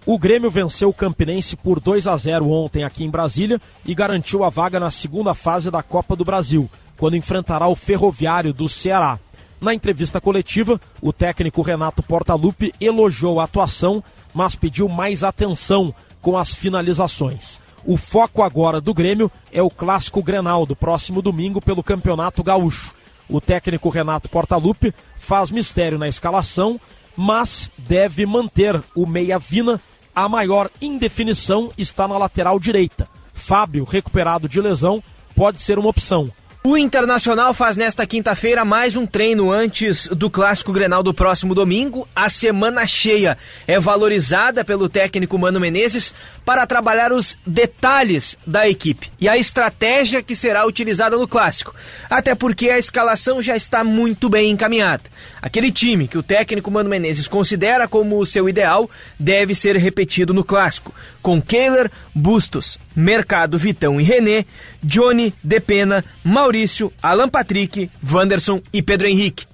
o 0.05 0.17
Grêmio 0.17 0.49
venceu 0.49 0.89
o 0.89 0.93
Campinense 0.93 1.55
por 1.55 1.79
2 1.79 2.07
a 2.07 2.17
0 2.17 2.49
ontem 2.49 2.83
aqui 2.83 3.03
em 3.03 3.09
Brasília 3.09 3.61
e 3.85 3.93
garantiu 3.93 4.43
a 4.43 4.49
vaga 4.49 4.79
na 4.79 4.89
segunda 4.89 5.35
fase 5.35 5.69
da 5.69 5.83
Copa 5.83 6.15
do 6.15 6.25
Brasil, 6.25 6.69
quando 6.97 7.15
enfrentará 7.15 7.67
o 7.67 7.75
Ferroviário 7.75 8.51
do 8.51 8.67
Ceará. 8.67 9.19
Na 9.59 9.75
entrevista 9.75 10.19
coletiva, 10.19 10.81
o 10.99 11.13
técnico 11.13 11.61
Renato 11.61 12.01
Portaluppi 12.01 12.73
elogiou 12.81 13.39
a 13.39 13.43
atuação, 13.43 14.03
mas 14.33 14.55
pediu 14.55 14.89
mais 14.89 15.23
atenção 15.23 15.93
com 16.19 16.35
as 16.35 16.51
finalizações. 16.51 17.61
O 17.85 17.95
foco 17.95 18.41
agora 18.41 18.81
do 18.81 18.95
Grêmio 18.95 19.31
é 19.51 19.61
o 19.61 19.69
clássico 19.69 20.23
Grenal 20.23 20.65
do 20.65 20.75
próximo 20.75 21.21
domingo 21.21 21.61
pelo 21.61 21.83
Campeonato 21.83 22.43
Gaúcho. 22.43 22.95
O 23.29 23.39
técnico 23.39 23.89
Renato 23.89 24.29
Portaluppi 24.29 24.93
faz 25.15 25.51
mistério 25.51 25.99
na 25.99 26.07
escalação, 26.07 26.81
mas 27.15 27.69
deve 27.77 28.25
manter 28.25 28.81
o 28.95 29.05
meia 29.05 29.37
Vina 29.37 29.79
a 30.15 30.27
maior 30.27 30.69
indefinição 30.81 31.71
está 31.77 32.07
na 32.07 32.17
lateral 32.17 32.59
direita. 32.59 33.07
Fábio, 33.33 33.83
recuperado 33.83 34.47
de 34.47 34.61
lesão, 34.61 35.03
pode 35.35 35.61
ser 35.61 35.79
uma 35.79 35.89
opção. 35.89 36.29
O 36.63 36.77
Internacional 36.77 37.55
faz 37.55 37.75
nesta 37.75 38.05
quinta-feira 38.05 38.63
mais 38.63 38.95
um 38.95 39.03
treino 39.03 39.51
antes 39.51 40.05
do 40.05 40.29
clássico 40.29 40.71
Grenal 40.71 41.01
do 41.01 41.11
próximo 41.11 41.55
domingo. 41.55 42.07
A 42.15 42.29
semana 42.29 42.85
cheia 42.85 43.35
é 43.65 43.79
valorizada 43.79 44.63
pelo 44.63 44.87
técnico 44.87 45.39
Mano 45.39 45.59
Menezes 45.59 46.13
para 46.45 46.67
trabalhar 46.67 47.11
os 47.11 47.35
detalhes 47.47 48.37
da 48.45 48.69
equipe 48.69 49.11
e 49.19 49.27
a 49.27 49.39
estratégia 49.39 50.21
que 50.21 50.35
será 50.35 50.63
utilizada 50.67 51.17
no 51.17 51.27
clássico. 51.27 51.73
Até 52.07 52.35
porque 52.35 52.69
a 52.69 52.77
escalação 52.77 53.41
já 53.41 53.55
está 53.55 53.83
muito 53.83 54.29
bem 54.29 54.51
encaminhada. 54.51 55.05
Aquele 55.41 55.71
time 55.71 56.07
que 56.07 56.17
o 56.17 56.23
técnico 56.23 56.69
Mano 56.69 56.91
Menezes 56.91 57.27
considera 57.27 57.87
como 57.87 58.19
o 58.19 58.25
seu 58.25 58.47
ideal 58.47 58.87
deve 59.19 59.55
ser 59.55 59.77
repetido 59.77 60.31
no 60.31 60.43
clássico, 60.43 60.93
com 61.23 61.41
Kehler, 61.41 61.89
Bustos, 62.13 62.79
Mercado, 62.95 63.57
Vitão 63.57 63.99
e 63.99 64.03
René, 64.03 64.45
Johnny, 64.83 65.33
Depena, 65.43 66.03
Maurício, 66.23 66.91
Alan 67.01 67.29
Patrick, 67.29 67.89
Wanderson 68.11 68.61
e 68.73 68.81
Pedro 68.81 69.07
Henrique. 69.07 69.45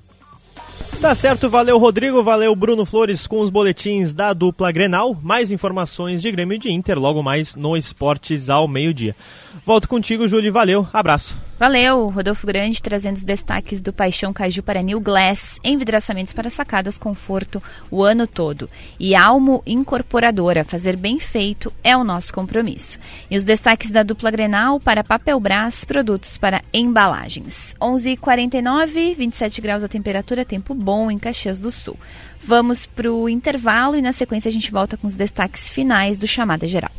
Tá 1.01 1.13
certo, 1.13 1.47
valeu 1.47 1.77
Rodrigo, 1.77 2.23
valeu 2.23 2.55
Bruno 2.55 2.83
Flores 2.83 3.27
com 3.27 3.39
os 3.39 3.51
boletins 3.51 4.15
da 4.15 4.33
dupla 4.33 4.71
Grenal. 4.71 5.15
Mais 5.21 5.51
informações 5.51 6.23
de 6.23 6.31
Grêmio 6.31 6.55
e 6.55 6.59
de 6.59 6.71
Inter 6.71 6.97
logo 6.97 7.21
mais 7.21 7.55
no 7.55 7.77
Esportes 7.77 8.49
ao 8.49 8.67
meio-dia. 8.67 9.15
Volto 9.63 9.87
contigo, 9.87 10.27
Júlio, 10.27 10.51
valeu, 10.51 10.87
abraço. 10.91 11.46
Valeu, 11.59 12.09
Rodolfo 12.09 12.45
Grande 12.45 12.83
trazendo 12.83 13.15
os 13.15 13.23
destaques 13.23 13.81
do 13.81 13.91
Paixão 13.91 14.31
Caju 14.31 14.61
para 14.61 14.83
New 14.83 14.99
Glass, 14.99 15.59
envidraçamentos 15.63 16.31
para 16.31 16.51
sacadas, 16.51 16.99
conforto 16.99 17.63
o 17.89 18.03
ano 18.03 18.27
todo. 18.27 18.69
E 18.99 19.15
Almo 19.15 19.63
Incorporadora, 19.65 20.63
fazer 20.63 20.95
bem 20.95 21.19
feito 21.19 21.73
é 21.83 21.97
o 21.97 22.03
nosso 22.03 22.31
compromisso. 22.31 22.99
E 23.31 23.35
os 23.35 23.43
destaques 23.43 23.89
da 23.89 24.03
dupla 24.03 24.29
Grenal 24.29 24.79
para 24.79 25.03
Papel 25.03 25.39
Brás, 25.39 25.83
produtos 25.83 26.37
para 26.37 26.61
embalagens. 26.71 27.75
11h49, 27.81 29.15
27 29.15 29.59
graus 29.59 29.83
a 29.83 29.87
temperatura, 29.87 30.45
tempo 30.45 30.75
bom 30.75 31.09
em 31.09 31.17
Caxias 31.17 31.59
do 31.59 31.71
Sul. 31.71 31.97
Vamos 32.39 32.85
para 32.85 33.11
o 33.11 33.27
intervalo 33.27 33.95
e 33.95 34.01
na 34.01 34.13
sequência 34.13 34.49
a 34.49 34.51
gente 34.51 34.69
volta 34.69 34.95
com 34.95 35.07
os 35.07 35.15
destaques 35.15 35.67
finais 35.67 36.19
do 36.19 36.27
Chamada 36.27 36.67
Geral. 36.67 36.91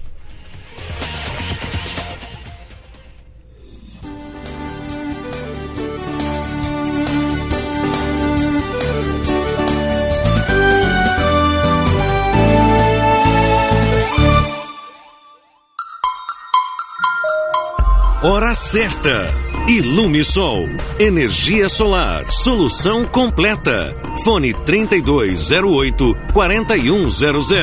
Hora 18.48 18.54
certa. 18.54 19.30
Ilumisol, 19.68 20.66
energia 20.98 21.68
solar, 21.68 22.26
solução 22.30 23.04
completa. 23.04 23.94
Fone 24.24 24.54
3208 24.54 26.16
4100. 26.32 27.58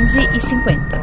11 0.00 0.18
e 0.36 0.40
50. 0.40 1.02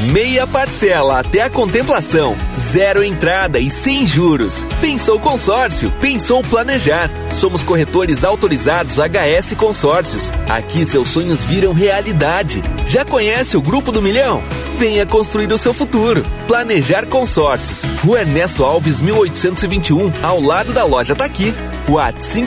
Meia 0.01 0.47
parcela 0.47 1.19
até 1.19 1.43
a 1.43 1.51
contemplação, 1.51 2.37
zero 2.57 3.03
entrada 3.03 3.59
e 3.59 3.69
sem 3.69 4.07
juros. 4.07 4.65
Pensou 4.81 5.19
consórcio, 5.19 5.91
pensou 6.01 6.41
planejar. 6.45 7.11
Somos 7.33 7.65
corretores 7.65 8.23
autorizados 8.23 8.97
HS 8.97 9.55
Consórcios. 9.57 10.33
Aqui 10.49 10.85
seus 10.85 11.09
sonhos 11.09 11.43
viram 11.43 11.73
realidade. 11.73 12.63
Já 12.87 13.05
conhece 13.05 13.57
o 13.57 13.61
Grupo 13.61 13.91
do 13.91 14.01
Milhão? 14.01 14.41
Venha 14.79 15.05
construir 15.05 15.53
o 15.53 15.59
seu 15.59 15.75
futuro. 15.75 16.23
Planejar 16.47 17.05
Consórcios. 17.07 17.83
Rua 18.05 18.21
Ernesto 18.21 18.65
Alves, 18.65 19.01
1821, 19.01 20.13
ao 20.23 20.41
lado 20.41 20.73
da 20.73 20.85
loja 20.85 21.17
Taqui. 21.17 21.53
WhatsApp 21.89 22.47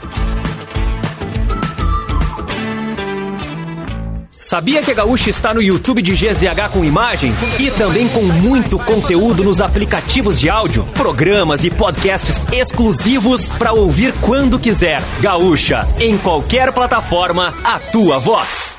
Sabia 4.47 4.81
que 4.81 4.89
a 4.89 4.93
Gaúcha 4.93 5.29
está 5.29 5.53
no 5.53 5.61
YouTube 5.61 6.01
de 6.01 6.13
GZH 6.13 6.69
com 6.71 6.85
imagens 6.85 7.59
e 7.59 7.69
também 7.69 8.07
com 8.07 8.21
muito 8.21 8.79
conteúdo 8.79 9.43
nos 9.43 9.59
aplicativos 9.59 10.39
de 10.39 10.49
áudio, 10.49 10.85
programas 10.93 11.65
e 11.65 11.69
podcasts 11.69 12.47
exclusivos 12.49 13.49
para 13.49 13.73
ouvir 13.73 14.13
quando 14.21 14.57
quiser. 14.57 15.01
Gaúcha, 15.19 15.85
em 15.99 16.17
qualquer 16.17 16.71
plataforma, 16.71 17.53
a 17.61 17.77
tua 17.77 18.19
voz. 18.19 18.76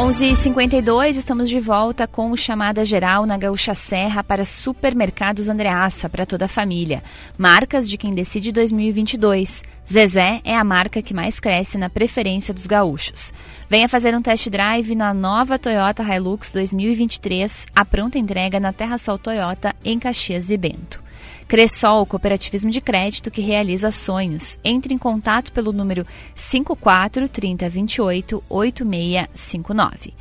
Onze 0.00 0.26
e 0.26 0.36
52 0.36 1.16
estamos 1.16 1.50
de 1.50 1.58
volta 1.58 2.06
com 2.06 2.30
o 2.30 2.36
chamada 2.36 2.84
geral 2.84 3.26
na 3.26 3.36
Gaúcha 3.36 3.74
Serra 3.74 4.22
para 4.22 4.44
supermercados 4.44 5.48
Andreaça 5.48 6.08
para 6.08 6.24
toda 6.24 6.44
a 6.44 6.48
família. 6.48 7.02
Marcas 7.36 7.90
de 7.90 7.98
quem 7.98 8.14
decide 8.14 8.52
2022. 8.52 9.64
Zezé 9.90 10.40
é 10.44 10.54
a 10.54 10.62
marca 10.62 11.02
que 11.02 11.12
mais 11.12 11.40
cresce 11.40 11.76
na 11.76 11.90
preferência 11.90 12.54
dos 12.54 12.64
gaúchos. 12.64 13.32
Venha 13.68 13.88
fazer 13.88 14.14
um 14.14 14.22
test 14.22 14.48
drive 14.48 14.94
na 14.94 15.12
nova 15.12 15.58
Toyota 15.58 16.04
Hilux 16.04 16.52
2023, 16.52 17.66
a 17.74 17.84
pronta 17.84 18.20
entrega 18.20 18.60
na 18.60 18.72
Terra 18.72 18.98
Sol 18.98 19.18
Toyota 19.18 19.74
em 19.84 19.98
Caxias 19.98 20.48
e 20.48 20.56
Bento. 20.56 21.07
Cressol, 21.48 22.04
cooperativismo 22.04 22.70
de 22.70 22.78
crédito 22.78 23.30
que 23.30 23.40
realiza 23.40 23.90
sonhos. 23.90 24.58
Entre 24.62 24.92
em 24.92 24.98
contato 24.98 25.50
pelo 25.50 25.72
número 25.72 26.06
54 26.34 27.26
30 27.26 27.66
28 27.70 28.44
8659. 28.50 30.12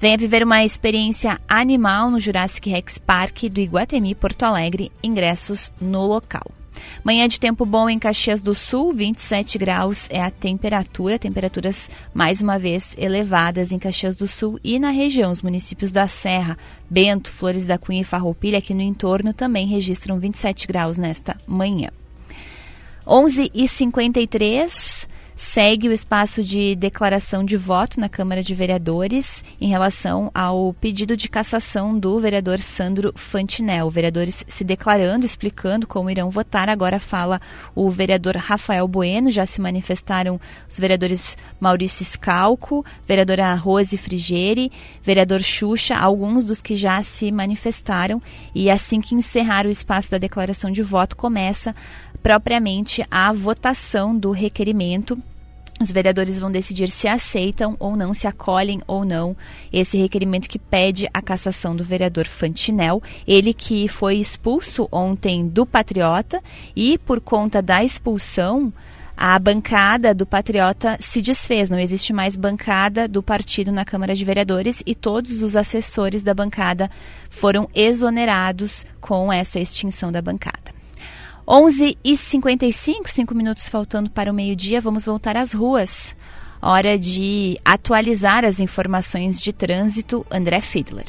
Venha 0.00 0.18
viver 0.18 0.42
uma 0.42 0.64
experiência 0.64 1.40
animal 1.48 2.10
no 2.10 2.18
Jurassic 2.18 2.68
Rex 2.68 2.98
Park 2.98 3.44
do 3.44 3.60
Iguatemi 3.60 4.16
Porto 4.16 4.42
Alegre. 4.42 4.90
Ingressos 5.00 5.72
no 5.80 6.04
local. 6.04 6.50
Manhã 7.04 7.28
de 7.28 7.40
tempo 7.40 7.66
bom 7.66 7.88
em 7.88 7.98
Caxias 7.98 8.42
do 8.42 8.54
Sul, 8.54 8.92
27 8.92 9.58
graus 9.58 10.08
é 10.10 10.22
a 10.22 10.30
temperatura, 10.30 11.18
temperaturas 11.18 11.90
mais 12.14 12.40
uma 12.40 12.56
vez 12.58 12.94
elevadas 12.98 13.72
em 13.72 13.78
Caxias 13.78 14.14
do 14.16 14.28
Sul 14.28 14.60
e 14.62 14.78
na 14.78 14.90
região, 14.90 15.32
os 15.32 15.42
municípios 15.42 15.92
da 15.92 16.06
Serra, 16.06 16.56
Bento, 16.88 17.30
Flores 17.30 17.66
da 17.66 17.76
Cunha 17.78 18.02
e 18.02 18.04
Farroupilha 18.04 18.58
aqui 18.58 18.74
no 18.74 18.82
entorno 18.82 19.32
também 19.32 19.66
registram 19.66 20.18
27 20.18 20.66
graus 20.66 20.98
nesta 20.98 21.36
manhã. 21.46 21.88
11h53, 23.06 25.08
segue 25.42 25.88
o 25.88 25.92
espaço 25.92 26.42
de 26.42 26.76
declaração 26.76 27.44
de 27.44 27.56
voto 27.56 27.98
na 27.98 28.08
Câmara 28.08 28.44
de 28.44 28.54
Vereadores 28.54 29.44
em 29.60 29.68
relação 29.68 30.30
ao 30.32 30.72
pedido 30.72 31.16
de 31.16 31.28
cassação 31.28 31.98
do 31.98 32.18
vereador 32.20 32.60
Sandro 32.60 33.12
Fantinel. 33.16 33.90
Vereadores 33.90 34.44
se 34.46 34.62
declarando, 34.62 35.26
explicando 35.26 35.84
como 35.84 36.08
irão 36.08 36.30
votar. 36.30 36.68
Agora 36.68 37.00
fala 37.00 37.40
o 37.74 37.90
vereador 37.90 38.36
Rafael 38.36 38.86
Bueno, 38.86 39.32
já 39.32 39.44
se 39.44 39.60
manifestaram 39.60 40.40
os 40.70 40.78
vereadores 40.78 41.36
Maurício 41.58 42.04
Scalco, 42.04 42.86
vereadora 43.04 43.52
Rose 43.56 43.98
Frigeri, 43.98 44.70
vereador 45.02 45.42
Xuxa, 45.42 45.96
alguns 45.96 46.44
dos 46.44 46.62
que 46.62 46.76
já 46.76 47.02
se 47.02 47.32
manifestaram. 47.32 48.22
E 48.54 48.70
assim 48.70 49.00
que 49.00 49.16
encerrar 49.16 49.66
o 49.66 49.70
espaço 49.70 50.12
da 50.12 50.18
declaração 50.18 50.70
de 50.70 50.82
voto, 50.82 51.16
começa 51.16 51.74
propriamente 52.22 53.04
a 53.10 53.32
votação 53.32 54.16
do 54.16 54.30
requerimento 54.30 55.20
os 55.82 55.92
vereadores 55.92 56.38
vão 56.38 56.50
decidir 56.50 56.88
se 56.88 57.06
aceitam 57.08 57.76
ou 57.78 57.96
não, 57.96 58.14
se 58.14 58.26
acolhem 58.26 58.80
ou 58.86 59.04
não 59.04 59.36
esse 59.72 59.98
requerimento 59.98 60.48
que 60.48 60.58
pede 60.58 61.08
a 61.12 61.20
cassação 61.20 61.76
do 61.76 61.84
vereador 61.84 62.26
Fantinel, 62.26 63.02
ele 63.26 63.52
que 63.52 63.88
foi 63.88 64.16
expulso 64.16 64.88
ontem 64.90 65.48
do 65.48 65.66
Patriota 65.66 66.42
e 66.74 66.96
por 66.98 67.20
conta 67.20 67.60
da 67.60 67.84
expulsão 67.84 68.72
a 69.16 69.38
bancada 69.38 70.14
do 70.14 70.26
Patriota 70.26 70.96
se 70.98 71.20
desfez, 71.20 71.70
não 71.70 71.78
existe 71.78 72.12
mais 72.12 72.34
bancada 72.34 73.06
do 73.06 73.22
partido 73.22 73.70
na 73.70 73.84
Câmara 73.84 74.14
de 74.14 74.24
Vereadores 74.24 74.82
e 74.86 74.94
todos 74.94 75.42
os 75.42 75.54
assessores 75.54 76.22
da 76.24 76.34
bancada 76.34 76.90
foram 77.28 77.68
exonerados 77.74 78.86
com 79.00 79.32
essa 79.32 79.60
extinção 79.60 80.10
da 80.10 80.22
bancada. 80.22 80.81
11 81.46 81.98
e 82.04 82.16
55, 82.16 83.10
5 83.10 83.34
minutos 83.34 83.68
faltando 83.68 84.08
para 84.08 84.30
o 84.30 84.34
meio-dia, 84.34 84.80
vamos 84.80 85.06
voltar 85.06 85.36
às 85.36 85.52
ruas. 85.52 86.14
Hora 86.60 86.96
de 86.96 87.58
atualizar 87.64 88.44
as 88.44 88.60
informações 88.60 89.40
de 89.40 89.52
trânsito. 89.52 90.24
André 90.30 90.60
Fiedler. 90.60 91.06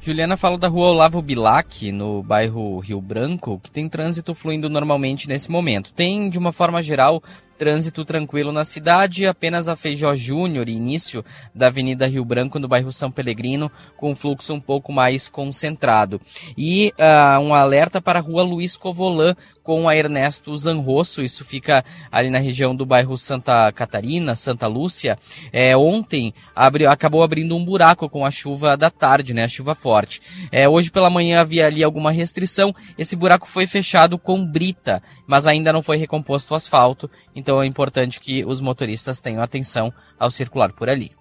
Juliana 0.00 0.36
fala 0.36 0.56
da 0.56 0.68
rua 0.68 0.90
Olavo 0.90 1.20
Bilac, 1.20 1.90
no 1.92 2.22
bairro 2.22 2.78
Rio 2.78 3.00
Branco, 3.00 3.60
que 3.62 3.70
tem 3.70 3.88
trânsito 3.88 4.34
fluindo 4.34 4.70
normalmente 4.70 5.28
nesse 5.28 5.50
momento. 5.50 5.92
Tem, 5.92 6.30
de 6.30 6.38
uma 6.38 6.52
forma 6.52 6.80
geral, 6.82 7.22
trânsito 7.60 8.06
tranquilo 8.06 8.52
na 8.52 8.64
cidade, 8.64 9.26
apenas 9.26 9.68
a 9.68 9.76
Feijó 9.76 10.16
Júnior, 10.16 10.66
início 10.66 11.22
da 11.54 11.66
Avenida 11.66 12.06
Rio 12.06 12.24
Branco, 12.24 12.58
no 12.58 12.66
bairro 12.66 12.90
São 12.90 13.10
Pelegrino, 13.10 13.70
com 13.98 14.16
fluxo 14.16 14.54
um 14.54 14.60
pouco 14.60 14.90
mais 14.90 15.28
concentrado. 15.28 16.18
E 16.56 16.90
uh, 16.98 17.38
um 17.38 17.52
alerta 17.52 18.00
para 18.00 18.18
a 18.18 18.22
rua 18.22 18.42
Luiz 18.42 18.78
Covolan, 18.78 19.36
com 19.62 19.88
a 19.88 19.96
Ernesto 19.96 20.56
Zanrosso, 20.56 21.22
isso 21.22 21.44
fica 21.44 21.84
ali 22.10 22.30
na 22.30 22.38
região 22.38 22.74
do 22.74 22.86
bairro 22.86 23.16
Santa 23.16 23.70
Catarina, 23.72 24.34
Santa 24.34 24.66
Lúcia. 24.66 25.18
É, 25.52 25.76
ontem 25.76 26.34
abriu, 26.56 26.90
acabou 26.90 27.22
abrindo 27.22 27.56
um 27.56 27.64
buraco 27.64 28.08
com 28.08 28.24
a 28.24 28.30
chuva 28.30 28.76
da 28.76 28.90
tarde, 28.90 29.34
né, 29.34 29.44
a 29.44 29.48
chuva 29.48 29.74
forte. 29.74 30.20
É, 30.50 30.68
hoje 30.68 30.90
pela 30.90 31.10
manhã 31.10 31.40
havia 31.40 31.66
ali 31.66 31.84
alguma 31.84 32.10
restrição, 32.10 32.74
esse 32.98 33.14
buraco 33.14 33.46
foi 33.46 33.66
fechado 33.66 34.18
com 34.18 34.44
brita, 34.44 35.02
mas 35.26 35.46
ainda 35.46 35.72
não 35.72 35.82
foi 35.82 35.96
recomposto 35.96 36.52
o 36.52 36.56
asfalto, 36.56 37.10
então 37.36 37.49
é 37.58 37.66
importante 37.66 38.20
que 38.20 38.44
os 38.44 38.60
motoristas 38.60 39.18
tenham 39.18 39.42
atenção 39.42 39.90
ao 40.18 40.30
circular 40.30 40.72
por 40.72 40.90
ali. 40.90 41.12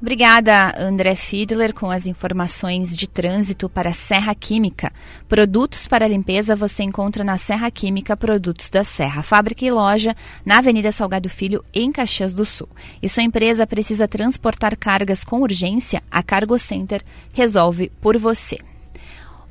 Obrigada, 0.00 0.74
André 0.78 1.14
Fiedler, 1.14 1.72
com 1.72 1.90
as 1.90 2.06
informações 2.06 2.94
de 2.94 3.08
trânsito 3.08 3.66
para 3.66 3.94
Serra 3.94 4.34
Química. 4.34 4.92
Produtos 5.26 5.86
para 5.86 6.06
limpeza 6.06 6.54
você 6.54 6.82
encontra 6.82 7.24
na 7.24 7.38
Serra 7.38 7.70
Química 7.70 8.14
Produtos 8.14 8.68
da 8.68 8.84
Serra, 8.84 9.22
fábrica 9.22 9.64
e 9.64 9.70
loja 9.70 10.14
na 10.44 10.58
Avenida 10.58 10.92
Salgado 10.92 11.30
Filho, 11.30 11.64
em 11.72 11.90
Caxias 11.90 12.34
do 12.34 12.44
Sul. 12.44 12.68
E 13.02 13.08
sua 13.08 13.22
empresa 13.22 13.66
precisa 13.66 14.06
transportar 14.06 14.76
cargas 14.76 15.24
com 15.24 15.40
urgência, 15.40 16.02
a 16.10 16.22
Cargo 16.22 16.58
Center 16.58 17.02
resolve 17.32 17.90
por 17.98 18.18
você. 18.18 18.58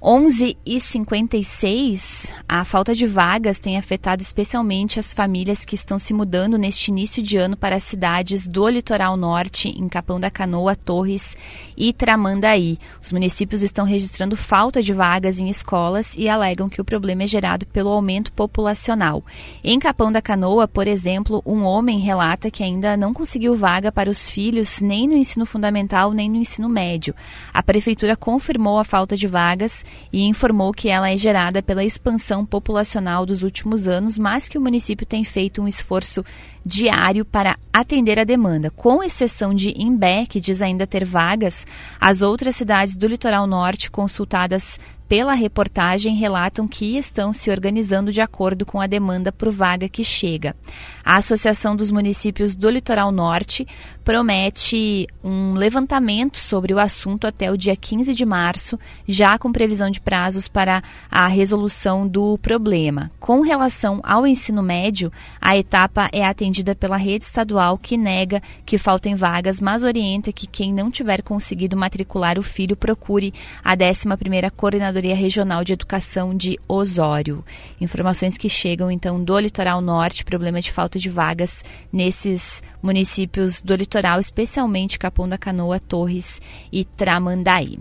11 0.08 0.56
e 0.64 0.80
56, 0.80 2.32
a 2.48 2.64
falta 2.64 2.94
de 2.94 3.08
vagas 3.08 3.58
tem 3.58 3.76
afetado 3.76 4.22
especialmente 4.22 5.00
as 5.00 5.16
famílias 5.16 5.66
que 5.66 5.74
estão 5.74 5.98
se 5.98 6.14
mudando 6.14 6.60
neste 6.60 6.92
início 6.92 7.24
de 7.24 7.38
ano 7.38 7.58
para 7.58 7.78
as 7.78 7.82
cidades 7.82 8.46
do 8.46 8.70
litoral 8.70 9.18
norte, 9.18 9.68
em 9.68 9.90
Capão 9.90 10.20
da 10.20 10.30
Canoa, 10.30 10.76
Torres 10.76 11.36
e 11.76 11.92
Tramandaí. 11.92 12.78
Os 13.02 13.12
municípios 13.12 13.64
estão 13.64 13.84
registrando 13.84 14.38
falta 14.38 14.80
de 14.80 14.94
vagas 14.94 15.40
em 15.40 15.50
escolas 15.50 16.14
e 16.16 16.30
alegam 16.30 16.70
que 16.70 16.80
o 16.80 16.86
problema 16.86 17.24
é 17.24 17.28
gerado 17.28 17.66
pelo 17.66 17.90
aumento 17.90 18.32
populacional. 18.32 19.24
Em 19.64 19.80
Capão 19.80 20.12
da 20.12 20.22
Canoa, 20.22 20.68
por 20.68 20.88
exemplo, 20.88 21.42
um 21.44 21.64
homem 21.64 21.98
relata 21.98 22.52
que 22.52 22.64
ainda 22.64 22.96
não 22.96 23.12
conseguiu 23.12 23.56
vaga 23.56 23.92
para 23.92 24.12
os 24.12 24.30
filhos 24.30 24.82
nem 24.82 25.08
no 25.08 25.18
ensino 25.18 25.48
fundamental 25.48 26.12
nem 26.12 26.30
no 26.30 26.36
ensino 26.36 26.70
médio. 26.70 27.16
A 27.52 27.64
prefeitura 27.64 28.16
confirmou 28.16 28.78
a 28.78 28.84
falta 28.84 29.18
de 29.18 29.26
vagas 29.26 29.84
e 30.12 30.24
informou 30.24 30.72
que 30.72 30.90
ela 30.90 31.10
é 31.10 31.18
gerada 31.18 31.62
pela 31.62 31.84
expansão 31.84 32.46
populacional 32.46 33.26
dos 33.26 33.44
últimos 33.44 33.88
anos, 33.88 34.18
mas 34.18 34.48
que 34.48 34.58
o 34.58 34.62
município 34.62 35.06
tem 35.06 35.24
feito 35.24 35.62
um 35.62 35.68
esforço 35.68 36.24
diário 36.66 37.24
para 37.24 37.58
atender 37.72 38.20
a 38.20 38.24
demanda. 38.24 38.72
Com 38.72 39.04
exceção 39.04 39.54
de 39.54 39.74
Imbé, 39.76 40.26
que 40.26 40.42
diz 40.42 40.62
ainda 40.62 40.88
ter 40.88 41.06
vagas, 41.06 41.68
as 42.00 42.22
outras 42.22 42.56
cidades 42.56 42.98
do 42.98 43.08
litoral 43.08 43.46
norte 43.46 43.92
consultadas 43.92 44.80
pela 45.08 45.34
reportagem 45.34 46.16
relatam 46.16 46.68
que 46.68 46.98
estão 46.98 47.32
se 47.32 47.52
organizando 47.52 48.12
de 48.12 48.22
acordo 48.22 48.66
com 48.66 48.82
a 48.82 48.88
demanda 48.88 49.32
por 49.32 49.52
vaga 49.52 49.88
que 49.88 50.04
chega. 50.04 50.56
A 51.04 51.18
Associação 51.18 51.76
dos 51.76 51.92
Municípios 51.92 52.56
do 52.56 52.68
Litoral 52.70 53.12
Norte 53.12 53.68
promete 54.04 55.08
um 55.24 55.54
levantamento 55.54 56.38
sobre 56.38 56.74
o 56.74 56.80
assunto 56.80 57.28
até 57.28 57.52
o 57.52 57.58
dia 57.58 57.76
15 57.76 58.14
de 58.14 58.26
março, 58.26 58.80
já 59.08 59.38
com 59.38 59.52
previsão 59.52 59.92
de 59.92 60.02
prazos 60.02 60.48
para 60.48 60.82
a 61.10 61.28
resolução 61.28 62.08
do 62.08 62.38
problema. 62.40 63.12
Com 63.20 63.42
relação 63.42 64.00
ao 64.04 64.26
ensino 64.26 64.64
médio, 64.64 65.12
a 65.40 65.56
etapa 65.56 66.10
é 66.12 66.26
atendida 66.26 66.55
pela 66.76 66.98
rede 66.98 67.26
estadual 67.26 67.78
que 67.78 67.98
nega 67.98 68.42
que 68.66 68.78
faltem 68.78 69.16
vagas, 69.16 69.60
mas 69.60 69.84
orienta 69.84 70.32
que 70.32 70.48
quem 70.48 70.74
não 70.74 70.92
tiver 70.92 71.22
conseguido 71.22 71.76
matricular 71.76 72.38
o 72.38 72.44
filho 72.44 72.76
procure 72.76 73.34
a 73.64 73.76
11ª 73.76 74.52
Coordenadoria 74.52 75.16
Regional 75.16 75.64
de 75.64 75.74
Educação 75.74 76.36
de 76.36 76.60
Osório. 76.68 77.44
Informações 77.82 78.38
que 78.38 78.50
chegam 78.50 78.92
então 78.92 79.24
do 79.24 79.38
Litoral 79.40 79.82
Norte, 79.82 80.24
problema 80.24 80.62
de 80.62 80.72
falta 80.72 81.00
de 81.00 81.10
vagas 81.10 81.64
nesses 81.92 82.64
municípios 82.82 83.62
do 83.62 83.76
litoral, 83.76 84.20
especialmente 84.20 85.00
Capão 85.00 85.28
da 85.28 85.38
Canoa, 85.38 85.80
Torres 85.80 86.42
e 86.72 86.86
Tramandaí. 86.86 87.80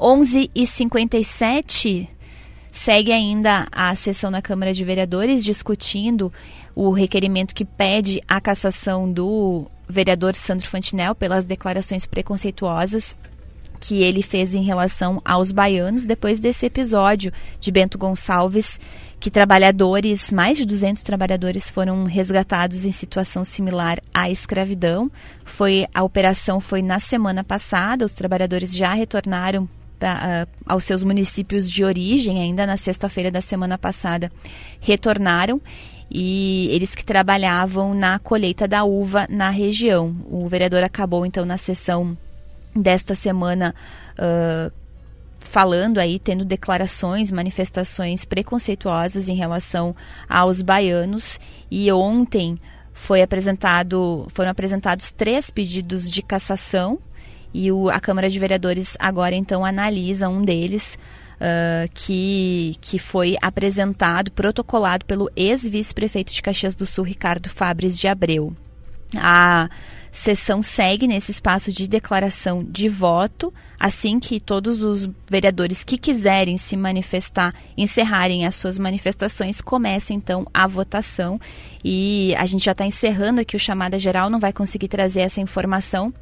11 0.00 0.50
e 0.54 0.66
57 0.66 2.08
segue 2.72 3.12
ainda 3.12 3.68
a 3.70 3.94
sessão 3.94 4.30
na 4.30 4.40
Câmara 4.40 4.72
de 4.72 4.82
Vereadores 4.82 5.44
discutindo 5.44 6.32
o 6.74 6.90
requerimento 6.90 7.54
que 7.54 7.64
pede 7.64 8.22
a 8.26 8.40
cassação 8.40 9.10
do 9.10 9.66
vereador 9.88 10.34
Sandro 10.34 10.66
Fantinel 10.66 11.14
pelas 11.14 11.44
declarações 11.44 12.06
preconceituosas 12.06 13.16
que 13.82 14.00
ele 14.00 14.22
fez 14.22 14.54
em 14.54 14.62
relação 14.62 15.20
aos 15.24 15.50
baianos 15.50 16.06
depois 16.06 16.40
desse 16.40 16.64
episódio 16.66 17.32
de 17.58 17.72
Bento 17.72 17.98
Gonçalves, 17.98 18.78
que 19.18 19.28
trabalhadores, 19.28 20.32
mais 20.32 20.56
de 20.56 20.64
200 20.64 21.02
trabalhadores 21.02 21.68
foram 21.68 22.04
resgatados 22.04 22.84
em 22.84 22.92
situação 22.92 23.44
similar 23.44 23.98
à 24.14 24.30
escravidão. 24.30 25.10
Foi 25.44 25.86
a 25.92 26.04
operação 26.04 26.60
foi 26.60 26.80
na 26.80 27.00
semana 27.00 27.42
passada, 27.42 28.04
os 28.04 28.14
trabalhadores 28.14 28.72
já 28.72 28.94
retornaram 28.94 29.64
uh, 29.64 30.48
aos 30.64 30.84
seus 30.84 31.02
municípios 31.02 31.68
de 31.68 31.84
origem, 31.84 32.40
ainda 32.40 32.64
na 32.64 32.76
sexta-feira 32.76 33.32
da 33.32 33.40
semana 33.40 33.76
passada, 33.76 34.30
retornaram 34.80 35.60
e 36.14 36.68
eles 36.70 36.94
que 36.94 37.04
trabalhavam 37.04 37.94
na 37.94 38.18
colheita 38.18 38.68
da 38.68 38.84
uva 38.84 39.26
na 39.30 39.48
região. 39.48 40.14
O 40.28 40.46
vereador 40.46 40.84
acabou 40.84 41.24
então 41.24 41.46
na 41.46 41.56
sessão 41.56 42.16
desta 42.76 43.14
semana 43.14 43.74
uh, 44.18 44.70
falando 45.40 45.98
aí, 45.98 46.18
tendo 46.18 46.44
declarações, 46.44 47.32
manifestações 47.32 48.26
preconceituosas 48.26 49.28
em 49.28 49.34
relação 49.34 49.96
aos 50.28 50.60
baianos. 50.60 51.40
E 51.70 51.90
ontem 51.90 52.58
foi 52.92 53.22
apresentado, 53.22 54.26
foram 54.32 54.50
apresentados 54.50 55.12
três 55.12 55.50
pedidos 55.50 56.10
de 56.10 56.22
cassação 56.22 56.98
e 57.54 57.72
o, 57.72 57.88
a 57.88 58.00
Câmara 58.00 58.28
de 58.28 58.38
Vereadores 58.38 58.96
agora 58.98 59.34
então 59.34 59.64
analisa 59.64 60.28
um 60.28 60.44
deles. 60.44 60.98
Uh, 61.42 61.90
que, 61.92 62.76
que 62.80 63.00
foi 63.00 63.36
apresentado, 63.42 64.30
protocolado 64.30 65.04
pelo 65.04 65.28
ex-vice-prefeito 65.34 66.32
de 66.32 66.40
Caxias 66.40 66.76
do 66.76 66.86
Sul, 66.86 67.04
Ricardo 67.04 67.48
Fabres 67.48 67.98
de 67.98 68.06
Abreu. 68.06 68.54
A 69.16 69.68
sessão 70.12 70.62
segue 70.62 71.08
nesse 71.08 71.30
espaço 71.30 71.72
de 71.72 71.88
declaração 71.88 72.62
de 72.62 72.86
voto, 72.86 73.52
assim 73.80 74.20
que 74.20 74.38
todos 74.38 74.82
os 74.82 75.10
vereadores 75.28 75.82
que 75.82 75.96
quiserem 75.96 76.58
se 76.58 76.76
manifestar, 76.76 77.54
encerrarem 77.76 78.46
as 78.46 78.54
suas 78.54 78.78
manifestações, 78.78 79.60
começa 79.60 80.12
então 80.12 80.46
a 80.52 80.66
votação. 80.68 81.40
E 81.82 82.34
a 82.36 82.44
gente 82.44 82.64
já 82.64 82.72
está 82.72 82.84
encerrando 82.84 83.40
aqui 83.40 83.56
o 83.56 83.58
chamada 83.58 83.98
geral, 83.98 84.30
não 84.30 84.38
vai 84.38 84.52
conseguir 84.52 84.88
trazer 84.88 85.22
essa 85.22 85.40
informação 85.40 86.12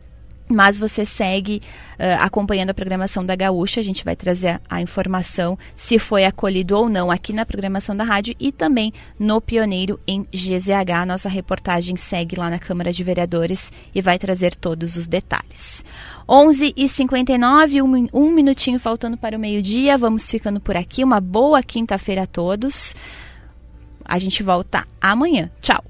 mas 0.51 0.77
você 0.77 1.07
segue 1.07 1.63
uh, 1.99 2.21
acompanhando 2.21 2.71
a 2.71 2.75
programação 2.75 3.25
da 3.25 3.37
Gaúcha. 3.37 3.81
A 3.81 3.85
gente 3.85 4.05
vai 4.05 4.17
trazer 4.17 4.49
a, 4.49 4.61
a, 4.69 4.83
informação 4.83 5.57
se 5.77 5.99
foi 5.99 6.25
acolhido 6.25 6.77
ou 6.77 6.89
não 6.89 7.11
aqui 7.11 7.33
na 7.33 7.47
programação 7.47 7.97
da 7.97 8.03
rádio 8.03 8.35
e 8.39 8.51
também 8.51 8.93
no 9.19 9.41
Pioneiro 9.41 10.01
em 10.07 10.27
GZH. 10.33 11.07
Nossa 11.07 11.29
reportagem 11.29 11.97
segue 11.97 12.37
lá 12.37 12.51
na 12.51 12.59
Câmara 12.59 12.91
de 12.91 13.05
Vereadores 13.05 13.73
e 13.95 14.03
vai 14.03 14.19
trazer 14.19 14.55
todos 14.57 14.97
os 14.97 15.07
detalhes. 15.07 15.85
11 16.29 16.75
e 16.77 16.89
59 16.89 17.83
um, 17.83 18.09
um 18.13 18.31
minutinho 18.31 18.79
faltando 18.79 19.17
para 19.17 19.37
o 19.37 19.41
meio-dia. 19.41 19.97
Vamos 19.97 20.29
ficando 20.31 20.61
por 20.61 20.77
aqui. 20.77 21.05
Uma 21.05 21.21
boa 21.21 21.63
quinta-feira 21.63 22.25
a 22.25 22.27
todos. 22.27 22.95
A 24.05 24.19
gente 24.19 24.43
volta 24.43 24.87
amanhã. 25.01 25.51
Tchau. 25.61 25.90